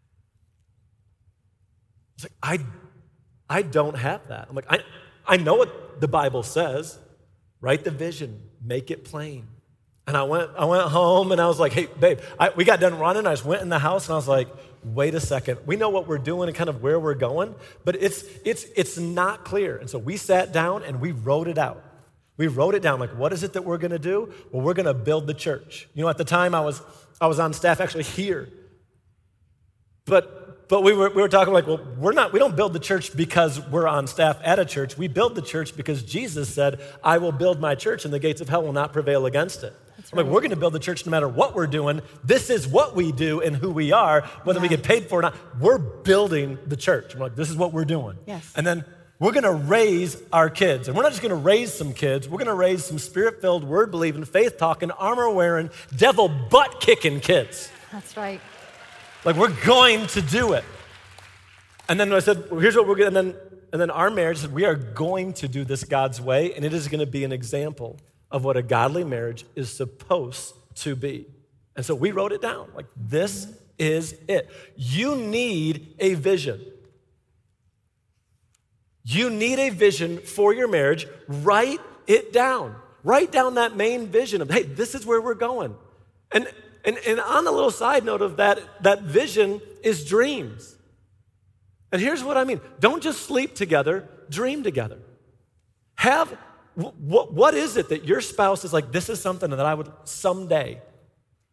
It's 2.16 2.24
like, 2.24 2.32
I, 2.42 2.58
I 3.48 3.62
don't 3.62 3.96
have 3.96 4.28
that. 4.28 4.46
I'm 4.50 4.54
like, 4.54 4.70
I, 4.70 4.80
I 5.26 5.38
know 5.38 5.54
what 5.54 6.02
the 6.02 6.08
Bible 6.08 6.42
says. 6.42 6.98
Write 7.62 7.82
the 7.82 7.90
vision, 7.90 8.42
make 8.62 8.90
it 8.90 9.06
plain. 9.06 9.46
And 10.06 10.18
I 10.18 10.24
went, 10.24 10.50
I 10.54 10.66
went 10.66 10.82
home 10.90 11.32
and 11.32 11.40
I 11.40 11.46
was 11.46 11.58
like, 11.58 11.72
hey, 11.72 11.86
babe, 11.98 12.18
I, 12.38 12.50
we 12.50 12.64
got 12.64 12.78
done 12.78 12.98
running. 12.98 13.26
I 13.26 13.32
just 13.32 13.46
went 13.46 13.62
in 13.62 13.70
the 13.70 13.78
house 13.78 14.06
and 14.06 14.12
I 14.12 14.16
was 14.16 14.28
like, 14.28 14.48
wait 14.84 15.14
a 15.14 15.20
second. 15.20 15.60
We 15.64 15.76
know 15.76 15.88
what 15.88 16.06
we're 16.06 16.18
doing 16.18 16.50
and 16.50 16.54
kind 16.54 16.68
of 16.68 16.82
where 16.82 17.00
we're 17.00 17.14
going, 17.14 17.54
but 17.86 17.96
it's, 18.02 18.22
it's, 18.44 18.66
it's 18.76 18.98
not 18.98 19.46
clear. 19.46 19.78
And 19.78 19.88
so 19.88 19.98
we 19.98 20.18
sat 20.18 20.52
down 20.52 20.82
and 20.82 21.00
we 21.00 21.12
wrote 21.12 21.48
it 21.48 21.56
out. 21.56 21.82
We 22.36 22.48
wrote 22.48 22.74
it 22.74 22.82
down 22.82 22.98
like, 22.98 23.16
what 23.16 23.32
is 23.32 23.42
it 23.44 23.52
that 23.52 23.64
we're 23.64 23.78
going 23.78 23.92
to 23.92 23.98
do? 23.98 24.32
Well, 24.50 24.62
we're 24.62 24.74
going 24.74 24.86
to 24.86 24.94
build 24.94 25.26
the 25.26 25.34
church. 25.34 25.88
You 25.94 26.02
know, 26.02 26.08
at 26.08 26.18
the 26.18 26.24
time 26.24 26.54
I 26.54 26.60
was, 26.60 26.82
I 27.20 27.26
was 27.26 27.38
on 27.38 27.52
staff 27.52 27.80
actually 27.80 28.04
here. 28.04 28.48
But, 30.04 30.68
but 30.68 30.82
we, 30.82 30.92
were, 30.92 31.10
we 31.10 31.22
were 31.22 31.28
talking 31.28 31.54
like, 31.54 31.66
well, 31.66 31.80
we're 31.96 32.12
not, 32.12 32.32
we 32.32 32.38
don't 32.38 32.56
build 32.56 32.72
the 32.72 32.80
church 32.80 33.16
because 33.16 33.60
we're 33.68 33.86
on 33.86 34.06
staff 34.06 34.38
at 34.42 34.58
a 34.58 34.64
church. 34.64 34.98
We 34.98 35.08
build 35.08 35.36
the 35.36 35.42
church 35.42 35.76
because 35.76 36.02
Jesus 36.02 36.52
said, 36.52 36.80
I 37.02 37.18
will 37.18 37.32
build 37.32 37.60
my 37.60 37.74
church 37.74 38.04
and 38.04 38.12
the 38.12 38.18
gates 38.18 38.40
of 38.40 38.48
hell 38.48 38.62
will 38.62 38.72
not 38.72 38.92
prevail 38.92 39.26
against 39.26 39.62
it. 39.62 39.72
Right. 39.96 40.24
Like, 40.24 40.26
we're 40.26 40.40
going 40.40 40.50
to 40.50 40.56
build 40.56 40.72
the 40.72 40.80
church 40.80 41.06
no 41.06 41.10
matter 41.10 41.28
what 41.28 41.54
we're 41.54 41.68
doing. 41.68 42.02
This 42.24 42.50
is 42.50 42.66
what 42.66 42.96
we 42.96 43.12
do 43.12 43.40
and 43.40 43.56
who 43.56 43.70
we 43.70 43.92
are, 43.92 44.22
whether 44.42 44.58
yeah. 44.58 44.62
we 44.62 44.68
get 44.68 44.82
paid 44.82 45.08
for 45.08 45.20
it 45.20 45.24
or 45.24 45.30
not. 45.30 45.60
We're 45.60 45.78
building 45.78 46.58
the 46.66 46.76
church. 46.76 47.14
I'm 47.14 47.20
like, 47.20 47.36
this 47.36 47.48
is 47.48 47.56
what 47.56 47.72
we're 47.72 47.84
doing. 47.84 48.18
Yes. 48.26 48.52
And 48.56 48.66
then 48.66 48.84
we're 49.18 49.32
going 49.32 49.44
to 49.44 49.52
raise 49.52 50.20
our 50.32 50.50
kids. 50.50 50.88
And 50.88 50.96
we're 50.96 51.02
not 51.02 51.12
just 51.12 51.22
going 51.22 51.30
to 51.30 51.36
raise 51.36 51.72
some 51.72 51.92
kids, 51.92 52.28
we're 52.28 52.38
going 52.38 52.46
to 52.48 52.54
raise 52.54 52.84
some 52.84 52.98
spirit 52.98 53.40
filled, 53.40 53.64
word 53.64 53.90
believing, 53.90 54.24
faith 54.24 54.58
talking, 54.58 54.90
armor 54.90 55.30
wearing, 55.30 55.70
devil 55.96 56.28
butt 56.28 56.80
kicking 56.80 57.20
kids. 57.20 57.70
That's 57.92 58.16
right. 58.16 58.40
Like, 59.24 59.36
we're 59.36 59.54
going 59.64 60.06
to 60.08 60.20
do 60.20 60.52
it. 60.52 60.64
And 61.88 61.98
then 61.98 62.12
I 62.12 62.18
said, 62.18 62.50
well, 62.50 62.60
here's 62.60 62.76
what 62.76 62.86
we're 62.86 62.96
going 62.96 63.12
to, 63.12 63.18
and 63.18 63.32
then, 63.32 63.40
and 63.72 63.80
then 63.80 63.90
our 63.90 64.10
marriage 64.10 64.38
said, 64.38 64.52
we 64.52 64.64
are 64.64 64.74
going 64.74 65.32
to 65.34 65.48
do 65.48 65.64
this 65.64 65.84
God's 65.84 66.20
way, 66.20 66.54
and 66.54 66.64
it 66.64 66.72
is 66.72 66.88
going 66.88 67.00
to 67.00 67.06
be 67.06 67.24
an 67.24 67.32
example 67.32 67.98
of 68.30 68.44
what 68.44 68.56
a 68.56 68.62
godly 68.62 69.04
marriage 69.04 69.44
is 69.54 69.70
supposed 69.70 70.54
to 70.76 70.96
be. 70.96 71.26
And 71.76 71.86
so 71.86 71.94
we 71.94 72.10
wrote 72.10 72.32
it 72.32 72.42
down. 72.42 72.68
Like, 72.74 72.86
this 72.96 73.46
is 73.78 74.14
it. 74.28 74.50
You 74.76 75.16
need 75.16 75.94
a 75.98 76.14
vision. 76.14 76.60
You 79.04 79.28
need 79.28 79.58
a 79.58 79.68
vision 79.68 80.18
for 80.18 80.54
your 80.54 80.66
marriage. 80.66 81.06
Write 81.28 81.80
it 82.06 82.32
down. 82.32 82.74
Write 83.02 83.30
down 83.30 83.56
that 83.56 83.76
main 83.76 84.06
vision 84.06 84.40
of, 84.40 84.50
hey, 84.50 84.62
this 84.62 84.94
is 84.94 85.04
where 85.04 85.20
we're 85.20 85.34
going. 85.34 85.74
And, 86.32 86.48
and, 86.84 86.98
and 87.06 87.20
on 87.20 87.44
the 87.44 87.52
little 87.52 87.70
side 87.70 88.04
note 88.04 88.22
of 88.22 88.38
that, 88.38 88.60
that 88.82 89.02
vision 89.02 89.60
is 89.82 90.06
dreams. 90.06 90.74
And 91.92 92.00
here's 92.00 92.24
what 92.24 92.36
I 92.38 92.44
mean 92.44 92.60
don't 92.80 93.02
just 93.02 93.22
sleep 93.22 93.54
together, 93.54 94.08
dream 94.30 94.62
together. 94.62 94.98
Have, 95.96 96.36
what, 96.74 97.32
what 97.32 97.54
is 97.54 97.76
it 97.76 97.90
that 97.90 98.04
your 98.04 98.22
spouse 98.22 98.64
is 98.64 98.72
like, 98.72 98.90
this 98.90 99.10
is 99.10 99.20
something 99.20 99.50
that 99.50 99.60
I 99.60 99.74
would 99.74 99.92
someday, 100.04 100.80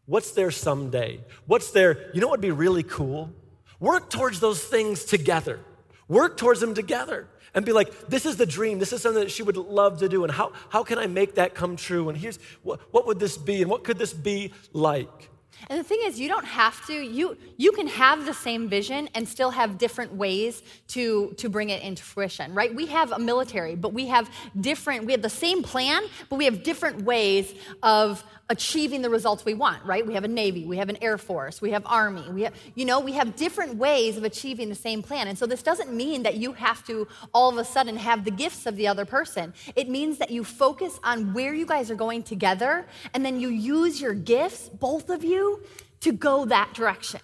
what's 0.06 0.32
their 0.32 0.50
someday? 0.50 1.20
What's 1.46 1.70
their, 1.70 2.10
you 2.14 2.20
know 2.20 2.28
what 2.28 2.38
would 2.38 2.40
be 2.40 2.50
really 2.50 2.82
cool? 2.82 3.30
Work 3.78 4.10
towards 4.10 4.40
those 4.40 4.62
things 4.64 5.04
together. 5.04 5.60
Work 6.08 6.38
towards 6.38 6.60
them 6.60 6.74
together 6.74 7.28
and 7.54 7.64
be 7.64 7.72
like, 7.72 8.08
this 8.08 8.26
is 8.26 8.36
the 8.36 8.46
dream. 8.46 8.78
This 8.78 8.92
is 8.92 9.02
something 9.02 9.22
that 9.22 9.30
she 9.30 9.42
would 9.42 9.56
love 9.56 9.98
to 9.98 10.08
do. 10.08 10.24
And 10.24 10.32
how, 10.32 10.52
how 10.70 10.82
can 10.82 10.98
I 10.98 11.06
make 11.06 11.34
that 11.34 11.54
come 11.54 11.76
true? 11.76 12.08
And 12.08 12.16
here's 12.16 12.38
what, 12.62 12.80
what 12.92 13.06
would 13.06 13.18
this 13.18 13.36
be? 13.36 13.62
And 13.62 13.70
what 13.70 13.84
could 13.84 13.98
this 13.98 14.12
be 14.12 14.52
like? 14.72 15.30
And 15.68 15.78
the 15.78 15.84
thing 15.84 16.00
is, 16.04 16.18
you 16.18 16.28
don't 16.28 16.44
have 16.44 16.84
to. 16.86 16.92
You, 16.92 17.36
you 17.56 17.72
can 17.72 17.86
have 17.86 18.26
the 18.26 18.34
same 18.34 18.68
vision 18.68 19.08
and 19.14 19.28
still 19.28 19.50
have 19.50 19.78
different 19.78 20.12
ways 20.12 20.62
to, 20.88 21.32
to 21.36 21.48
bring 21.48 21.70
it 21.70 21.82
into 21.82 22.02
fruition, 22.02 22.52
right? 22.54 22.74
We 22.74 22.86
have 22.86 23.12
a 23.12 23.18
military, 23.18 23.76
but 23.76 23.92
we 23.92 24.06
have 24.06 24.28
different, 24.60 25.04
we 25.04 25.12
have 25.12 25.22
the 25.22 25.30
same 25.30 25.62
plan, 25.62 26.02
but 26.28 26.36
we 26.36 26.46
have 26.46 26.62
different 26.62 27.02
ways 27.02 27.54
of 27.82 28.24
achieving 28.48 29.02
the 29.02 29.10
results 29.10 29.44
we 29.44 29.54
want, 29.54 29.84
right? 29.84 30.06
We 30.06 30.14
have 30.14 30.24
a 30.24 30.28
Navy, 30.28 30.64
we 30.66 30.76
have 30.76 30.88
an 30.88 30.98
Air 31.00 31.16
Force, 31.16 31.62
we 31.62 31.70
have 31.70 31.82
Army, 31.86 32.24
we 32.30 32.42
have, 32.42 32.54
you 32.74 32.84
know, 32.84 33.00
we 33.00 33.12
have 33.12 33.36
different 33.36 33.76
ways 33.76 34.16
of 34.16 34.24
achieving 34.24 34.68
the 34.68 34.74
same 34.74 35.02
plan. 35.02 35.28
And 35.28 35.38
so 35.38 35.46
this 35.46 35.62
doesn't 35.62 35.92
mean 35.92 36.22
that 36.24 36.36
you 36.36 36.52
have 36.52 36.84
to 36.86 37.08
all 37.32 37.48
of 37.48 37.58
a 37.58 37.64
sudden 37.64 37.96
have 37.96 38.24
the 38.24 38.30
gifts 38.30 38.66
of 38.66 38.76
the 38.76 38.88
other 38.88 39.04
person. 39.04 39.54
It 39.76 39.88
means 39.88 40.18
that 40.18 40.30
you 40.30 40.44
focus 40.44 40.98
on 41.02 41.32
where 41.32 41.54
you 41.54 41.66
guys 41.66 41.90
are 41.90 41.94
going 41.94 42.22
together 42.22 42.86
and 43.14 43.24
then 43.24 43.40
you 43.40 43.48
use 43.48 44.00
your 44.00 44.14
gifts, 44.14 44.68
both 44.68 45.08
of 45.08 45.24
you, 45.24 45.62
to 46.00 46.12
go 46.12 46.44
that 46.46 46.74
direction. 46.74 47.20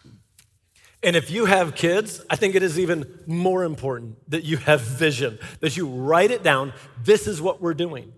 And 1.02 1.14
if 1.14 1.30
you 1.30 1.44
have 1.44 1.74
kids, 1.74 2.24
I 2.28 2.36
think 2.36 2.54
it 2.54 2.62
is 2.62 2.78
even 2.78 3.22
more 3.26 3.62
important 3.62 4.16
that 4.30 4.44
you 4.44 4.56
have 4.56 4.80
vision, 4.80 5.38
that 5.60 5.76
you 5.76 5.86
write 5.86 6.30
it 6.30 6.42
down. 6.42 6.72
This 7.04 7.28
is 7.28 7.40
what 7.40 7.60
we're 7.60 7.74
doing. 7.74 8.12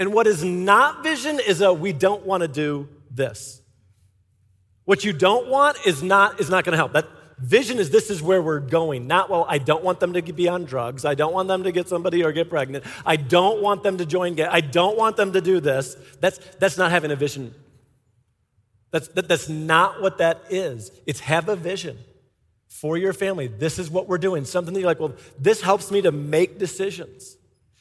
And 0.00 0.14
what 0.14 0.26
is 0.26 0.42
not 0.42 1.04
vision 1.04 1.38
is 1.46 1.60
a 1.60 1.74
we 1.74 1.92
don't 1.92 2.24
want 2.24 2.40
to 2.40 2.48
do 2.48 2.88
this. 3.10 3.60
What 4.86 5.04
you 5.04 5.12
don't 5.12 5.48
want 5.48 5.76
is 5.86 6.02
not 6.02 6.40
is 6.40 6.48
not 6.48 6.64
going 6.64 6.72
to 6.72 6.78
help. 6.78 6.94
That 6.94 7.06
vision 7.38 7.78
is 7.78 7.90
this 7.90 8.08
is 8.08 8.22
where 8.22 8.40
we're 8.40 8.60
going. 8.60 9.06
Not 9.06 9.28
well, 9.28 9.44
I 9.46 9.58
don't 9.58 9.84
want 9.84 10.00
them 10.00 10.14
to 10.14 10.22
be 10.22 10.48
on 10.48 10.64
drugs. 10.64 11.04
I 11.04 11.14
don't 11.14 11.34
want 11.34 11.48
them 11.48 11.64
to 11.64 11.70
get 11.70 11.86
somebody 11.86 12.24
or 12.24 12.32
get 12.32 12.48
pregnant. 12.48 12.84
I 13.04 13.16
don't 13.16 13.60
want 13.60 13.82
them 13.82 13.98
to 13.98 14.06
join 14.06 14.34
gay. 14.34 14.46
I 14.46 14.62
don't 14.62 14.96
want 14.96 15.18
them 15.18 15.34
to 15.34 15.40
do 15.42 15.60
this. 15.60 15.96
That's 16.18 16.38
that's 16.58 16.78
not 16.78 16.90
having 16.90 17.10
a 17.10 17.16
vision. 17.16 17.54
That's 18.92 19.08
that, 19.08 19.28
that's 19.28 19.50
not 19.50 20.00
what 20.00 20.16
that 20.16 20.40
is. 20.48 20.92
It's 21.04 21.20
have 21.20 21.50
a 21.50 21.56
vision 21.56 21.98
for 22.68 22.96
your 22.96 23.12
family. 23.12 23.48
This 23.48 23.78
is 23.78 23.90
what 23.90 24.08
we're 24.08 24.16
doing. 24.16 24.46
Something 24.46 24.72
that 24.72 24.80
you're 24.80 24.88
like, 24.88 24.98
well, 24.98 25.14
this 25.38 25.60
helps 25.60 25.90
me 25.90 26.00
to 26.00 26.10
make 26.10 26.58
decisions 26.58 27.36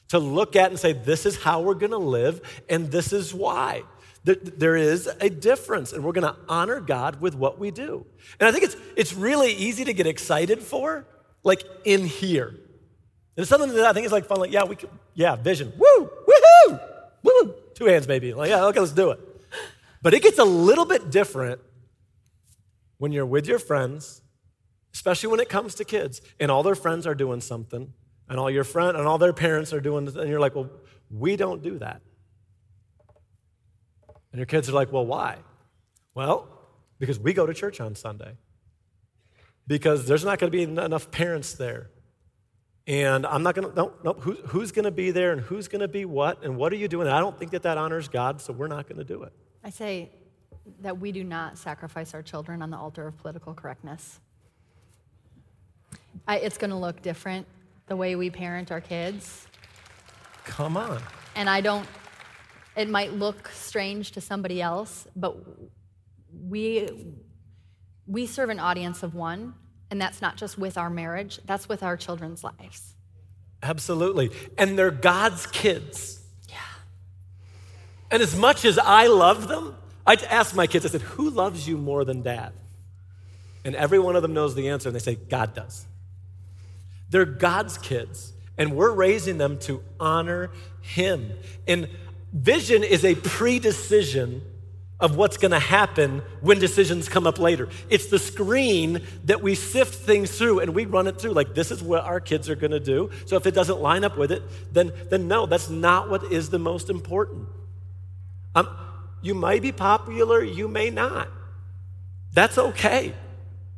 to 0.09 0.19
look 0.19 0.55
at 0.55 0.69
and 0.69 0.79
say, 0.79 0.93
this 0.93 1.25
is 1.25 1.37
how 1.37 1.61
we're 1.61 1.75
going 1.75 1.91
to 1.91 1.97
live, 1.97 2.41
and 2.67 2.91
this 2.91 3.13
is 3.13 3.33
why. 3.33 3.83
There 4.25 4.75
is 4.75 5.09
a 5.21 5.29
difference, 5.29 5.93
and 5.93 6.03
we're 6.03 6.11
going 6.11 6.27
to 6.27 6.35
honor 6.47 6.81
God 6.81 7.21
with 7.21 7.35
what 7.35 7.57
we 7.57 7.71
do. 7.71 8.05
And 8.39 8.47
I 8.47 8.51
think 8.51 8.65
it's, 8.65 8.75
it's 8.95 9.13
really 9.13 9.53
easy 9.53 9.85
to 9.85 9.93
get 9.93 10.07
excited 10.07 10.61
for, 10.61 11.07
like 11.43 11.63
in 11.85 12.05
here. 12.05 12.47
And 12.47 12.57
it's 13.37 13.49
something 13.49 13.73
that 13.73 13.85
I 13.85 13.93
think 13.93 14.05
is 14.05 14.11
like 14.11 14.25
fun, 14.25 14.39
like, 14.39 14.51
yeah, 14.51 14.65
we 14.65 14.75
could, 14.75 14.89
yeah, 15.13 15.35
vision. 15.35 15.71
Woo, 15.77 16.09
woohoo, 16.27 16.79
woo, 17.23 17.55
two 17.73 17.85
hands 17.85 18.07
maybe. 18.07 18.33
Like, 18.33 18.49
yeah, 18.49 18.65
okay, 18.65 18.79
let's 18.79 18.91
do 18.91 19.11
it. 19.11 19.19
But 20.01 20.13
it 20.13 20.21
gets 20.21 20.37
a 20.37 20.45
little 20.45 20.85
bit 20.85 21.09
different 21.09 21.61
when 22.97 23.13
you're 23.13 23.25
with 23.25 23.47
your 23.47 23.59
friends, 23.59 24.21
especially 24.93 25.29
when 25.29 25.39
it 25.39 25.47
comes 25.47 25.75
to 25.75 25.85
kids, 25.85 26.21
and 26.39 26.51
all 26.51 26.63
their 26.63 26.75
friends 26.75 27.07
are 27.07 27.15
doing 27.15 27.39
something, 27.39 27.93
and 28.29 28.39
all 28.39 28.49
your 28.49 28.63
friends 28.63 28.97
and 28.97 29.07
all 29.07 29.17
their 29.17 29.33
parents 29.33 29.73
are 29.73 29.81
doing 29.81 30.05
this, 30.05 30.15
and 30.15 30.29
you're 30.29 30.39
like, 30.39 30.55
well, 30.55 30.69
we 31.09 31.35
don't 31.35 31.63
do 31.63 31.79
that. 31.79 32.01
And 34.31 34.37
your 34.37 34.45
kids 34.45 34.69
are 34.69 34.73
like, 34.73 34.91
well, 34.91 35.05
why? 35.05 35.37
Well, 36.13 36.47
because 36.99 37.19
we 37.19 37.33
go 37.33 37.45
to 37.45 37.53
church 37.53 37.81
on 37.81 37.95
Sunday. 37.95 38.33
Because 39.65 40.07
there's 40.07 40.23
not 40.23 40.39
going 40.39 40.51
to 40.51 40.57
be 40.57 40.63
enough 40.63 41.11
parents 41.11 41.53
there. 41.53 41.89
And 42.87 43.25
I'm 43.25 43.43
not 43.43 43.55
going 43.55 43.69
to, 43.69 43.75
no, 43.75 43.93
no, 44.03 44.13
who, 44.13 44.33
who's 44.47 44.71
going 44.71 44.85
to 44.85 44.91
be 44.91 45.11
there 45.11 45.31
and 45.31 45.41
who's 45.41 45.67
going 45.67 45.81
to 45.81 45.87
be 45.87 46.05
what 46.05 46.43
and 46.43 46.57
what 46.57 46.73
are 46.73 46.75
you 46.75 46.87
doing? 46.87 47.07
I 47.07 47.19
don't 47.19 47.37
think 47.37 47.51
that 47.51 47.63
that 47.63 47.77
honors 47.77 48.07
God, 48.07 48.41
so 48.41 48.51
we're 48.51 48.67
not 48.67 48.87
going 48.87 48.97
to 48.97 49.03
do 49.03 49.23
it. 49.23 49.33
I 49.63 49.69
say 49.69 50.11
that 50.81 50.99
we 50.99 51.11
do 51.11 51.23
not 51.23 51.57
sacrifice 51.57 52.13
our 52.13 52.23
children 52.23 52.61
on 52.61 52.71
the 52.71 52.77
altar 52.77 53.07
of 53.07 53.17
political 53.17 53.53
correctness. 53.53 54.19
I, 56.27 56.37
it's 56.37 56.57
going 56.57 56.71
to 56.71 56.75
look 56.75 57.01
different 57.01 57.45
the 57.89 57.95
way 57.95 58.15
we 58.15 58.29
parent 58.29 58.71
our 58.71 58.81
kids. 58.81 59.47
Come 60.45 60.77
on. 60.77 61.01
And 61.35 61.49
I 61.49 61.61
don't, 61.61 61.87
it 62.75 62.89
might 62.89 63.13
look 63.13 63.49
strange 63.49 64.11
to 64.11 64.21
somebody 64.21 64.61
else, 64.61 65.07
but 65.15 65.35
we, 66.47 66.89
we 68.07 68.25
serve 68.25 68.49
an 68.49 68.59
audience 68.59 69.03
of 69.03 69.15
one, 69.15 69.53
and 69.91 69.99
that's 69.99 70.21
not 70.21 70.37
just 70.37 70.57
with 70.57 70.77
our 70.77 70.89
marriage, 70.89 71.39
that's 71.45 71.67
with 71.67 71.83
our 71.83 71.97
children's 71.97 72.43
lives. 72.43 72.95
Absolutely. 73.61 74.31
And 74.57 74.77
they're 74.77 74.91
God's 74.91 75.45
kids. 75.47 76.21
Yeah. 76.47 76.55
And 78.11 78.21
as 78.21 78.35
much 78.35 78.63
as 78.65 78.79
I 78.79 79.07
love 79.07 79.47
them, 79.47 79.75
I 80.07 80.15
ask 80.15 80.55
my 80.55 80.65
kids, 80.65 80.85
I 80.85 80.89
said, 80.89 81.01
Who 81.01 81.29
loves 81.29 81.67
you 81.67 81.77
more 81.77 82.05
than 82.05 82.21
dad? 82.21 82.53
And 83.65 83.75
every 83.75 83.99
one 83.99 84.15
of 84.15 84.21
them 84.21 84.33
knows 84.33 84.55
the 84.55 84.69
answer, 84.69 84.89
and 84.89 84.95
they 84.95 84.99
say, 84.99 85.15
God 85.15 85.53
does. 85.53 85.85
They're 87.09 87.25
God's 87.25 87.77
kids, 87.77 88.33
and 88.57 88.75
we're 88.75 88.93
raising 88.93 89.37
them 89.37 89.57
to 89.59 89.83
honor 89.99 90.51
Him. 90.81 91.31
And 91.67 91.89
vision 92.33 92.83
is 92.83 93.03
a 93.03 93.15
pre-decision 93.15 94.43
of 94.99 95.15
what's 95.15 95.37
going 95.37 95.51
to 95.51 95.59
happen 95.59 96.21
when 96.41 96.59
decisions 96.59 97.07
come 97.07 97.25
up 97.25 97.39
later. 97.39 97.69
It's 97.89 98.07
the 98.07 98.19
screen 98.19 99.01
that 99.25 99.41
we 99.41 99.55
sift 99.55 99.95
things 99.95 100.37
through 100.37 100.59
and 100.59 100.75
we 100.75 100.85
run 100.85 101.07
it 101.07 101.19
through 101.19 101.31
like 101.31 101.55
this 101.55 101.71
is 101.71 101.81
what 101.81 102.03
our 102.03 102.19
kids 102.19 102.49
are 102.49 102.55
going 102.55 102.71
to 102.71 102.81
do. 102.81 103.09
So 103.25 103.37
if 103.37 103.45
it 103.45 103.53
doesn't 103.53 103.79
line 103.79 104.03
up 104.03 104.17
with 104.17 104.31
it, 104.31 104.43
then 104.73 104.91
then 105.09 105.27
no, 105.27 105.45
that's 105.45 105.69
not 105.69 106.09
what 106.09 106.31
is 106.31 106.49
the 106.49 106.59
most 106.59 106.89
important. 106.89 107.47
Um, 108.55 108.67
you 109.21 109.35
may 109.35 109.59
be 109.59 109.71
popular, 109.71 110.43
you 110.43 110.67
may 110.67 110.89
not. 110.89 111.29
That's 112.33 112.57
okay. 112.57 113.13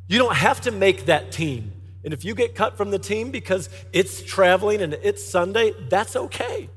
You 0.08 0.18
don't 0.18 0.36
have 0.36 0.62
to 0.62 0.72
make 0.72 1.06
that 1.06 1.30
team. 1.30 1.72
And 2.04 2.12
if 2.12 2.24
you 2.24 2.34
get 2.34 2.54
cut 2.54 2.76
from 2.76 2.90
the 2.90 2.98
team 2.98 3.30
because 3.30 3.68
it's 3.92 4.22
traveling 4.22 4.82
and 4.82 4.94
it's 5.02 5.24
Sunday, 5.24 5.72
that's 5.88 6.16
okay. 6.16 6.68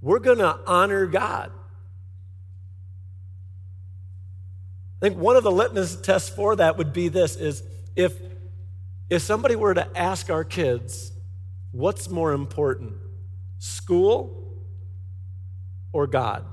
We're 0.00 0.20
going 0.20 0.38
to 0.38 0.58
honor 0.66 1.06
God. 1.06 1.52
I 5.00 5.06
think 5.06 5.18
one 5.18 5.36
of 5.36 5.44
the 5.44 5.52
litmus 5.52 5.96
tests 5.96 6.28
for 6.28 6.56
that 6.56 6.76
would 6.76 6.92
be 6.92 7.08
this 7.08 7.36
is 7.36 7.62
if 7.94 8.14
if 9.08 9.22
somebody 9.22 9.56
were 9.56 9.72
to 9.72 9.96
ask 9.96 10.28
our 10.28 10.44
kids 10.44 11.12
what's 11.70 12.10
more 12.10 12.32
important 12.32 12.94
school 13.58 14.56
or 15.92 16.08
God 16.08 16.44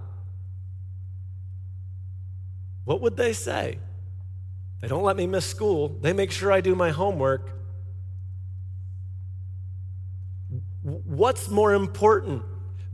what 2.83 3.01
would 3.01 3.17
they 3.17 3.33
say 3.33 3.79
they 4.79 4.87
don't 4.87 5.03
let 5.03 5.17
me 5.17 5.25
miss 5.25 5.45
school 5.45 5.89
they 6.01 6.13
make 6.13 6.31
sure 6.31 6.51
I 6.51 6.61
do 6.61 6.75
my 6.75 6.91
homework 6.91 7.54
What's 11.25 11.49
more 11.49 11.73
important? 11.73 12.43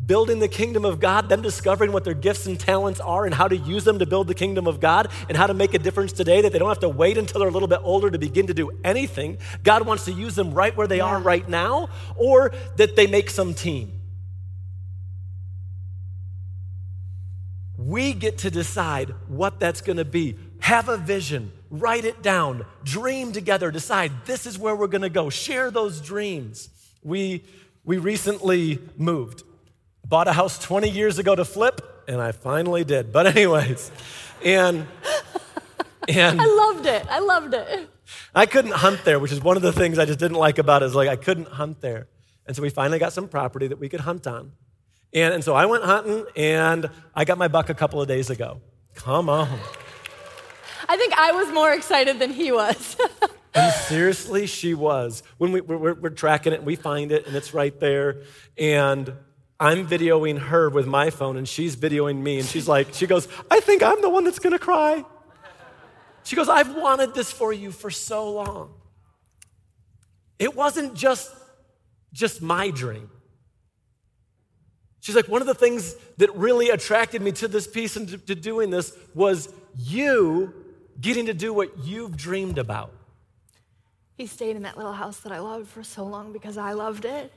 Building 0.06 0.40
the 0.40 0.48
kingdom 0.48 0.86
of 0.86 1.02
God, 1.02 1.28
them 1.28 1.42
discovering 1.42 1.92
what 1.92 2.06
their 2.06 2.14
gifts 2.14 2.46
and 2.46 2.58
talents 2.58 3.02
are 3.02 3.26
and 3.26 3.36
how 3.36 3.50
to 3.50 3.58
use 3.58 3.84
them 3.84 4.00
to 4.00 4.06
build 4.06 4.30
the 4.30 4.34
kingdom 4.34 4.68
of 4.68 4.80
God 4.80 5.10
and 5.28 5.38
how 5.38 5.48
to 5.48 5.54
make 5.54 5.74
a 5.74 5.78
difference 5.78 6.14
today 6.14 6.40
that 6.40 6.54
they 6.54 6.58
don't 6.58 6.70
have 6.70 6.80
to 6.80 6.88
wait 6.88 7.18
until 7.18 7.40
they're 7.40 7.50
a 7.50 7.52
little 7.52 7.68
bit 7.68 7.82
older 7.84 8.10
to 8.10 8.18
begin 8.18 8.48
to 8.48 8.54
do 8.54 8.72
anything. 8.86 9.38
God 9.64 9.86
wants 9.86 10.06
to 10.06 10.14
use 10.14 10.34
them 10.34 10.54
right 10.54 10.74
where 10.78 10.88
they 10.88 11.00
yeah. 11.00 11.08
are 11.08 11.20
right 11.20 11.48
now, 11.50 11.90
or 12.16 12.54
that 12.78 12.96
they 12.96 13.06
make 13.06 13.30
some 13.30 13.54
team. 13.54 14.00
We 17.78 18.14
get 18.14 18.38
to 18.38 18.50
decide 18.50 19.14
what 19.28 19.60
that's 19.60 19.82
going 19.82 19.98
to 19.98 20.06
be. 20.06 20.38
Have 20.62 20.88
a 20.88 20.96
vision, 20.96 21.52
write 21.70 22.06
it 22.06 22.24
down, 22.24 22.66
dream 22.86 23.34
together, 23.34 23.72
decide 23.72 24.14
this 24.24 24.46
is 24.46 24.58
where 24.58 24.74
we're 24.74 24.88
going 24.88 25.02
to 25.02 25.10
go. 25.10 25.30
Share 25.30 25.70
those 25.70 26.00
dreams. 26.00 26.70
We 27.04 27.44
we 27.84 27.98
recently 27.98 28.80
moved. 28.98 29.44
Bought 30.08 30.28
a 30.28 30.34
house 30.34 30.60
20 30.60 30.90
years 30.90 31.20
ago 31.20 31.36
to 31.36 31.46
flip, 31.46 32.04
and 32.08 32.22
I 32.22 32.32
finally 32.32 32.84
did. 32.84 33.12
But, 33.12 33.28
anyways, 33.28 33.92
and. 34.44 34.88
And 36.08 36.42
I 36.42 36.46
loved 36.46 36.86
it. 36.86 37.06
I 37.10 37.20
loved 37.20 37.54
it. 37.54 37.90
I 38.34 38.46
couldn't 38.46 38.72
hunt 38.74 39.04
there, 39.06 39.20
which 39.20 39.32
is 39.32 39.42
one 39.42 39.56
of 39.56 39.64
the 39.64 39.72
things 39.72 40.00
I 40.00 40.06
just 40.06 40.20
didn't 40.20 40.38
like 40.38 40.58
about 40.58 40.84
it. 40.84 40.88
Is 40.88 40.96
like 40.96 41.10
I 41.10 41.16
couldn't 41.16 41.48
hunt 41.48 41.82
there, 41.82 42.08
and 42.46 42.56
so 42.56 42.62
we 42.62 42.70
finally 42.70 43.00
got 43.00 43.14
some 43.14 43.28
property 43.28 43.68
that 43.68 43.80
we 43.80 43.88
could 43.88 44.00
hunt 44.02 44.26
on, 44.28 44.52
and 45.14 45.34
and 45.34 45.44
so 45.44 45.54
I 45.54 45.66
went 45.66 45.84
hunting, 45.84 46.26
and 46.36 46.90
I 47.16 47.24
got 47.24 47.38
my 47.38 47.48
buck 47.48 47.70
a 47.70 47.74
couple 47.74 48.02
of 48.02 48.08
days 48.08 48.30
ago. 48.30 48.62
Come 48.96 49.30
on. 49.30 49.48
I 50.90 50.98
think 50.98 51.14
I 51.14 51.32
was 51.32 51.54
more 51.54 51.72
excited 51.72 52.20
than 52.20 52.32
he 52.32 52.52
was. 52.52 52.98
Seriously, 53.92 54.48
she 54.48 54.74
was. 54.74 55.22
When 55.38 55.52
we, 55.52 55.60
we're, 55.60 55.94
we're 55.94 56.10
tracking 56.10 56.54
it, 56.54 56.64
we 56.64 56.78
find 56.78 57.12
it, 57.12 57.28
and 57.28 57.36
it's 57.36 57.54
right 57.54 57.78
there. 57.80 58.22
And 58.58 59.14
I'm 59.60 59.86
videoing 59.86 60.40
her 60.40 60.70
with 60.70 60.88
my 60.88 61.10
phone, 61.10 61.36
and 61.36 61.48
she's 61.48 61.76
videoing 61.76 62.22
me. 62.22 62.40
And 62.40 62.48
she's 62.48 62.70
like, 62.70 62.94
she 62.94 63.06
goes, 63.06 63.28
I 63.50 63.60
think 63.60 63.84
I'm 63.84 64.02
the 64.02 64.10
one 64.10 64.24
that's 64.24 64.40
gonna 64.40 64.60
cry. 64.60 65.04
She 66.24 66.38
goes, 66.38 66.48
I've 66.48 66.74
wanted 66.74 67.14
this 67.14 67.34
for 67.34 67.52
you 67.52 67.72
for 67.72 67.90
so 67.90 68.32
long. 68.32 68.74
It 70.40 70.56
wasn't 70.56 70.94
just, 70.94 71.30
just 72.14 72.42
my 72.42 72.70
dream. 72.70 73.10
She's 75.02 75.16
like, 75.18 75.28
one 75.28 75.42
of 75.42 75.48
the 75.48 75.56
things 75.56 75.96
that 76.18 76.34
really 76.36 76.70
attracted 76.70 77.22
me 77.22 77.34
to 77.34 77.50
this 77.50 77.68
piece 77.68 77.98
and 77.98 78.08
to, 78.08 78.18
to 78.20 78.36
doing 78.36 78.70
this 78.70 78.96
was 79.14 79.54
you 79.78 80.54
getting 81.02 81.26
to 81.26 81.34
do 81.34 81.52
what 81.54 81.80
you've 81.80 82.16
dreamed 82.16 82.58
about. 82.58 82.94
He 84.22 84.28
stayed 84.28 84.56
in 84.56 84.62
that 84.62 84.78
little 84.78 84.94
house 84.94 85.22
that 85.22 85.32
I 85.32 85.40
loved 85.40 85.68
for 85.68 85.84
so 85.84 86.06
long 86.06 86.32
because 86.32 86.56
I 86.56 86.74
loved 86.74 87.06
it. 87.06 87.34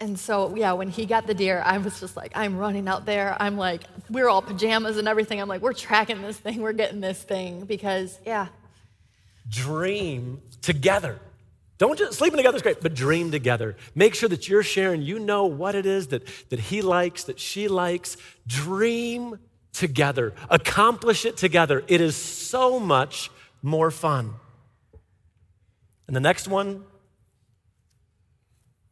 And 0.00 0.18
so, 0.18 0.52
yeah, 0.56 0.72
when 0.72 0.88
he 0.88 1.06
got 1.06 1.28
the 1.28 1.34
deer, 1.34 1.62
I 1.64 1.78
was 1.78 2.00
just 2.00 2.16
like, 2.16 2.32
I'm 2.34 2.58
running 2.58 2.88
out 2.88 3.06
there. 3.06 3.36
I'm 3.38 3.56
like, 3.56 3.84
we're 4.10 4.28
all 4.28 4.42
pajamas 4.42 4.96
and 4.96 5.06
everything. 5.06 5.40
I'm 5.40 5.46
like, 5.46 5.62
we're 5.62 5.72
tracking 5.72 6.20
this 6.20 6.36
thing, 6.36 6.60
we're 6.60 6.72
getting 6.72 7.00
this 7.00 7.22
thing 7.22 7.66
because, 7.66 8.18
yeah. 8.26 8.48
Dream 9.48 10.42
together. 10.60 11.20
Don't 11.78 11.96
just 11.96 12.18
sleeping 12.18 12.38
together 12.38 12.56
is 12.56 12.62
great, 12.62 12.80
but 12.80 12.94
dream 12.94 13.30
together. 13.30 13.76
Make 13.94 14.16
sure 14.16 14.28
that 14.28 14.48
you're 14.48 14.64
sharing, 14.64 15.02
you 15.02 15.20
know 15.20 15.44
what 15.44 15.76
it 15.76 15.86
is 15.86 16.08
that, 16.08 16.26
that 16.48 16.58
he 16.58 16.82
likes, 16.82 17.22
that 17.24 17.38
she 17.38 17.68
likes. 17.68 18.16
Dream 18.44 19.38
together, 19.72 20.34
accomplish 20.50 21.24
it 21.24 21.36
together. 21.36 21.84
It 21.86 22.00
is 22.00 22.16
so 22.16 22.80
much 22.80 23.30
more 23.62 23.92
fun. 23.92 24.34
And 26.08 26.16
the 26.16 26.20
next 26.20 26.48
one, 26.48 26.84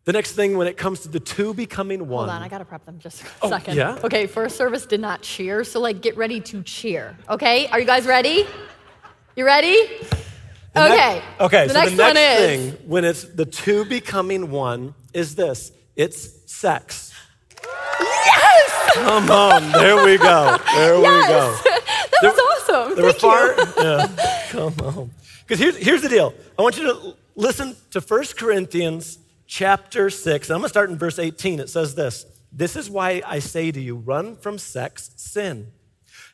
the 0.04 0.12
next 0.12 0.32
thing 0.32 0.56
when 0.56 0.66
it 0.68 0.76
comes 0.76 1.00
to 1.00 1.08
the 1.08 1.18
two 1.18 1.52
becoming 1.54 2.06
one. 2.08 2.28
Hold 2.28 2.36
on, 2.36 2.42
I 2.42 2.48
gotta 2.48 2.64
prep 2.64 2.84
them 2.86 2.98
just 3.00 3.22
a 3.22 3.26
Oh, 3.42 3.48
second. 3.48 3.76
yeah? 3.76 3.98
Okay, 4.04 4.26
first 4.28 4.56
service 4.56 4.86
did 4.86 5.00
not 5.00 5.22
cheer, 5.22 5.64
so 5.64 5.80
like 5.80 6.00
get 6.02 6.16
ready 6.16 6.40
to 6.42 6.62
cheer. 6.62 7.16
Okay, 7.28 7.66
are 7.68 7.80
you 7.80 7.86
guys 7.86 8.06
ready? 8.06 8.46
You 9.34 9.44
ready? 9.46 9.74
The 10.74 10.84
okay. 10.92 11.22
okay, 11.40 11.66
The 11.68 11.72
so 11.72 11.80
next 11.80 11.90
the 11.92 11.96
next 11.96 12.08
one 12.14 12.16
is 12.18 12.38
thing 12.74 12.88
when 12.88 13.04
it's 13.04 13.24
the 13.24 13.46
two 13.46 13.84
becoming 13.86 14.50
one 14.50 14.94
is 15.14 15.34
this 15.34 15.72
it's 15.96 16.28
sex. 16.52 17.12
yes. 17.64 18.90
Come 18.94 19.30
on, 19.30 19.72
there 19.72 20.04
we 20.04 20.18
go. 20.18 20.58
There 20.74 20.96
we 20.98 21.02
go. 21.02 21.58
That 21.66 22.20
There- 22.22 22.30
was 22.32 22.40
awesome. 22.68 22.94
There 22.94 23.04
were 23.04 23.12
Thank 23.12 23.20
far. 23.20 23.48
you. 23.48 23.72
Yeah, 23.82 24.46
come 24.50 24.74
on. 24.80 25.10
Because 25.46 25.60
here's, 25.60 25.76
here's 25.76 26.02
the 26.02 26.08
deal. 26.08 26.34
I 26.58 26.62
want 26.62 26.76
you 26.76 26.84
to 26.84 27.16
listen 27.36 27.76
to 27.92 28.00
1 28.00 28.24
Corinthians 28.36 29.18
chapter 29.46 30.10
6. 30.10 30.48
And 30.48 30.54
I'm 30.54 30.60
going 30.60 30.66
to 30.66 30.70
start 30.70 30.90
in 30.90 30.98
verse 30.98 31.18
18. 31.18 31.60
It 31.60 31.70
says 31.70 31.94
this 31.94 32.26
This 32.50 32.74
is 32.74 32.90
why 32.90 33.22
I 33.24 33.38
say 33.38 33.70
to 33.70 33.80
you, 33.80 33.96
run 33.96 34.36
from 34.36 34.58
sex 34.58 35.10
sin. 35.16 35.72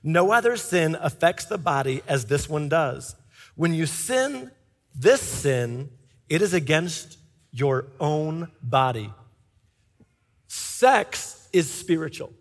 No 0.03 0.33
other 0.33 0.57
sin 0.57 0.97
affects 1.01 1.45
the 1.45 1.59
body 1.59 2.03
as 2.09 2.27
this 2.27 2.49
one 2.49 2.69
does. 2.69 3.15
When 3.55 3.75
you 3.75 3.87
sin 3.87 4.51
this 4.95 5.21
sin, 5.21 5.91
it 6.29 6.43
is 6.43 6.55
against 6.55 7.19
your 7.53 7.87
own 8.01 8.51
body. 8.63 9.13
Sex 10.49 11.49
is 11.53 11.71
spiritual. 11.71 12.33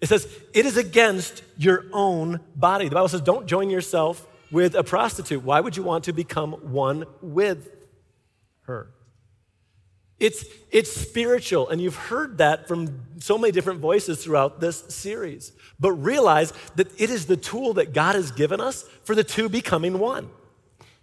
It 0.00 0.08
says, 0.08 0.26
it 0.52 0.66
is 0.66 0.76
against 0.76 1.42
your 1.56 1.84
own 1.92 2.40
body. 2.56 2.88
The 2.88 2.94
Bible 2.94 3.08
says, 3.08 3.20
don't 3.20 3.46
join 3.46 3.70
yourself 3.70 4.26
with 4.50 4.74
a 4.74 4.84
prostitute. 4.84 5.42
Why 5.42 5.60
would 5.60 5.76
you 5.76 5.82
want 5.82 6.04
to 6.04 6.12
become 6.12 6.52
one 6.72 7.04
with 7.20 7.68
her? 8.62 8.90
It's, 10.18 10.44
it's 10.70 10.92
spiritual, 10.92 11.70
and 11.70 11.80
you've 11.80 11.96
heard 11.96 12.38
that 12.38 12.68
from 12.68 13.00
so 13.18 13.38
many 13.38 13.52
different 13.52 13.80
voices 13.80 14.22
throughout 14.22 14.60
this 14.60 14.84
series. 14.88 15.52
But 15.80 15.92
realize 15.92 16.52
that 16.76 16.88
it 17.00 17.08
is 17.08 17.24
the 17.24 17.38
tool 17.38 17.72
that 17.74 17.94
God 17.94 18.14
has 18.14 18.30
given 18.30 18.60
us 18.60 18.82
for 19.04 19.14
the 19.14 19.24
two 19.24 19.48
becoming 19.48 19.98
one. 19.98 20.28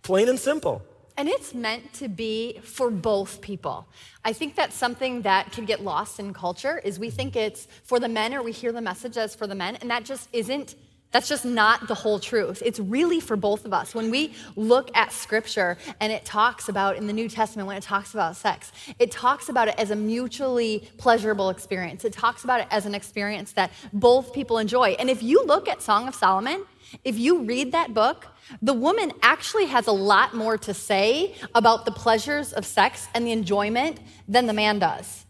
Plain 0.04 0.30
and 0.30 0.40
simple. 0.40 0.84
And 1.18 1.28
it's 1.28 1.56
meant 1.56 1.94
to 1.94 2.08
be 2.08 2.60
for 2.62 2.92
both 2.92 3.42
people. 3.42 3.88
I 4.24 4.34
think 4.34 4.56
that's 4.56 4.76
something 4.76 5.24
that 5.24 5.52
can 5.52 5.66
get 5.66 5.84
lost 5.84 6.20
in 6.20 6.32
culture 6.32 6.80
is 6.84 7.00
we 7.00 7.10
think 7.10 7.36
it's 7.36 7.68
for 7.84 8.00
the 8.00 8.08
men 8.08 8.36
or 8.36 8.44
we 8.44 8.52
hear 8.52 8.72
the 8.72 8.82
message 8.82 9.18
as 9.18 9.34
for 9.34 9.48
the 9.48 9.56
men 9.56 9.78
and 9.78 9.90
that 9.90 10.06
just 10.06 10.30
isn't 10.32 10.76
that's 11.12 11.30
just 11.30 11.46
not 11.46 11.88
the 11.88 11.96
whole 11.96 12.20
truth. 12.20 12.62
It's 12.66 12.80
really 12.80 13.20
for 13.20 13.36
both 13.36 13.66
of 13.66 13.74
us. 13.74 13.96
When 13.96 14.12
we 14.12 14.34
look 14.56 14.96
at 14.96 15.12
scripture 15.12 15.78
and 16.00 16.12
it 16.12 16.26
talks 16.26 16.68
about 16.68 16.98
in 16.98 17.08
the 17.08 17.14
New 17.14 17.30
Testament 17.30 17.68
when 17.68 17.78
it 17.78 17.84
talks 17.84 18.14
about 18.14 18.36
sex, 18.36 18.72
it 19.00 19.12
talks 19.12 19.48
about 19.50 19.70
it 19.70 19.76
as 19.78 19.90
a 19.90 19.96
mutually 19.96 20.88
pleasurable 20.98 21.50
experience. 21.50 22.04
It 22.04 22.14
talks 22.14 22.44
about 22.44 22.62
it 22.62 22.68
as 22.72 22.86
an 22.86 22.94
experience 22.94 23.54
that 23.54 23.72
both 23.94 24.34
people 24.34 24.58
enjoy. 24.58 24.96
And 25.00 25.10
if 25.10 25.24
you 25.24 25.46
look 25.46 25.68
at 25.70 25.82
Song 25.82 26.08
of 26.08 26.16
Solomon, 26.16 26.66
if 27.04 27.18
you 27.18 27.44
read 27.44 27.72
that 27.72 27.94
book, 27.94 28.28
the 28.62 28.74
woman 28.74 29.12
actually 29.22 29.66
has 29.66 29.88
a 29.88 29.92
lot 29.92 30.34
more 30.34 30.58
to 30.58 30.74
say 30.74 31.36
about 31.56 31.86
the 31.86 31.92
pleasures 31.92 32.54
of 32.54 32.66
sex 32.66 33.08
and 33.14 33.26
the 33.26 33.32
enjoyment 33.32 34.00
than 34.28 34.46
the 34.46 34.54
man 34.54 34.80
does. 34.80 35.26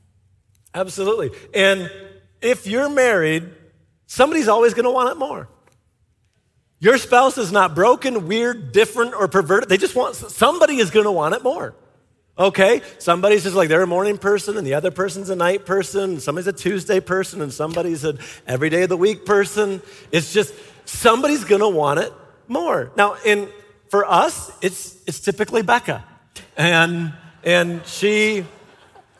Absolutely. 0.73 1.31
And 1.53 1.91
if 2.41 2.67
you're 2.67 2.89
married, 2.89 3.49
somebody's 4.05 4.47
always 4.47 4.73
going 4.73 4.85
to 4.85 4.91
want 4.91 5.11
it 5.11 5.17
more. 5.17 5.49
Your 6.79 6.97
spouse 6.97 7.37
is 7.37 7.51
not 7.51 7.73
broken, 7.73 8.27
weird, 8.27 8.71
different, 8.71 9.15
or 9.15 9.27
perverted. 9.27 9.69
They 9.69 9.77
just 9.77 9.95
want, 9.95 10.15
somebody 10.15 10.77
is 10.77 10.91
going 10.91 11.05
to 11.05 11.11
want 11.11 11.33
it 11.33 11.43
more. 11.43 11.73
Okay? 12.37 12.81
Somebody's 12.99 13.43
just 13.43 13.55
like 13.55 13.67
they're 13.67 13.81
a 13.81 13.87
morning 13.87 14.17
person 14.19 14.57
and 14.57 14.67
the 14.67 14.75
other 14.75 14.91
person's 14.91 15.29
a 15.31 15.35
night 15.35 15.65
person. 15.65 16.19
Somebody's 16.19 16.47
a 16.47 16.53
Tuesday 16.53 16.99
person 16.99 17.41
and 17.41 17.51
somebody's 17.51 18.03
an 18.03 18.19
every 18.45 18.69
day 18.69 18.83
of 18.83 18.89
the 18.89 18.97
week 18.97 19.25
person. 19.25 19.81
It's 20.11 20.31
just 20.33 20.53
somebody's 20.85 21.45
going 21.45 21.61
to 21.61 21.69
want 21.69 21.99
it 21.99 22.13
more. 22.47 22.91
Now, 22.95 23.17
in 23.25 23.49
for 23.89 24.05
us, 24.05 24.51
it's 24.61 24.97
it's 25.07 25.19
typically 25.19 25.63
Becca. 25.63 26.03
And 26.55 27.13
and 27.43 27.85
she 27.87 28.45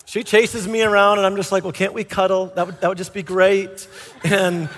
she 0.06 0.24
chases 0.24 0.68
me 0.68 0.84
around, 0.84 1.18
and 1.18 1.26
I'm 1.26 1.36
just 1.36 1.52
like, 1.52 1.64
well, 1.64 1.74
can't 1.74 1.94
we 1.94 2.04
cuddle? 2.04 2.48
That 2.48 2.66
would, 2.66 2.82
that 2.82 2.88
would 2.88 2.98
just 2.98 3.14
be 3.14 3.24
great. 3.24 3.88
And 4.24 4.70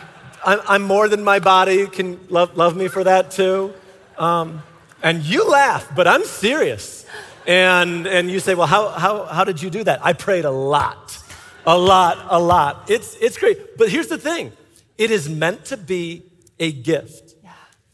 I'm, 0.46 0.60
I'm 0.68 0.82
more 0.84 1.08
than 1.08 1.24
my 1.24 1.40
body. 1.40 1.88
Can 1.88 2.20
love, 2.30 2.58
love 2.58 2.76
me 2.76 2.88
for 2.88 3.04
that 3.04 3.32
too. 3.32 3.74
Um, 4.18 4.64
and 5.02 5.24
you 5.24 5.50
laugh, 5.50 5.94
but 5.96 6.08
I'm 6.08 6.24
serious. 6.26 7.06
And, 7.48 8.06
and 8.06 8.30
you 8.30 8.40
say, 8.40 8.54
well, 8.56 8.68
how, 8.68 8.90
how, 8.90 9.26
how 9.26 9.44
did 9.44 9.62
you 9.62 9.70
do 9.70 9.84
that? 9.86 10.06
I 10.06 10.14
prayed 10.14 10.46
a 10.46 10.52
lot, 10.52 11.18
a 11.66 11.78
lot, 11.78 12.18
a 12.30 12.40
lot. 12.40 12.90
It's, 12.90 13.16
it's 13.16 13.38
great. 13.38 13.78
But 13.78 13.90
here's 13.90 14.08
the 14.08 14.18
thing 14.18 14.52
it 14.98 15.12
is 15.12 15.30
meant 15.30 15.66
to 15.66 15.78
be 15.78 16.24
a 16.60 16.72
gift. 16.72 17.36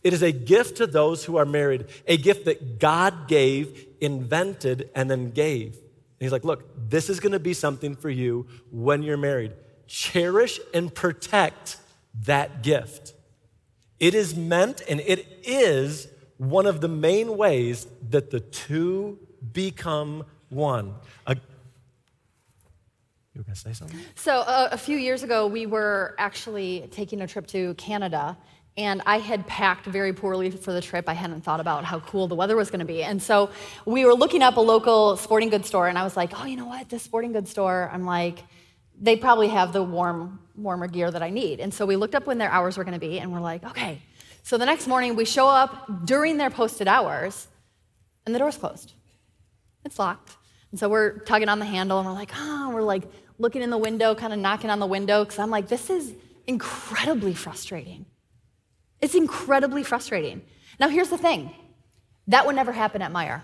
It 0.03 0.13
is 0.13 0.21
a 0.21 0.31
gift 0.31 0.77
to 0.77 0.88
those 0.88 1.25
who 1.25 1.38
are 1.38 1.45
married, 1.45 1.88
a 2.08 2.15
gift 2.15 2.45
that 2.45 2.79
God 2.79 3.27
gave, 3.27 3.88
invented, 3.99 4.91
and 4.93 5.10
then 5.10 5.31
gave. 5.31 5.73
And 5.73 5.81
he's 6.19 6.31
like, 6.31 6.43
look, 6.43 6.63
this 6.89 7.10
is 7.10 7.19
going 7.19 7.31
to 7.31 7.39
be 7.39 7.55
something 7.55 7.95
for 7.95 8.12
you 8.12 8.45
when 8.71 9.01
you're 9.01 9.17
married. 9.17 9.53
Cherish 9.88 10.60
and 10.75 10.93
protect 10.93 11.77
that 12.23 12.63
gift. 12.63 13.13
It 13.99 14.13
is 14.13 14.36
meant 14.36 14.82
and 14.88 14.99
it 14.99 15.25
is 15.43 16.08
one 16.38 16.65
of 16.65 16.82
the 16.82 16.88
main 16.88 17.38
ways 17.38 17.88
that 18.10 18.32
the 18.32 18.39
two 18.39 19.19
become 19.54 20.25
one. 20.49 20.95
A- 21.28 21.36
you 23.34 23.41
were 23.41 23.43
going 23.43 23.56
to 23.56 23.60
say 23.60 23.73
something? 23.73 23.99
So, 24.15 24.39
uh, 24.39 24.69
a 24.71 24.78
few 24.78 24.97
years 24.97 25.23
ago, 25.23 25.47
we 25.47 25.65
were 25.65 26.15
actually 26.17 26.88
taking 26.91 27.21
a 27.21 27.28
trip 27.28 27.47
to 27.47 27.73
Canada, 27.73 28.38
and 28.78 29.01
I 29.06 29.19
had 29.19 29.45
packed 29.45 29.86
very 29.86 30.13
poorly 30.13 30.51
for 30.51 30.71
the 30.71 30.82
trip. 30.82 31.10
I 31.10 31.13
hadn't 31.13 31.41
thought 31.41 31.60
about 31.60 31.84
how 31.84 31.99
cool 31.99 32.28
the 32.28 32.36
weather 32.36 32.56
was 32.56 32.69
going 32.69 32.80
to 32.80 32.86
be. 32.86 33.04
And 33.04 33.21
so, 33.21 33.49
we 33.86 34.06
were 34.06 34.13
looking 34.13 34.41
up 34.41 34.56
a 34.56 34.62
local 34.62 35.17
sporting 35.17 35.49
goods 35.49 35.67
store, 35.67 35.89
and 35.89 35.97
I 35.97 36.04
was 36.04 36.15
like, 36.15 36.32
oh, 36.39 36.45
you 36.45 36.56
know 36.56 36.67
what? 36.67 36.88
This 36.88 37.04
sporting 37.04 37.34
goods 37.34 37.51
store, 37.51 37.89
I'm 37.91 38.06
like, 38.06 38.39
they 38.99 39.15
probably 39.15 39.49
have 39.49 39.73
the 39.73 39.84
warm, 39.84 40.39
warmer 40.55 40.88
gear 40.88 41.12
that 41.12 41.21
I 41.21 41.29
need. 41.29 41.60
And 41.60 41.73
so, 41.73 41.86
we 41.86 41.95
looked 41.95 42.15
up 42.15 42.25
when 42.25 42.38
their 42.38 42.51
hours 42.51 42.77
were 42.77 42.84
going 42.84 42.99
to 42.99 42.99
be, 42.99 43.19
and 43.19 43.31
we're 43.31 43.39
like, 43.41 43.63
okay. 43.63 44.01
So, 44.43 44.58
the 44.58 44.65
next 44.65 44.88
morning, 44.88 45.15
we 45.15 45.25
show 45.25 45.47
up 45.47 46.05
during 46.05 46.38
their 46.38 46.49
posted 46.49 46.88
hours, 46.88 47.47
and 48.25 48.34
the 48.34 48.39
door's 48.39 48.58
closed. 48.58 48.93
It's 49.84 49.99
locked. 49.99 50.36
And 50.71 50.79
so 50.79 50.89
we're 50.89 51.19
tugging 51.19 51.47
on 51.47 51.60
the 51.60 51.65
handle 51.65 51.99
and 51.99 52.08
we're 52.08 52.13
like, 52.13 52.31
oh, 52.36 52.71
we're 52.73 52.81
like 52.81 53.03
looking 53.38 53.62
in 53.62 53.69
the 53.69 53.77
window, 53.77 54.15
kind 54.15 54.34
of 54.34 54.39
knocking 54.39 54.69
on 54.69 54.79
the 54.79 54.86
window, 54.86 55.23
because 55.23 55.39
I'm 55.39 55.49
like, 55.49 55.69
this 55.69 55.89
is 55.89 56.13
incredibly 56.47 57.34
frustrating. 57.34 58.05
It's 58.99 59.15
incredibly 59.15 59.84
frustrating. 59.84 60.41
Now, 60.79 60.89
here's 60.89 61.10
the 61.10 61.17
thing 61.17 61.53
that 62.27 62.45
would 62.45 62.55
never 62.55 62.71
happen 62.71 63.01
at 63.01 63.13
Meijer. 63.13 63.43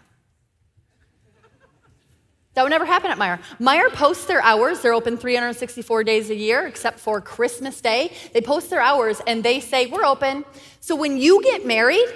That 2.53 2.63
would 2.63 2.69
never 2.69 2.85
happen 2.85 3.11
at 3.11 3.17
Meijer. 3.17 3.39
Meijer 3.59 3.93
posts 3.93 4.25
their 4.25 4.41
hours. 4.41 4.81
They're 4.81 4.93
open 4.93 5.17
364 5.17 6.03
days 6.03 6.29
a 6.29 6.35
year, 6.35 6.67
except 6.67 6.99
for 6.99 7.21
Christmas 7.21 7.79
Day. 7.79 8.13
They 8.33 8.41
post 8.41 8.69
their 8.69 8.81
hours 8.81 9.21
and 9.25 9.41
they 9.43 9.59
say, 9.61 9.87
We're 9.87 10.05
open. 10.05 10.43
So 10.81 10.95
when 10.95 11.17
you 11.17 11.41
get 11.43 11.65
married, 11.65 12.07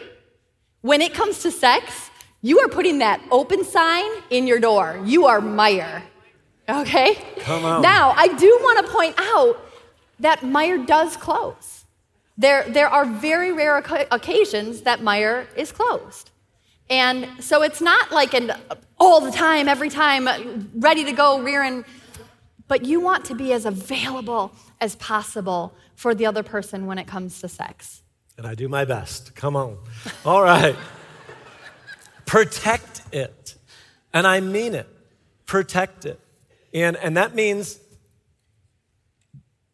when 0.82 1.02
it 1.02 1.14
comes 1.14 1.42
to 1.44 1.52
sex, 1.52 2.10
you 2.42 2.60
are 2.60 2.68
putting 2.68 3.00
that 3.00 3.22
open 3.32 3.64
sign 3.64 4.10
in 4.30 4.46
your 4.46 4.60
door. 4.60 5.02
You 5.06 5.26
are 5.26 5.40
Meijer. 5.40 6.02
Okay? 6.68 7.18
Come 7.40 7.64
on. 7.64 7.82
Now, 7.82 8.12
I 8.12 8.28
do 8.28 8.60
want 8.62 8.86
to 8.86 8.92
point 8.92 9.16
out 9.18 9.58
that 10.20 10.42
Meijer 10.42 10.86
does 10.86 11.16
close. 11.16 11.86
There, 12.38 12.64
there 12.70 12.90
are 12.90 13.06
very 13.06 13.52
rare 13.52 13.78
occasions 13.78 14.82
that 14.82 15.00
Meijer 15.00 15.48
is 15.56 15.72
closed. 15.72 16.32
And 16.90 17.44
so 17.44 17.64
it's 17.64 17.82
not 17.82 18.12
like 18.12 18.34
an 18.34 18.52
all 18.98 19.22
the 19.22 19.32
time, 19.32 19.68
every 19.68 19.90
time, 19.90 20.70
ready 20.76 21.04
to 21.06 21.12
go, 21.12 21.42
rearing 21.42 21.84
but 22.68 22.86
you 22.86 23.00
want 23.00 23.26
to 23.26 23.36
be 23.36 23.54
as 23.54 23.66
available 23.66 24.52
as 24.82 24.96
possible 24.96 25.76
for 25.96 26.16
the 26.16 26.26
other 26.26 26.44
person 26.44 26.86
when 26.88 26.98
it 26.98 27.08
comes 27.08 27.40
to 27.42 27.48
sex. 27.48 28.02
And 28.38 28.46
I 28.46 28.56
do 28.56 28.68
my 28.68 28.86
best. 28.86 29.36
Come 29.36 29.56
on. 29.56 29.78
All 30.26 30.42
right. 30.42 30.76
Protect 32.26 33.02
it. 33.14 33.56
And 34.14 34.26
I 34.26 34.40
mean 34.40 34.74
it. 34.74 34.88
Protect 35.46 36.06
it. 36.06 36.20
And, 36.74 36.98
and 36.98 37.16
that 37.18 37.36
means 37.36 37.80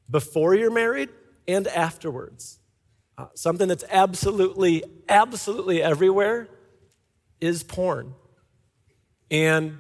before 0.10 0.54
you're 0.54 0.72
married 0.72 1.10
and 1.48 1.68
afterwards. 1.68 2.60
Uh, 3.18 3.28
something 3.36 3.68
that's 3.68 3.84
absolutely, 3.90 4.84
absolutely 5.08 5.82
everywhere 5.82 6.50
is 7.42 7.64
porn. 7.64 8.14
And 9.30 9.80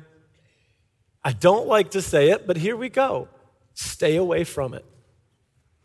I 1.23 1.33
don't 1.33 1.67
like 1.67 1.91
to 1.91 2.01
say 2.01 2.31
it, 2.31 2.47
but 2.47 2.57
here 2.57 2.75
we 2.75 2.89
go. 2.89 3.29
Stay 3.73 4.15
away 4.15 4.43
from 4.43 4.73
it. 4.73 4.85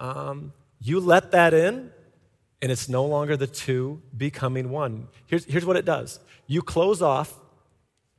Um, 0.00 0.52
you 0.80 1.00
let 1.00 1.30
that 1.32 1.54
in, 1.54 1.90
and 2.62 2.72
it's 2.72 2.88
no 2.88 3.04
longer 3.04 3.36
the 3.36 3.46
two 3.46 4.02
becoming 4.16 4.70
one. 4.70 5.08
Here's, 5.26 5.44
here's 5.44 5.64
what 5.64 5.76
it 5.76 5.84
does 5.84 6.20
you 6.46 6.62
close 6.62 7.02
off 7.02 7.38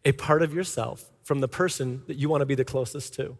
a 0.06 0.12
part 0.12 0.42
of 0.42 0.54
yourself 0.54 1.10
from 1.24 1.40
the 1.40 1.48
person 1.48 2.04
that 2.08 2.16
you 2.16 2.30
want 2.30 2.42
to 2.42 2.46
be 2.46 2.56
the 2.56 2.66
closest 2.66 3.14
to. 3.16 3.38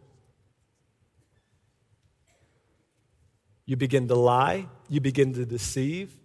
You 3.64 3.76
begin 3.76 4.08
to 4.08 4.14
lie, 4.14 4.66
you 4.88 5.00
begin 5.00 5.34
to 5.34 5.44
deceive. 5.44 6.16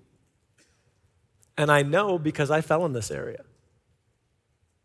And 1.58 1.72
I 1.72 1.84
know 1.84 2.18
because 2.18 2.50
I 2.50 2.62
fell 2.62 2.86
in 2.86 2.94
this 2.94 3.12
area. 3.12 3.44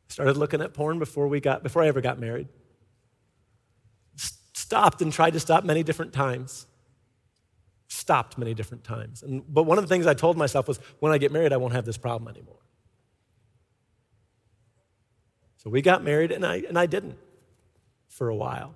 Started 0.08 0.36
looking 0.36 0.60
at 0.60 0.74
porn 0.74 0.98
before 0.98 1.28
we 1.28 1.40
got 1.40 1.62
before 1.62 1.82
I 1.82 1.88
ever 1.88 2.00
got 2.00 2.18
married. 2.18 2.48
Stopped 4.54 5.02
and 5.02 5.12
tried 5.12 5.32
to 5.34 5.40
stop 5.40 5.64
many 5.64 5.82
different 5.82 6.12
times. 6.12 6.66
Stopped 7.88 8.36
many 8.36 8.54
different 8.54 8.84
times. 8.84 9.22
And, 9.22 9.42
but 9.48 9.62
one 9.64 9.78
of 9.78 9.84
the 9.84 9.88
things 9.88 10.06
I 10.06 10.14
told 10.14 10.36
myself 10.36 10.68
was 10.68 10.78
when 11.00 11.12
I 11.12 11.18
get 11.18 11.32
married, 11.32 11.52
I 11.52 11.56
won't 11.56 11.74
have 11.74 11.84
this 11.84 11.96
problem 11.96 12.28
anymore. 12.28 12.58
So 15.58 15.70
we 15.70 15.82
got 15.82 16.04
married, 16.04 16.30
and 16.30 16.44
I, 16.44 16.62
and 16.68 16.78
I 16.78 16.86
didn't 16.86 17.16
for 18.08 18.28
a 18.28 18.34
while. 18.34 18.74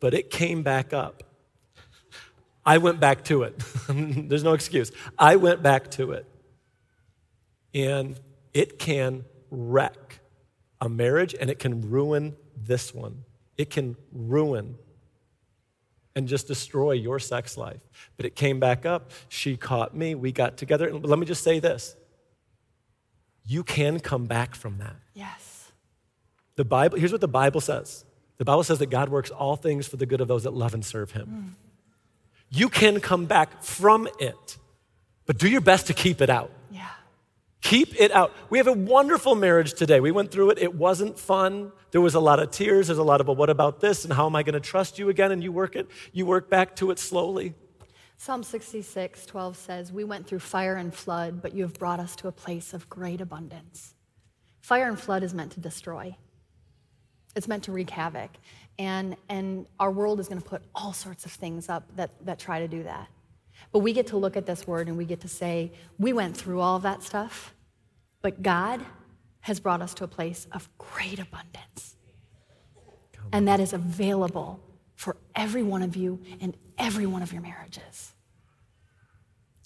But 0.00 0.14
it 0.14 0.30
came 0.30 0.62
back 0.62 0.92
up. 0.92 1.22
I 2.66 2.78
went 2.78 3.00
back 3.00 3.24
to 3.24 3.42
it. 3.42 3.58
There's 3.88 4.44
no 4.44 4.54
excuse. 4.54 4.90
I 5.18 5.36
went 5.36 5.62
back 5.62 5.90
to 5.92 6.12
it. 6.12 6.26
And 7.74 8.18
it 8.54 8.78
can 8.78 9.24
wreck 9.50 10.20
a 10.80 10.88
marriage 10.88 11.34
and 11.38 11.50
it 11.50 11.58
can 11.58 11.90
ruin 11.90 12.36
this 12.56 12.94
one. 12.94 13.24
It 13.58 13.70
can 13.70 13.96
ruin 14.12 14.76
and 16.16 16.28
just 16.28 16.46
destroy 16.46 16.92
your 16.92 17.18
sex 17.18 17.56
life. 17.56 17.80
But 18.16 18.26
it 18.26 18.36
came 18.36 18.60
back 18.60 18.86
up. 18.86 19.10
She 19.28 19.56
caught 19.56 19.96
me. 19.96 20.14
We 20.14 20.32
got 20.32 20.56
together. 20.56 20.88
And 20.88 21.04
let 21.04 21.18
me 21.18 21.26
just 21.26 21.42
say 21.42 21.58
this 21.58 21.96
you 23.46 23.62
can 23.62 24.00
come 24.00 24.26
back 24.26 24.54
from 24.54 24.78
that. 24.78 24.96
Yes. 25.12 25.72
The 26.56 26.64
Bible, 26.64 26.98
here's 26.98 27.12
what 27.12 27.20
the 27.20 27.28
Bible 27.28 27.60
says 27.60 28.04
the 28.38 28.44
Bible 28.44 28.64
says 28.64 28.78
that 28.78 28.90
God 28.90 29.08
works 29.08 29.30
all 29.30 29.56
things 29.56 29.86
for 29.86 29.96
the 29.96 30.06
good 30.06 30.20
of 30.20 30.28
those 30.28 30.44
that 30.44 30.54
love 30.54 30.74
and 30.74 30.84
serve 30.84 31.12
Him. 31.12 31.26
Mm. 31.26 31.64
You 32.50 32.68
can 32.68 33.00
come 33.00 33.26
back 33.26 33.62
from 33.62 34.08
it, 34.18 34.58
but 35.26 35.38
do 35.38 35.48
your 35.48 35.60
best 35.60 35.86
to 35.88 35.94
keep 35.94 36.20
it 36.20 36.30
out. 36.30 36.50
Keep 37.64 37.98
it 37.98 38.12
out. 38.12 38.30
We 38.50 38.58
have 38.58 38.66
a 38.66 38.74
wonderful 38.74 39.34
marriage 39.34 39.72
today. 39.72 39.98
We 39.98 40.10
went 40.10 40.30
through 40.30 40.50
it. 40.50 40.58
It 40.58 40.74
wasn't 40.74 41.18
fun. 41.18 41.72
There 41.92 42.00
was 42.02 42.14
a 42.14 42.20
lot 42.20 42.38
of 42.38 42.50
tears. 42.50 42.88
There's 42.88 42.98
a 42.98 43.02
lot 43.02 43.22
of, 43.22 43.26
well, 43.26 43.36
what 43.36 43.48
about 43.48 43.80
this? 43.80 44.04
And 44.04 44.12
how 44.12 44.26
am 44.26 44.36
I 44.36 44.42
going 44.42 44.52
to 44.52 44.60
trust 44.60 44.98
you 44.98 45.08
again? 45.08 45.32
And 45.32 45.42
you 45.42 45.50
work 45.50 45.74
it, 45.74 45.88
you 46.12 46.26
work 46.26 46.50
back 46.50 46.76
to 46.76 46.90
it 46.90 46.98
slowly. 46.98 47.54
Psalm 48.18 48.42
66, 48.42 49.24
12 49.24 49.56
says, 49.56 49.92
We 49.92 50.04
went 50.04 50.26
through 50.26 50.40
fire 50.40 50.74
and 50.76 50.92
flood, 50.92 51.40
but 51.40 51.54
you 51.54 51.62
have 51.62 51.72
brought 51.72 52.00
us 52.00 52.14
to 52.16 52.28
a 52.28 52.32
place 52.32 52.74
of 52.74 52.86
great 52.90 53.22
abundance. 53.22 53.94
Fire 54.60 54.86
and 54.86 55.00
flood 55.00 55.22
is 55.22 55.32
meant 55.32 55.52
to 55.52 55.60
destroy, 55.60 56.14
it's 57.34 57.48
meant 57.48 57.64
to 57.64 57.72
wreak 57.72 57.88
havoc. 57.88 58.30
And, 58.78 59.16
and 59.30 59.66
our 59.80 59.90
world 59.90 60.20
is 60.20 60.28
going 60.28 60.42
to 60.42 60.46
put 60.46 60.60
all 60.74 60.92
sorts 60.92 61.24
of 61.24 61.32
things 61.32 61.70
up 61.70 61.84
that, 61.96 62.10
that 62.26 62.38
try 62.38 62.58
to 62.58 62.68
do 62.68 62.82
that. 62.82 63.08
But 63.72 63.80
we 63.80 63.92
get 63.92 64.08
to 64.08 64.16
look 64.16 64.36
at 64.36 64.46
this 64.46 64.66
word 64.66 64.88
and 64.88 64.96
we 64.96 65.04
get 65.04 65.20
to 65.20 65.28
say, 65.28 65.72
we 65.98 66.12
went 66.12 66.36
through 66.36 66.60
all 66.60 66.76
of 66.76 66.82
that 66.82 67.02
stuff, 67.02 67.54
but 68.22 68.42
God 68.42 68.80
has 69.40 69.60
brought 69.60 69.82
us 69.82 69.94
to 69.94 70.04
a 70.04 70.08
place 70.08 70.46
of 70.52 70.68
great 70.78 71.18
abundance. 71.18 71.96
And 73.32 73.48
that 73.48 73.60
is 73.60 73.72
available 73.72 74.60
for 74.94 75.16
every 75.34 75.62
one 75.62 75.82
of 75.82 75.96
you 75.96 76.20
and 76.40 76.56
every 76.78 77.06
one 77.06 77.22
of 77.22 77.32
your 77.32 77.42
marriages. 77.42 78.12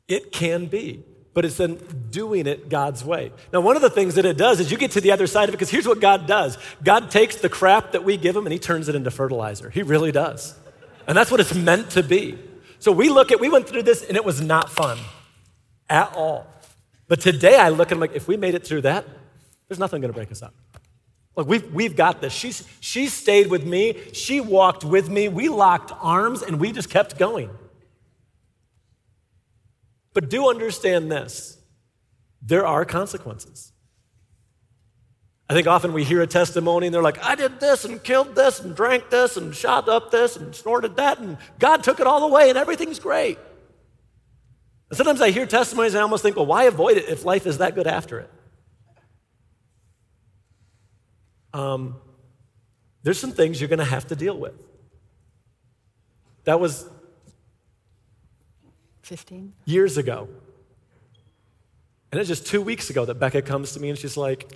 It 0.09 0.33
can 0.33 0.67
be 0.67 1.05
but 1.39 1.45
it's 1.45 1.57
then 1.57 1.79
doing 2.11 2.49
it 2.49 2.69
God's 2.69 3.05
way. 3.05 3.31
Now, 3.53 3.61
one 3.61 3.77
of 3.77 3.83
the 3.83 3.91
things 3.91 4.17
that 4.17 4.25
it 4.25 4.37
does 4.37 4.59
is 4.59 4.73
you 4.73 4.77
get 4.77 4.91
to 4.93 5.01
the 5.01 5.13
other 5.13 5.29
side 5.29 5.45
of 5.45 5.51
it 5.51 5.53
because 5.53 5.71
here's 5.71 5.87
what 5.87 6.01
God 6.01 6.27
does 6.27 6.59
God 6.83 7.13
takes 7.13 7.37
the 7.37 7.49
crap 7.49 7.93
that 7.93 8.03
we 8.03 8.17
give 8.17 8.35
him 8.35 8.45
and 8.45 8.53
he 8.53 8.59
turns 8.59 8.89
it 8.89 8.97
into 8.97 9.13
fertilizer. 9.13 9.71
He 9.71 9.85
really 9.85 10.11
does. 10.11 10.59
And 11.07 11.17
that's 11.17 11.31
what 11.31 11.39
it's 11.39 11.55
meant 11.55 11.91
to 11.91 12.03
be. 12.03 12.37
So 12.79 12.93
we 12.93 13.09
look 13.09 13.33
at, 13.33 13.41
we 13.41 13.49
went 13.49 13.69
through 13.69 13.83
this 13.83 14.03
and 14.03 14.17
it 14.17 14.25
was 14.25 14.41
not 14.41 14.71
fun 14.71 14.99
at 15.89 16.15
all. 16.15 16.47
But 17.09 17.21
today 17.21 17.57
I 17.57 17.71
look 17.71 17.91
and 17.91 17.97
I'm 17.97 18.01
like, 18.01 18.15
if 18.15 18.29
we 18.29 18.37
made 18.37 18.55
it 18.55 18.67
through 18.67 18.83
that, 18.83 19.05
there's 19.69 19.79
nothing 19.79 20.03
to 20.03 20.09
break 20.09 20.31
us 20.31 20.43
up. 20.43 20.55
Look, 21.37 21.47
we've, 21.47 21.73
we've 21.73 21.97
got 21.97 22.21
this. 22.21 22.33
She's, 22.33 22.67
she 22.81 23.07
stayed 23.07 23.49
with 23.49 23.65
me. 23.65 23.97
She 24.13 24.41
walked 24.41 24.85
with 24.85 25.09
me. 25.09 25.29
We 25.29 25.49
locked 25.49 25.93
arms 26.01 26.43
and 26.43 26.59
we 26.59 26.73
just 26.73 26.91
kept 26.91 27.19
going. 27.19 27.51
But 30.15 30.29
do 30.29 30.49
understand 30.49 31.13
this 31.13 31.59
there 32.41 32.67
are 32.67 32.85
consequences. 32.85 33.73
I 35.51 35.55
think 35.55 35.67
often 35.67 35.95
we 35.95 36.05
hear 36.05 36.21
a 36.21 36.27
testimony 36.27 36.87
and 36.87 36.95
they're 36.95 37.03
like, 37.03 37.25
I 37.25 37.35
did 37.35 37.59
this 37.59 37.87
and 37.87 38.03
killed 38.03 38.35
this 38.35 38.61
and 38.61 38.77
drank 38.77 39.09
this 39.09 39.39
and 39.39 39.55
shot 39.55 39.89
up 39.89 40.11
this 40.11 40.37
and 40.37 40.55
snorted 40.55 40.97
that, 40.97 41.19
and 41.19 41.39
God 41.59 41.83
took 41.83 42.01
it 42.01 42.07
all 42.07 42.23
away 42.25 42.51
and 42.51 42.59
everything's 42.59 42.99
great. 42.99 43.39
And 44.91 44.97
sometimes 44.97 45.23
I 45.23 45.31
hear 45.31 45.47
testimonies 45.47 45.95
and 45.95 46.01
I 46.01 46.03
almost 46.03 46.23
think, 46.23 46.37
well, 46.37 46.47
why 46.47 46.65
avoid 46.65 46.99
it 46.99 47.09
if 47.09 47.25
life 47.25 47.47
is 47.47 47.59
that 47.59 47.75
good 47.75 47.87
after 47.87 48.21
it? 48.21 48.31
Um, 51.55 51.97
there's 53.03 53.19
some 53.19 53.33
things 53.33 53.61
you're 53.61 53.69
going 53.69 53.79
to 53.79 53.85
have 53.85 54.07
to 54.09 54.17
deal 54.17 54.37
with. 54.37 54.55
That 56.45 56.61
was 56.61 56.89
15? 59.03 59.55
Years 59.65 59.97
ago. 59.97 60.29
And 62.13 62.21
it's 62.21 62.29
just 62.29 62.47
two 62.47 62.61
weeks 62.61 62.91
ago 62.91 63.07
that 63.07 63.15
Becca 63.15 63.43
comes 63.43 63.73
to 63.73 63.81
me 63.81 63.89
and 63.89 63.99
she's 63.99 64.17
like, 64.17 64.53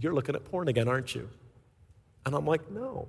You're 0.00 0.14
looking 0.14 0.34
at 0.34 0.44
porn 0.44 0.68
again, 0.68 0.88
aren't 0.88 1.14
you? 1.14 1.28
And 2.26 2.34
I'm 2.34 2.46
like, 2.46 2.70
No. 2.70 3.08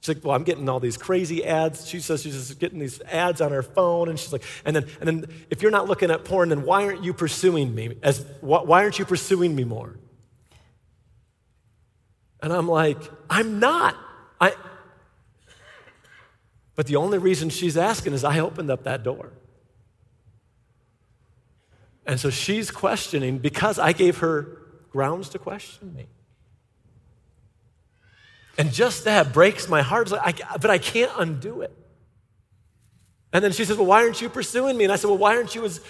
She's 0.00 0.16
like, 0.16 0.24
Well, 0.24 0.34
I'm 0.34 0.44
getting 0.44 0.68
all 0.68 0.80
these 0.80 0.96
crazy 0.96 1.44
ads. 1.44 1.88
She 1.88 2.00
says 2.00 2.22
she's 2.22 2.34
just 2.34 2.58
getting 2.58 2.78
these 2.78 3.00
ads 3.02 3.40
on 3.40 3.52
her 3.52 3.62
phone. 3.62 4.08
And 4.08 4.18
she's 4.18 4.32
like, 4.32 4.42
And 4.64 4.76
then, 4.76 4.86
and 5.00 5.06
then 5.06 5.26
if 5.50 5.62
you're 5.62 5.70
not 5.70 5.88
looking 5.88 6.10
at 6.10 6.24
porn, 6.24 6.48
then 6.50 6.62
why 6.62 6.84
aren't 6.84 7.04
you 7.04 7.14
pursuing 7.14 7.74
me? 7.74 7.96
As, 8.02 8.26
why 8.40 8.82
aren't 8.82 8.98
you 8.98 9.04
pursuing 9.04 9.54
me 9.54 9.64
more? 9.64 9.96
And 12.42 12.52
I'm 12.52 12.68
like, 12.68 12.98
I'm 13.30 13.58
not. 13.58 13.96
I, 14.38 14.54
but 16.74 16.86
the 16.86 16.96
only 16.96 17.18
reason 17.18 17.48
she's 17.48 17.76
asking 17.76 18.12
is 18.12 18.24
I 18.24 18.40
opened 18.40 18.70
up 18.70 18.84
that 18.84 19.02
door. 19.02 19.32
And 22.06 22.20
so 22.20 22.28
she's 22.28 22.70
questioning 22.70 23.38
because 23.38 23.78
I 23.78 23.92
gave 23.92 24.18
her 24.18 24.58
grounds 24.90 25.30
to 25.30 25.38
question 25.38 25.94
me. 25.94 26.06
And 28.56 28.72
just 28.72 29.04
that 29.04 29.32
breaks 29.32 29.68
my 29.68 29.82
heart. 29.82 30.10
Like, 30.10 30.42
I, 30.44 30.56
but 30.58 30.70
I 30.70 30.78
can't 30.78 31.10
undo 31.18 31.62
it. 31.62 31.76
And 33.32 33.42
then 33.42 33.50
she 33.52 33.64
says, 33.64 33.76
Well, 33.76 33.86
why 33.86 34.02
aren't 34.04 34.22
you 34.22 34.28
pursuing 34.28 34.76
me? 34.76 34.84
And 34.84 34.92
I 34.92 34.96
said, 34.96 35.08
Well, 35.08 35.18
why 35.18 35.36
aren't 35.36 35.54
you 35.54 35.64
as. 35.64 35.80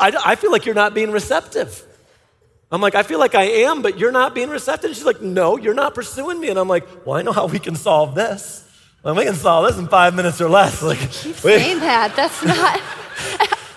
I, 0.00 0.16
I 0.24 0.34
feel 0.34 0.50
like 0.50 0.64
you're 0.64 0.74
not 0.74 0.94
being 0.94 1.10
receptive. 1.10 1.84
I'm 2.72 2.80
like, 2.80 2.94
I 2.94 3.02
feel 3.02 3.18
like 3.18 3.34
I 3.34 3.44
am, 3.44 3.80
but 3.80 3.98
you're 3.98 4.12
not 4.12 4.34
being 4.34 4.48
receptive. 4.48 4.88
And 4.88 4.96
she's 4.96 5.04
like, 5.04 5.20
No, 5.20 5.58
you're 5.58 5.74
not 5.74 5.94
pursuing 5.94 6.40
me. 6.40 6.48
And 6.48 6.58
I'm 6.58 6.68
like, 6.68 7.06
Well, 7.06 7.18
I 7.18 7.22
know 7.22 7.32
how 7.32 7.46
we 7.46 7.58
can 7.58 7.76
solve 7.76 8.14
this. 8.14 8.66
Well, 9.02 9.14
we 9.14 9.24
can 9.24 9.34
solve 9.34 9.66
this 9.66 9.78
in 9.78 9.88
five 9.88 10.14
minutes 10.14 10.40
or 10.40 10.48
less. 10.48 10.82
Like, 10.82 10.98
keep 10.98 11.36
saying 11.36 11.80
that. 11.80 12.16
That's 12.16 12.42
not. 12.44 12.80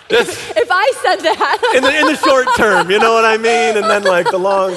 if, 0.08 0.56
if 0.56 0.68
I 0.70 0.92
said 1.02 1.16
that. 1.20 1.72
in, 1.76 1.82
the, 1.82 1.98
in 1.98 2.06
the 2.06 2.16
short 2.16 2.48
term, 2.56 2.90
you 2.90 2.98
know 2.98 3.12
what 3.12 3.26
I 3.26 3.36
mean? 3.36 3.76
And 3.76 3.84
then 3.84 4.02
like 4.04 4.30
the 4.30 4.38
long. 4.38 4.76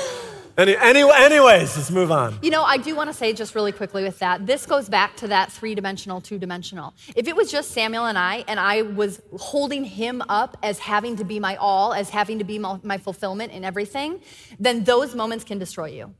Any, 0.55 0.77
any, 0.77 1.01
anyways, 1.01 1.75
let's 1.75 1.89
move 1.89 2.11
on. 2.11 2.37
You 2.43 2.51
know, 2.51 2.63
I 2.63 2.77
do 2.77 2.95
want 2.95 3.09
to 3.09 3.13
say 3.13 3.33
just 3.33 3.55
really 3.55 3.71
quickly 3.71 4.03
with 4.03 4.19
that, 4.19 4.45
this 4.45 4.67
goes 4.67 4.87
back 4.87 5.15
to 5.17 5.27
that 5.29 5.51
three 5.51 5.73
dimensional, 5.73 6.21
two 6.21 6.37
dimensional. 6.37 6.93
If 7.15 7.27
it 7.27 7.35
was 7.35 7.51
just 7.51 7.71
Samuel 7.71 8.05
and 8.05 8.19
I, 8.19 8.43
and 8.47 8.59
I 8.59 8.83
was 8.83 9.19
holding 9.39 9.83
him 9.83 10.21
up 10.29 10.55
as 10.61 10.77
having 10.77 11.15
to 11.15 11.23
be 11.23 11.39
my 11.39 11.55
all, 11.55 11.91
as 11.91 12.11
having 12.11 12.37
to 12.37 12.43
be 12.43 12.59
my, 12.59 12.79
my 12.83 12.99
fulfillment 12.99 13.51
in 13.51 13.63
everything, 13.65 14.21
then 14.59 14.83
those 14.83 15.15
moments 15.15 15.43
can 15.43 15.57
destroy 15.57 15.87
you. 15.87 16.13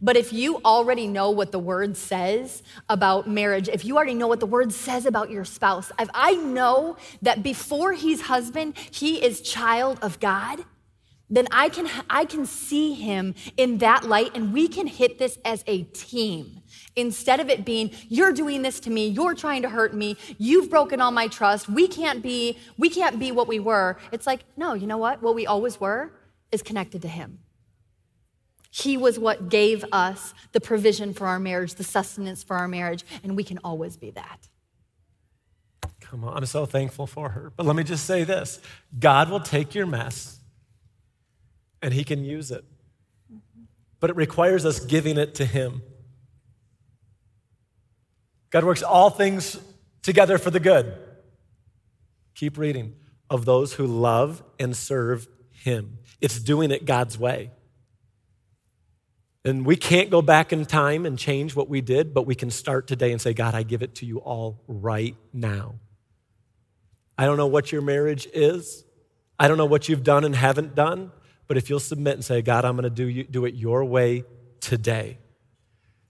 But 0.00 0.16
if 0.16 0.32
you 0.32 0.60
already 0.64 1.08
know 1.08 1.30
what 1.30 1.50
the 1.50 1.58
word 1.58 1.96
says 1.96 2.62
about 2.88 3.28
marriage, 3.28 3.68
if 3.68 3.84
you 3.84 3.96
already 3.96 4.14
know 4.14 4.28
what 4.28 4.38
the 4.38 4.46
word 4.46 4.72
says 4.72 5.04
about 5.04 5.30
your 5.30 5.44
spouse, 5.44 5.90
if 5.98 6.08
I 6.14 6.36
know 6.36 6.96
that 7.22 7.42
before 7.42 7.92
he's 7.92 8.22
husband, 8.22 8.78
he 8.78 9.22
is 9.22 9.40
child 9.40 9.98
of 10.00 10.20
God, 10.20 10.64
then 11.30 11.46
I 11.50 11.68
can, 11.68 11.88
I 12.10 12.24
can 12.24 12.44
see 12.46 12.92
him 12.92 13.34
in 13.56 13.78
that 13.78 14.04
light 14.04 14.32
and 14.34 14.52
we 14.52 14.68
can 14.68 14.86
hit 14.86 15.18
this 15.18 15.38
as 15.44 15.64
a 15.66 15.84
team. 15.84 16.60
Instead 16.96 17.40
of 17.40 17.48
it 17.48 17.64
being, 17.64 17.90
you're 18.08 18.32
doing 18.32 18.62
this 18.62 18.78
to 18.80 18.90
me, 18.90 19.08
you're 19.08 19.34
trying 19.34 19.62
to 19.62 19.68
hurt 19.68 19.94
me, 19.94 20.16
you've 20.38 20.70
broken 20.70 21.00
all 21.00 21.10
my 21.10 21.28
trust, 21.28 21.68
we 21.68 21.88
can't 21.88 22.22
be, 22.22 22.58
we 22.76 22.90
can't 22.90 23.18
be 23.18 23.32
what 23.32 23.48
we 23.48 23.58
were. 23.58 23.96
It's 24.12 24.26
like, 24.26 24.44
no, 24.56 24.74
you 24.74 24.86
know 24.86 24.98
what? 24.98 25.22
What 25.22 25.34
we 25.34 25.46
always 25.46 25.80
were 25.80 26.12
is 26.52 26.62
connected 26.62 27.02
to 27.02 27.08
him. 27.08 27.38
He 28.70 28.96
was 28.96 29.18
what 29.18 29.48
gave 29.48 29.84
us 29.92 30.34
the 30.52 30.60
provision 30.60 31.14
for 31.14 31.26
our 31.26 31.38
marriage, 31.38 31.74
the 31.74 31.84
sustenance 31.84 32.42
for 32.42 32.56
our 32.56 32.68
marriage, 32.68 33.04
and 33.22 33.36
we 33.36 33.44
can 33.44 33.58
always 33.64 33.96
be 33.96 34.10
that. 34.10 34.48
Come 36.00 36.24
on, 36.24 36.36
I'm 36.36 36.46
so 36.46 36.66
thankful 36.66 37.06
for 37.06 37.30
her. 37.30 37.52
But 37.56 37.66
let 37.66 37.76
me 37.76 37.82
just 37.82 38.04
say 38.04 38.24
this 38.24 38.60
God 38.98 39.30
will 39.30 39.40
take 39.40 39.74
your 39.74 39.86
mess 39.86 40.40
and 41.84 41.92
He 41.92 42.02
can 42.02 42.24
use 42.24 42.50
it. 42.50 42.64
But 44.00 44.08
it 44.08 44.16
requires 44.16 44.64
us 44.64 44.80
giving 44.80 45.18
it 45.18 45.34
to 45.36 45.44
Him. 45.44 45.82
God 48.50 48.64
works 48.64 48.82
all 48.82 49.10
things 49.10 49.60
together 50.02 50.38
for 50.38 50.50
the 50.50 50.60
good. 50.60 50.94
Keep 52.34 52.56
reading. 52.56 52.94
Of 53.28 53.44
those 53.44 53.74
who 53.74 53.86
love 53.86 54.42
and 54.58 54.74
serve 54.74 55.28
Him. 55.50 55.98
It's 56.22 56.40
doing 56.40 56.70
it 56.70 56.86
God's 56.86 57.18
way. 57.18 57.50
And 59.44 59.66
we 59.66 59.76
can't 59.76 60.08
go 60.08 60.22
back 60.22 60.54
in 60.54 60.64
time 60.64 61.04
and 61.04 61.18
change 61.18 61.54
what 61.54 61.68
we 61.68 61.82
did, 61.82 62.14
but 62.14 62.26
we 62.26 62.34
can 62.34 62.50
start 62.50 62.86
today 62.86 63.12
and 63.12 63.20
say, 63.20 63.34
God, 63.34 63.54
I 63.54 63.62
give 63.62 63.82
it 63.82 63.96
to 63.96 64.06
you 64.06 64.18
all 64.18 64.62
right 64.66 65.16
now. 65.34 65.74
I 67.18 67.26
don't 67.26 67.36
know 67.36 67.46
what 67.46 67.72
your 67.72 67.82
marriage 67.82 68.26
is. 68.32 68.84
I 69.38 69.48
don't 69.48 69.58
know 69.58 69.66
what 69.66 69.88
you've 69.88 70.02
done 70.02 70.24
and 70.24 70.34
haven't 70.34 70.74
done, 70.74 71.12
but 71.46 71.56
if 71.56 71.68
you'll 71.68 71.80
submit 71.80 72.14
and 72.14 72.24
say, 72.24 72.42
God, 72.42 72.64
I'm 72.64 72.76
going 72.76 72.84
to 72.84 72.90
do, 72.90 73.24
do 73.24 73.44
it 73.44 73.54
your 73.54 73.84
way 73.84 74.24
today. 74.60 75.18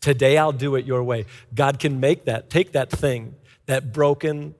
Today 0.00 0.38
I'll 0.38 0.52
do 0.52 0.76
it 0.76 0.84
your 0.84 1.02
way. 1.02 1.26
God 1.54 1.78
can 1.78 2.00
make 2.00 2.26
that, 2.26 2.50
take 2.50 2.72
that 2.72 2.90
thing, 2.90 3.34
that 3.66 3.92
broken, 3.92 4.54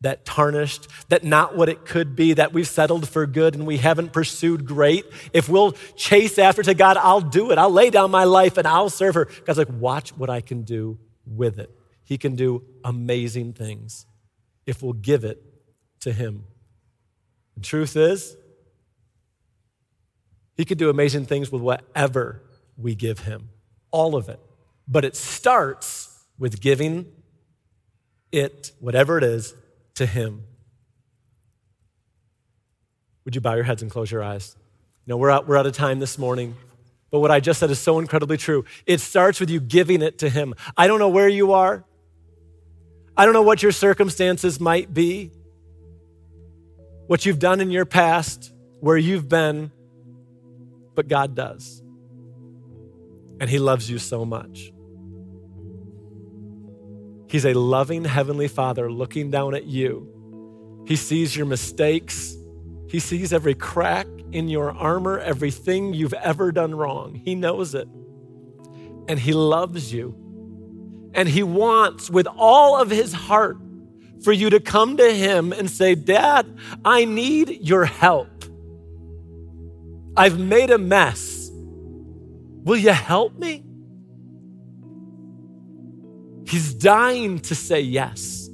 that 0.00 0.24
tarnished, 0.24 0.88
that 1.08 1.24
not 1.24 1.56
what 1.56 1.68
it 1.68 1.84
could 1.84 2.16
be, 2.16 2.32
that 2.34 2.52
we've 2.52 2.66
settled 2.66 3.08
for 3.08 3.26
good 3.26 3.54
and 3.54 3.66
we 3.66 3.76
haven't 3.76 4.12
pursued 4.12 4.66
great. 4.66 5.04
If 5.32 5.48
we'll 5.48 5.72
chase 5.94 6.38
after 6.38 6.62
to 6.62 6.74
God, 6.74 6.96
I'll 6.96 7.20
do 7.20 7.50
it. 7.50 7.58
I'll 7.58 7.70
lay 7.70 7.90
down 7.90 8.10
my 8.10 8.24
life 8.24 8.56
and 8.56 8.66
I'll 8.66 8.90
serve 8.90 9.14
her. 9.14 9.28
God's 9.44 9.58
like, 9.58 9.68
watch 9.70 10.16
what 10.16 10.30
I 10.30 10.40
can 10.40 10.62
do 10.62 10.98
with 11.26 11.58
it. 11.58 11.70
He 12.02 12.18
can 12.18 12.34
do 12.34 12.64
amazing 12.82 13.52
things 13.52 14.06
if 14.66 14.82
we'll 14.82 14.94
give 14.94 15.24
it 15.24 15.40
to 16.00 16.12
Him. 16.12 16.44
The 17.56 17.62
truth 17.62 17.96
is, 17.96 18.36
He 20.60 20.66
could 20.66 20.76
do 20.76 20.90
amazing 20.90 21.24
things 21.24 21.50
with 21.50 21.62
whatever 21.62 22.42
we 22.76 22.94
give 22.94 23.20
Him, 23.20 23.48
all 23.90 24.14
of 24.14 24.28
it. 24.28 24.38
But 24.86 25.06
it 25.06 25.16
starts 25.16 26.22
with 26.38 26.60
giving 26.60 27.10
it, 28.30 28.70
whatever 28.78 29.16
it 29.16 29.24
is, 29.24 29.54
to 29.94 30.04
Him. 30.04 30.42
Would 33.24 33.34
you 33.34 33.40
bow 33.40 33.54
your 33.54 33.64
heads 33.64 33.80
and 33.80 33.90
close 33.90 34.10
your 34.10 34.22
eyes? 34.22 34.54
Know, 35.06 35.16
we're 35.16 35.30
out, 35.30 35.48
we're 35.48 35.56
out 35.56 35.64
of 35.64 35.72
time 35.72 35.98
this 35.98 36.18
morning, 36.18 36.54
but 37.10 37.20
what 37.20 37.30
I 37.30 37.40
just 37.40 37.58
said 37.58 37.70
is 37.70 37.78
so 37.78 37.98
incredibly 37.98 38.36
true. 38.36 38.66
It 38.84 39.00
starts 39.00 39.40
with 39.40 39.48
you 39.48 39.60
giving 39.60 40.02
it 40.02 40.18
to 40.18 40.28
Him. 40.28 40.52
I 40.76 40.88
don't 40.88 40.98
know 40.98 41.08
where 41.08 41.28
you 41.28 41.54
are, 41.54 41.86
I 43.16 43.24
don't 43.24 43.32
know 43.32 43.40
what 43.40 43.62
your 43.62 43.72
circumstances 43.72 44.60
might 44.60 44.92
be, 44.92 45.30
what 47.06 47.24
you've 47.24 47.38
done 47.38 47.62
in 47.62 47.70
your 47.70 47.86
past, 47.86 48.52
where 48.80 48.98
you've 48.98 49.26
been, 49.26 49.72
but 51.00 51.08
God 51.08 51.34
does. 51.34 51.82
And 53.40 53.48
He 53.48 53.58
loves 53.58 53.88
you 53.88 53.98
so 53.98 54.26
much. 54.26 54.70
He's 57.26 57.46
a 57.46 57.54
loving 57.54 58.04
Heavenly 58.04 58.48
Father 58.48 58.92
looking 58.92 59.30
down 59.30 59.54
at 59.54 59.64
you. 59.64 60.82
He 60.86 60.96
sees 60.96 61.34
your 61.34 61.46
mistakes. 61.46 62.36
He 62.86 62.98
sees 62.98 63.32
every 63.32 63.54
crack 63.54 64.08
in 64.30 64.50
your 64.50 64.72
armor, 64.72 65.18
everything 65.18 65.94
you've 65.94 66.12
ever 66.12 66.52
done 66.52 66.74
wrong. 66.74 67.14
He 67.14 67.34
knows 67.34 67.74
it. 67.74 67.88
And 69.08 69.18
He 69.18 69.32
loves 69.32 69.94
you. 69.94 70.14
And 71.14 71.26
He 71.30 71.42
wants, 71.42 72.10
with 72.10 72.26
all 72.26 72.78
of 72.78 72.90
His 72.90 73.14
heart, 73.14 73.56
for 74.22 74.32
you 74.32 74.50
to 74.50 74.60
come 74.60 74.98
to 74.98 75.10
Him 75.10 75.54
and 75.54 75.70
say, 75.70 75.94
Dad, 75.94 76.58
I 76.84 77.06
need 77.06 77.66
your 77.66 77.86
help. 77.86 78.39
I've 80.16 80.38
made 80.38 80.70
a 80.70 80.78
mess. 80.78 81.50
Will 81.52 82.76
you 82.76 82.92
help 82.92 83.38
me? 83.38 83.64
He's 86.46 86.74
dying 86.74 87.38
to 87.40 87.54
say 87.54 87.80
yes. 87.80 88.48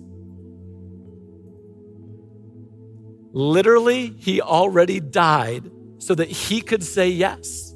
Literally, 3.33 4.15
he 4.19 4.41
already 4.41 5.01
died 5.01 5.71
so 5.99 6.15
that 6.15 6.29
he 6.29 6.61
could 6.61 6.85
say 6.85 7.09
yes. 7.09 7.75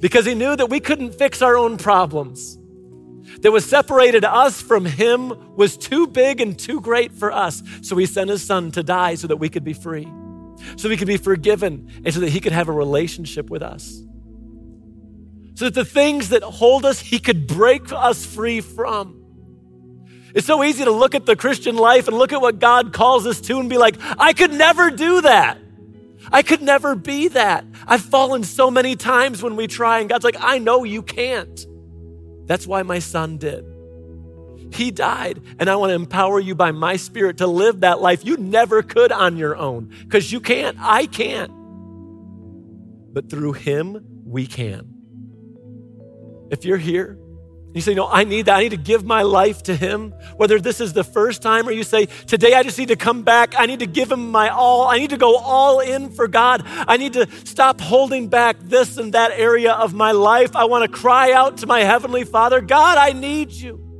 Because 0.00 0.26
he 0.26 0.34
knew 0.34 0.56
that 0.56 0.68
we 0.68 0.80
couldn't 0.80 1.14
fix 1.14 1.42
our 1.42 1.56
own 1.56 1.76
problems. 1.76 2.58
That 3.42 3.52
was 3.52 3.64
separated 3.64 4.24
us 4.24 4.60
from 4.60 4.84
him 4.84 5.56
was 5.56 5.76
too 5.76 6.06
big 6.06 6.40
and 6.40 6.58
too 6.58 6.80
great 6.80 7.12
for 7.12 7.32
us. 7.32 7.62
So 7.82 7.96
he 7.96 8.06
sent 8.06 8.30
his 8.30 8.42
son 8.42 8.70
to 8.72 8.82
die 8.82 9.14
so 9.14 9.26
that 9.28 9.36
we 9.36 9.48
could 9.48 9.64
be 9.64 9.72
free, 9.72 10.06
so 10.76 10.88
we 10.88 10.96
could 10.96 11.08
be 11.08 11.16
forgiven, 11.16 11.90
and 12.04 12.12
so 12.12 12.20
that 12.20 12.30
he 12.30 12.40
could 12.40 12.52
have 12.52 12.68
a 12.68 12.72
relationship 12.72 13.50
with 13.50 13.62
us 13.62 14.02
so 15.54 15.66
that 15.66 15.74
the 15.74 15.84
things 15.84 16.30
that 16.30 16.42
hold 16.42 16.84
us, 16.84 16.98
He 16.98 17.18
could 17.18 17.46
break 17.46 17.92
us 17.92 18.24
free 18.24 18.60
from. 18.60 19.18
It's 20.34 20.46
so 20.46 20.64
easy 20.64 20.84
to 20.84 20.90
look 20.90 21.14
at 21.14 21.26
the 21.26 21.36
Christian 21.36 21.76
life 21.76 22.08
and 22.08 22.16
look 22.16 22.32
at 22.32 22.40
what 22.40 22.58
God 22.58 22.92
calls 22.92 23.26
us 23.26 23.40
to 23.42 23.60
and 23.60 23.68
be 23.68 23.76
like, 23.76 23.96
I 24.18 24.32
could 24.32 24.52
never 24.52 24.90
do 24.90 25.20
that. 25.20 25.58
I 26.30 26.42
could 26.42 26.62
never 26.62 26.94
be 26.94 27.28
that. 27.28 27.64
I've 27.86 28.00
fallen 28.00 28.44
so 28.44 28.70
many 28.70 28.96
times 28.96 29.42
when 29.42 29.56
we 29.56 29.66
try, 29.66 30.00
and 30.00 30.08
God's 30.08 30.24
like, 30.24 30.36
I 30.40 30.58
know 30.58 30.84
you 30.84 31.02
can't. 31.02 31.66
That's 32.46 32.66
why 32.66 32.82
my 32.82 32.98
son 32.98 33.36
did. 33.36 33.64
He 34.72 34.90
died, 34.90 35.40
and 35.58 35.68
I 35.68 35.76
want 35.76 35.90
to 35.90 35.94
empower 35.94 36.40
you 36.40 36.54
by 36.54 36.72
my 36.72 36.96
spirit 36.96 37.38
to 37.38 37.46
live 37.46 37.80
that 37.80 38.00
life 38.00 38.24
you 38.24 38.36
never 38.36 38.82
could 38.82 39.12
on 39.12 39.36
your 39.36 39.56
own 39.56 39.92
because 40.04 40.32
you 40.32 40.40
can't. 40.40 40.76
I 40.80 41.06
can't. 41.06 41.52
But 43.12 43.28
through 43.28 43.52
him, 43.52 44.04
we 44.24 44.46
can. 44.46 44.88
If 46.50 46.64
you're 46.64 46.78
here, 46.78 47.18
you 47.74 47.80
say, 47.80 47.94
No, 47.94 48.06
I 48.08 48.24
need 48.24 48.46
that. 48.46 48.56
I 48.56 48.62
need 48.62 48.70
to 48.70 48.76
give 48.76 49.04
my 49.04 49.22
life 49.22 49.62
to 49.64 49.74
Him. 49.74 50.12
Whether 50.36 50.60
this 50.60 50.80
is 50.80 50.92
the 50.92 51.04
first 51.04 51.40
time 51.42 51.66
or 51.66 51.72
you 51.72 51.84
say, 51.84 52.06
Today 52.26 52.54
I 52.54 52.62
just 52.62 52.78
need 52.78 52.88
to 52.88 52.96
come 52.96 53.22
back. 53.22 53.54
I 53.58 53.66
need 53.66 53.78
to 53.78 53.86
give 53.86 54.12
Him 54.12 54.30
my 54.30 54.50
all. 54.50 54.86
I 54.86 54.98
need 54.98 55.10
to 55.10 55.16
go 55.16 55.36
all 55.38 55.80
in 55.80 56.10
for 56.10 56.28
God. 56.28 56.62
I 56.66 56.96
need 56.96 57.14
to 57.14 57.26
stop 57.44 57.80
holding 57.80 58.28
back 58.28 58.58
this 58.60 58.98
and 58.98 59.14
that 59.14 59.32
area 59.32 59.72
of 59.72 59.94
my 59.94 60.12
life. 60.12 60.54
I 60.54 60.64
want 60.64 60.90
to 60.90 60.98
cry 60.98 61.32
out 61.32 61.58
to 61.58 61.66
my 61.66 61.80
Heavenly 61.80 62.24
Father 62.24 62.60
God, 62.60 62.98
I 62.98 63.12
need 63.12 63.52
you. 63.52 63.91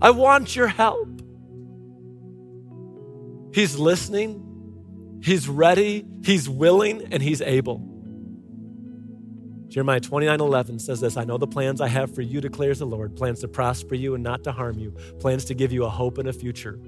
I 0.00 0.10
want 0.10 0.54
your 0.54 0.68
help. 0.68 1.22
He's 3.52 3.78
listening, 3.78 4.42
He's 5.22 5.48
ready, 5.48 6.04
He's 6.22 6.48
willing, 6.48 7.08
and 7.10 7.22
He's 7.22 7.40
able. 7.40 7.82
Jeremiah 9.68 10.00
29 10.00 10.40
11 10.40 10.78
says 10.78 11.00
this 11.00 11.16
I 11.16 11.24
know 11.24 11.38
the 11.38 11.46
plans 11.46 11.80
I 11.80 11.88
have 11.88 12.14
for 12.14 12.22
you, 12.22 12.40
declares 12.40 12.78
the 12.78 12.86
Lord 12.86 13.16
plans 13.16 13.40
to 13.40 13.48
prosper 13.48 13.94
you 13.94 14.14
and 14.14 14.22
not 14.22 14.44
to 14.44 14.52
harm 14.52 14.78
you, 14.78 14.90
plans 15.18 15.46
to 15.46 15.54
give 15.54 15.72
you 15.72 15.84
a 15.84 15.90
hope 15.90 16.18
and 16.18 16.28
a 16.28 16.32
future. 16.32 16.78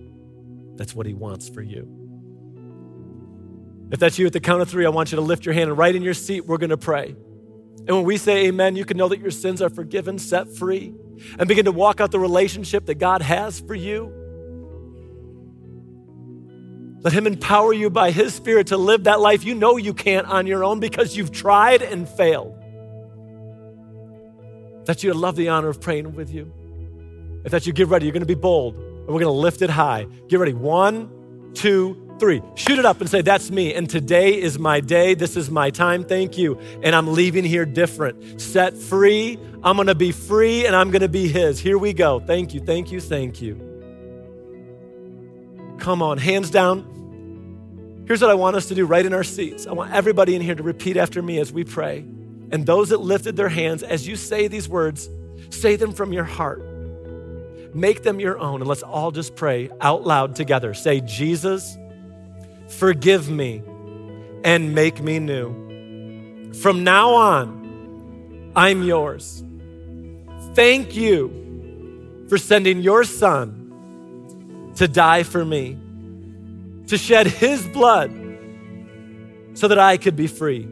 That's 0.76 0.94
what 0.94 1.06
He 1.06 1.14
wants 1.14 1.48
for 1.48 1.62
you. 1.62 1.94
If 3.90 3.98
that's 3.98 4.18
you 4.18 4.26
at 4.26 4.34
the 4.34 4.40
count 4.40 4.60
of 4.60 4.68
three, 4.68 4.84
I 4.84 4.90
want 4.90 5.12
you 5.12 5.16
to 5.16 5.22
lift 5.22 5.46
your 5.46 5.54
hand 5.54 5.70
and 5.70 5.78
right 5.78 5.94
in 5.94 6.02
your 6.02 6.14
seat, 6.14 6.44
we're 6.44 6.58
going 6.58 6.70
to 6.70 6.76
pray. 6.76 7.16
And 7.86 7.96
when 7.96 8.04
we 8.04 8.18
say 8.18 8.46
amen, 8.46 8.76
you 8.76 8.84
can 8.84 8.98
know 8.98 9.08
that 9.08 9.18
your 9.18 9.30
sins 9.30 9.62
are 9.62 9.70
forgiven, 9.70 10.18
set 10.18 10.54
free, 10.54 10.94
and 11.38 11.48
begin 11.48 11.64
to 11.64 11.72
walk 11.72 12.00
out 12.00 12.10
the 12.10 12.18
relationship 12.18 12.86
that 12.86 12.96
God 12.96 13.22
has 13.22 13.60
for 13.60 13.74
you. 13.74 14.12
Let 17.00 17.12
Him 17.12 17.26
empower 17.26 17.72
you 17.72 17.90
by 17.90 18.10
His 18.10 18.34
Spirit 18.34 18.68
to 18.68 18.76
live 18.76 19.04
that 19.04 19.20
life 19.20 19.44
you 19.44 19.54
know 19.54 19.76
you 19.76 19.94
can't 19.94 20.26
on 20.26 20.46
your 20.46 20.64
own 20.64 20.80
because 20.80 21.16
you've 21.16 21.32
tried 21.32 21.82
and 21.82 22.08
failed 22.08 22.58
that 24.88 25.04
you'd 25.04 25.14
love 25.14 25.36
the 25.36 25.50
honor 25.50 25.68
of 25.68 25.82
praying 25.82 26.14
with 26.14 26.32
you. 26.32 26.50
If 27.44 27.52
that 27.52 27.66
you 27.66 27.74
get 27.74 27.88
ready, 27.88 28.06
you're 28.06 28.12
going 28.12 28.20
to 28.20 28.26
be 28.26 28.34
bold 28.34 28.74
and 28.74 29.08
we're 29.08 29.20
going 29.20 29.24
to 29.24 29.30
lift 29.30 29.60
it 29.60 29.68
high. 29.68 30.06
Get 30.28 30.40
ready. 30.40 30.54
One, 30.54 31.52
two, 31.52 32.07
three. 32.18 32.42
Shoot 32.54 32.78
it 32.78 32.84
up 32.84 33.00
and 33.00 33.08
say, 33.08 33.22
That's 33.22 33.50
me. 33.50 33.74
And 33.74 33.88
today 33.88 34.40
is 34.40 34.58
my 34.58 34.80
day. 34.80 35.14
This 35.14 35.36
is 35.36 35.50
my 35.50 35.70
time. 35.70 36.04
Thank 36.04 36.36
you. 36.38 36.58
And 36.82 36.94
I'm 36.94 37.12
leaving 37.12 37.44
here 37.44 37.64
different. 37.64 38.40
Set 38.40 38.76
free. 38.76 39.38
I'm 39.62 39.76
going 39.76 39.88
to 39.88 39.94
be 39.94 40.12
free 40.12 40.66
and 40.66 40.76
I'm 40.76 40.90
going 40.90 41.02
to 41.02 41.08
be 41.08 41.28
His. 41.28 41.58
Here 41.58 41.78
we 41.78 41.92
go. 41.92 42.20
Thank 42.20 42.54
you. 42.54 42.60
Thank 42.60 42.92
you. 42.92 43.00
Thank 43.00 43.42
you. 43.42 43.64
Come 45.78 46.02
on, 46.02 46.18
hands 46.18 46.50
down. 46.50 48.04
Here's 48.06 48.20
what 48.20 48.30
I 48.30 48.34
want 48.34 48.56
us 48.56 48.66
to 48.66 48.74
do 48.74 48.86
right 48.86 49.04
in 49.04 49.12
our 49.12 49.24
seats. 49.24 49.66
I 49.66 49.72
want 49.72 49.92
everybody 49.92 50.34
in 50.34 50.42
here 50.42 50.54
to 50.54 50.62
repeat 50.62 50.96
after 50.96 51.22
me 51.22 51.38
as 51.38 51.52
we 51.52 51.62
pray. 51.62 51.98
And 52.50 52.64
those 52.64 52.88
that 52.88 53.00
lifted 53.00 53.36
their 53.36 53.50
hands, 53.50 53.82
as 53.82 54.08
you 54.08 54.16
say 54.16 54.48
these 54.48 54.68
words, 54.68 55.08
say 55.50 55.76
them 55.76 55.92
from 55.92 56.12
your 56.12 56.24
heart. 56.24 56.62
Make 57.74 58.02
them 58.02 58.18
your 58.18 58.38
own. 58.38 58.60
And 58.60 58.68
let's 58.68 58.82
all 58.82 59.10
just 59.10 59.36
pray 59.36 59.68
out 59.80 60.04
loud 60.04 60.34
together. 60.34 60.72
Say, 60.74 61.00
Jesus, 61.02 61.76
forgive 62.68 63.28
me 63.28 63.62
and 64.44 64.74
make 64.74 65.00
me 65.00 65.18
new. 65.18 66.52
From 66.54 66.84
now 66.84 67.14
on, 67.14 68.52
I'm 68.54 68.82
yours. 68.82 69.44
Thank 70.54 70.96
you 70.96 72.26
for 72.28 72.38
sending 72.38 72.80
your 72.80 73.04
son 73.04 74.72
to 74.76 74.88
die 74.88 75.22
for 75.22 75.44
me 75.44 75.76
to 76.86 76.96
shed 76.96 77.26
his 77.26 77.66
blood 77.66 78.10
so 79.54 79.68
that 79.68 79.78
I 79.78 79.96
could 79.96 80.16
be 80.16 80.26
free. 80.26 80.68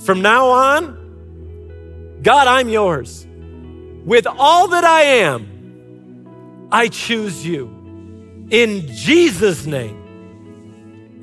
From 0.00 0.20
now 0.20 0.48
on, 0.48 2.18
God, 2.22 2.46
I'm 2.46 2.68
yours. 2.68 3.26
With 4.04 4.26
all 4.26 4.68
that 4.68 4.84
I 4.84 5.02
am, 5.02 6.68
I 6.70 6.88
choose 6.88 7.46
you. 7.46 7.68
In 8.50 8.86
Jesus' 8.88 9.64
name, 9.64 10.03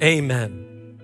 amen. 0.03 0.99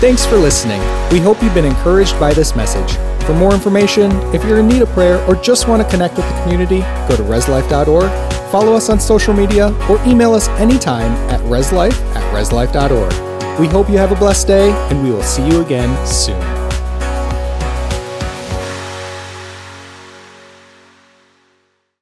Thanks 0.00 0.26
for 0.26 0.36
listening. 0.36 0.80
We 1.10 1.20
hope 1.20 1.42
you've 1.42 1.54
been 1.54 1.64
encouraged 1.64 2.18
by 2.20 2.34
this 2.34 2.54
message. 2.54 2.96
For 3.24 3.34
more 3.34 3.54
information, 3.54 4.12
if 4.34 4.44
you're 4.44 4.60
in 4.60 4.68
need 4.68 4.82
of 4.82 4.88
prayer 4.90 5.24
or 5.26 5.36
just 5.36 5.68
want 5.68 5.82
to 5.82 5.88
connect 5.88 6.16
with 6.16 6.28
the 6.28 6.42
community, 6.42 6.80
go 7.08 7.16
to 7.16 7.22
reslife.org 7.22 8.26
follow 8.50 8.74
us 8.74 8.88
on 8.88 9.00
social 9.00 9.34
media, 9.34 9.72
or 9.88 10.02
email 10.06 10.32
us 10.32 10.48
anytime 10.60 11.12
at 11.30 11.40
reslife 11.40 12.00
at 12.14 12.34
reslife.org. 12.34 13.60
We 13.60 13.66
hope 13.66 13.88
you 13.88 13.98
have 13.98 14.12
a 14.12 14.16
blessed 14.16 14.46
day, 14.46 14.70
and 14.90 15.02
we 15.02 15.10
will 15.10 15.22
see 15.22 15.46
you 15.46 15.60
again 15.60 16.06
soon. 16.06 16.55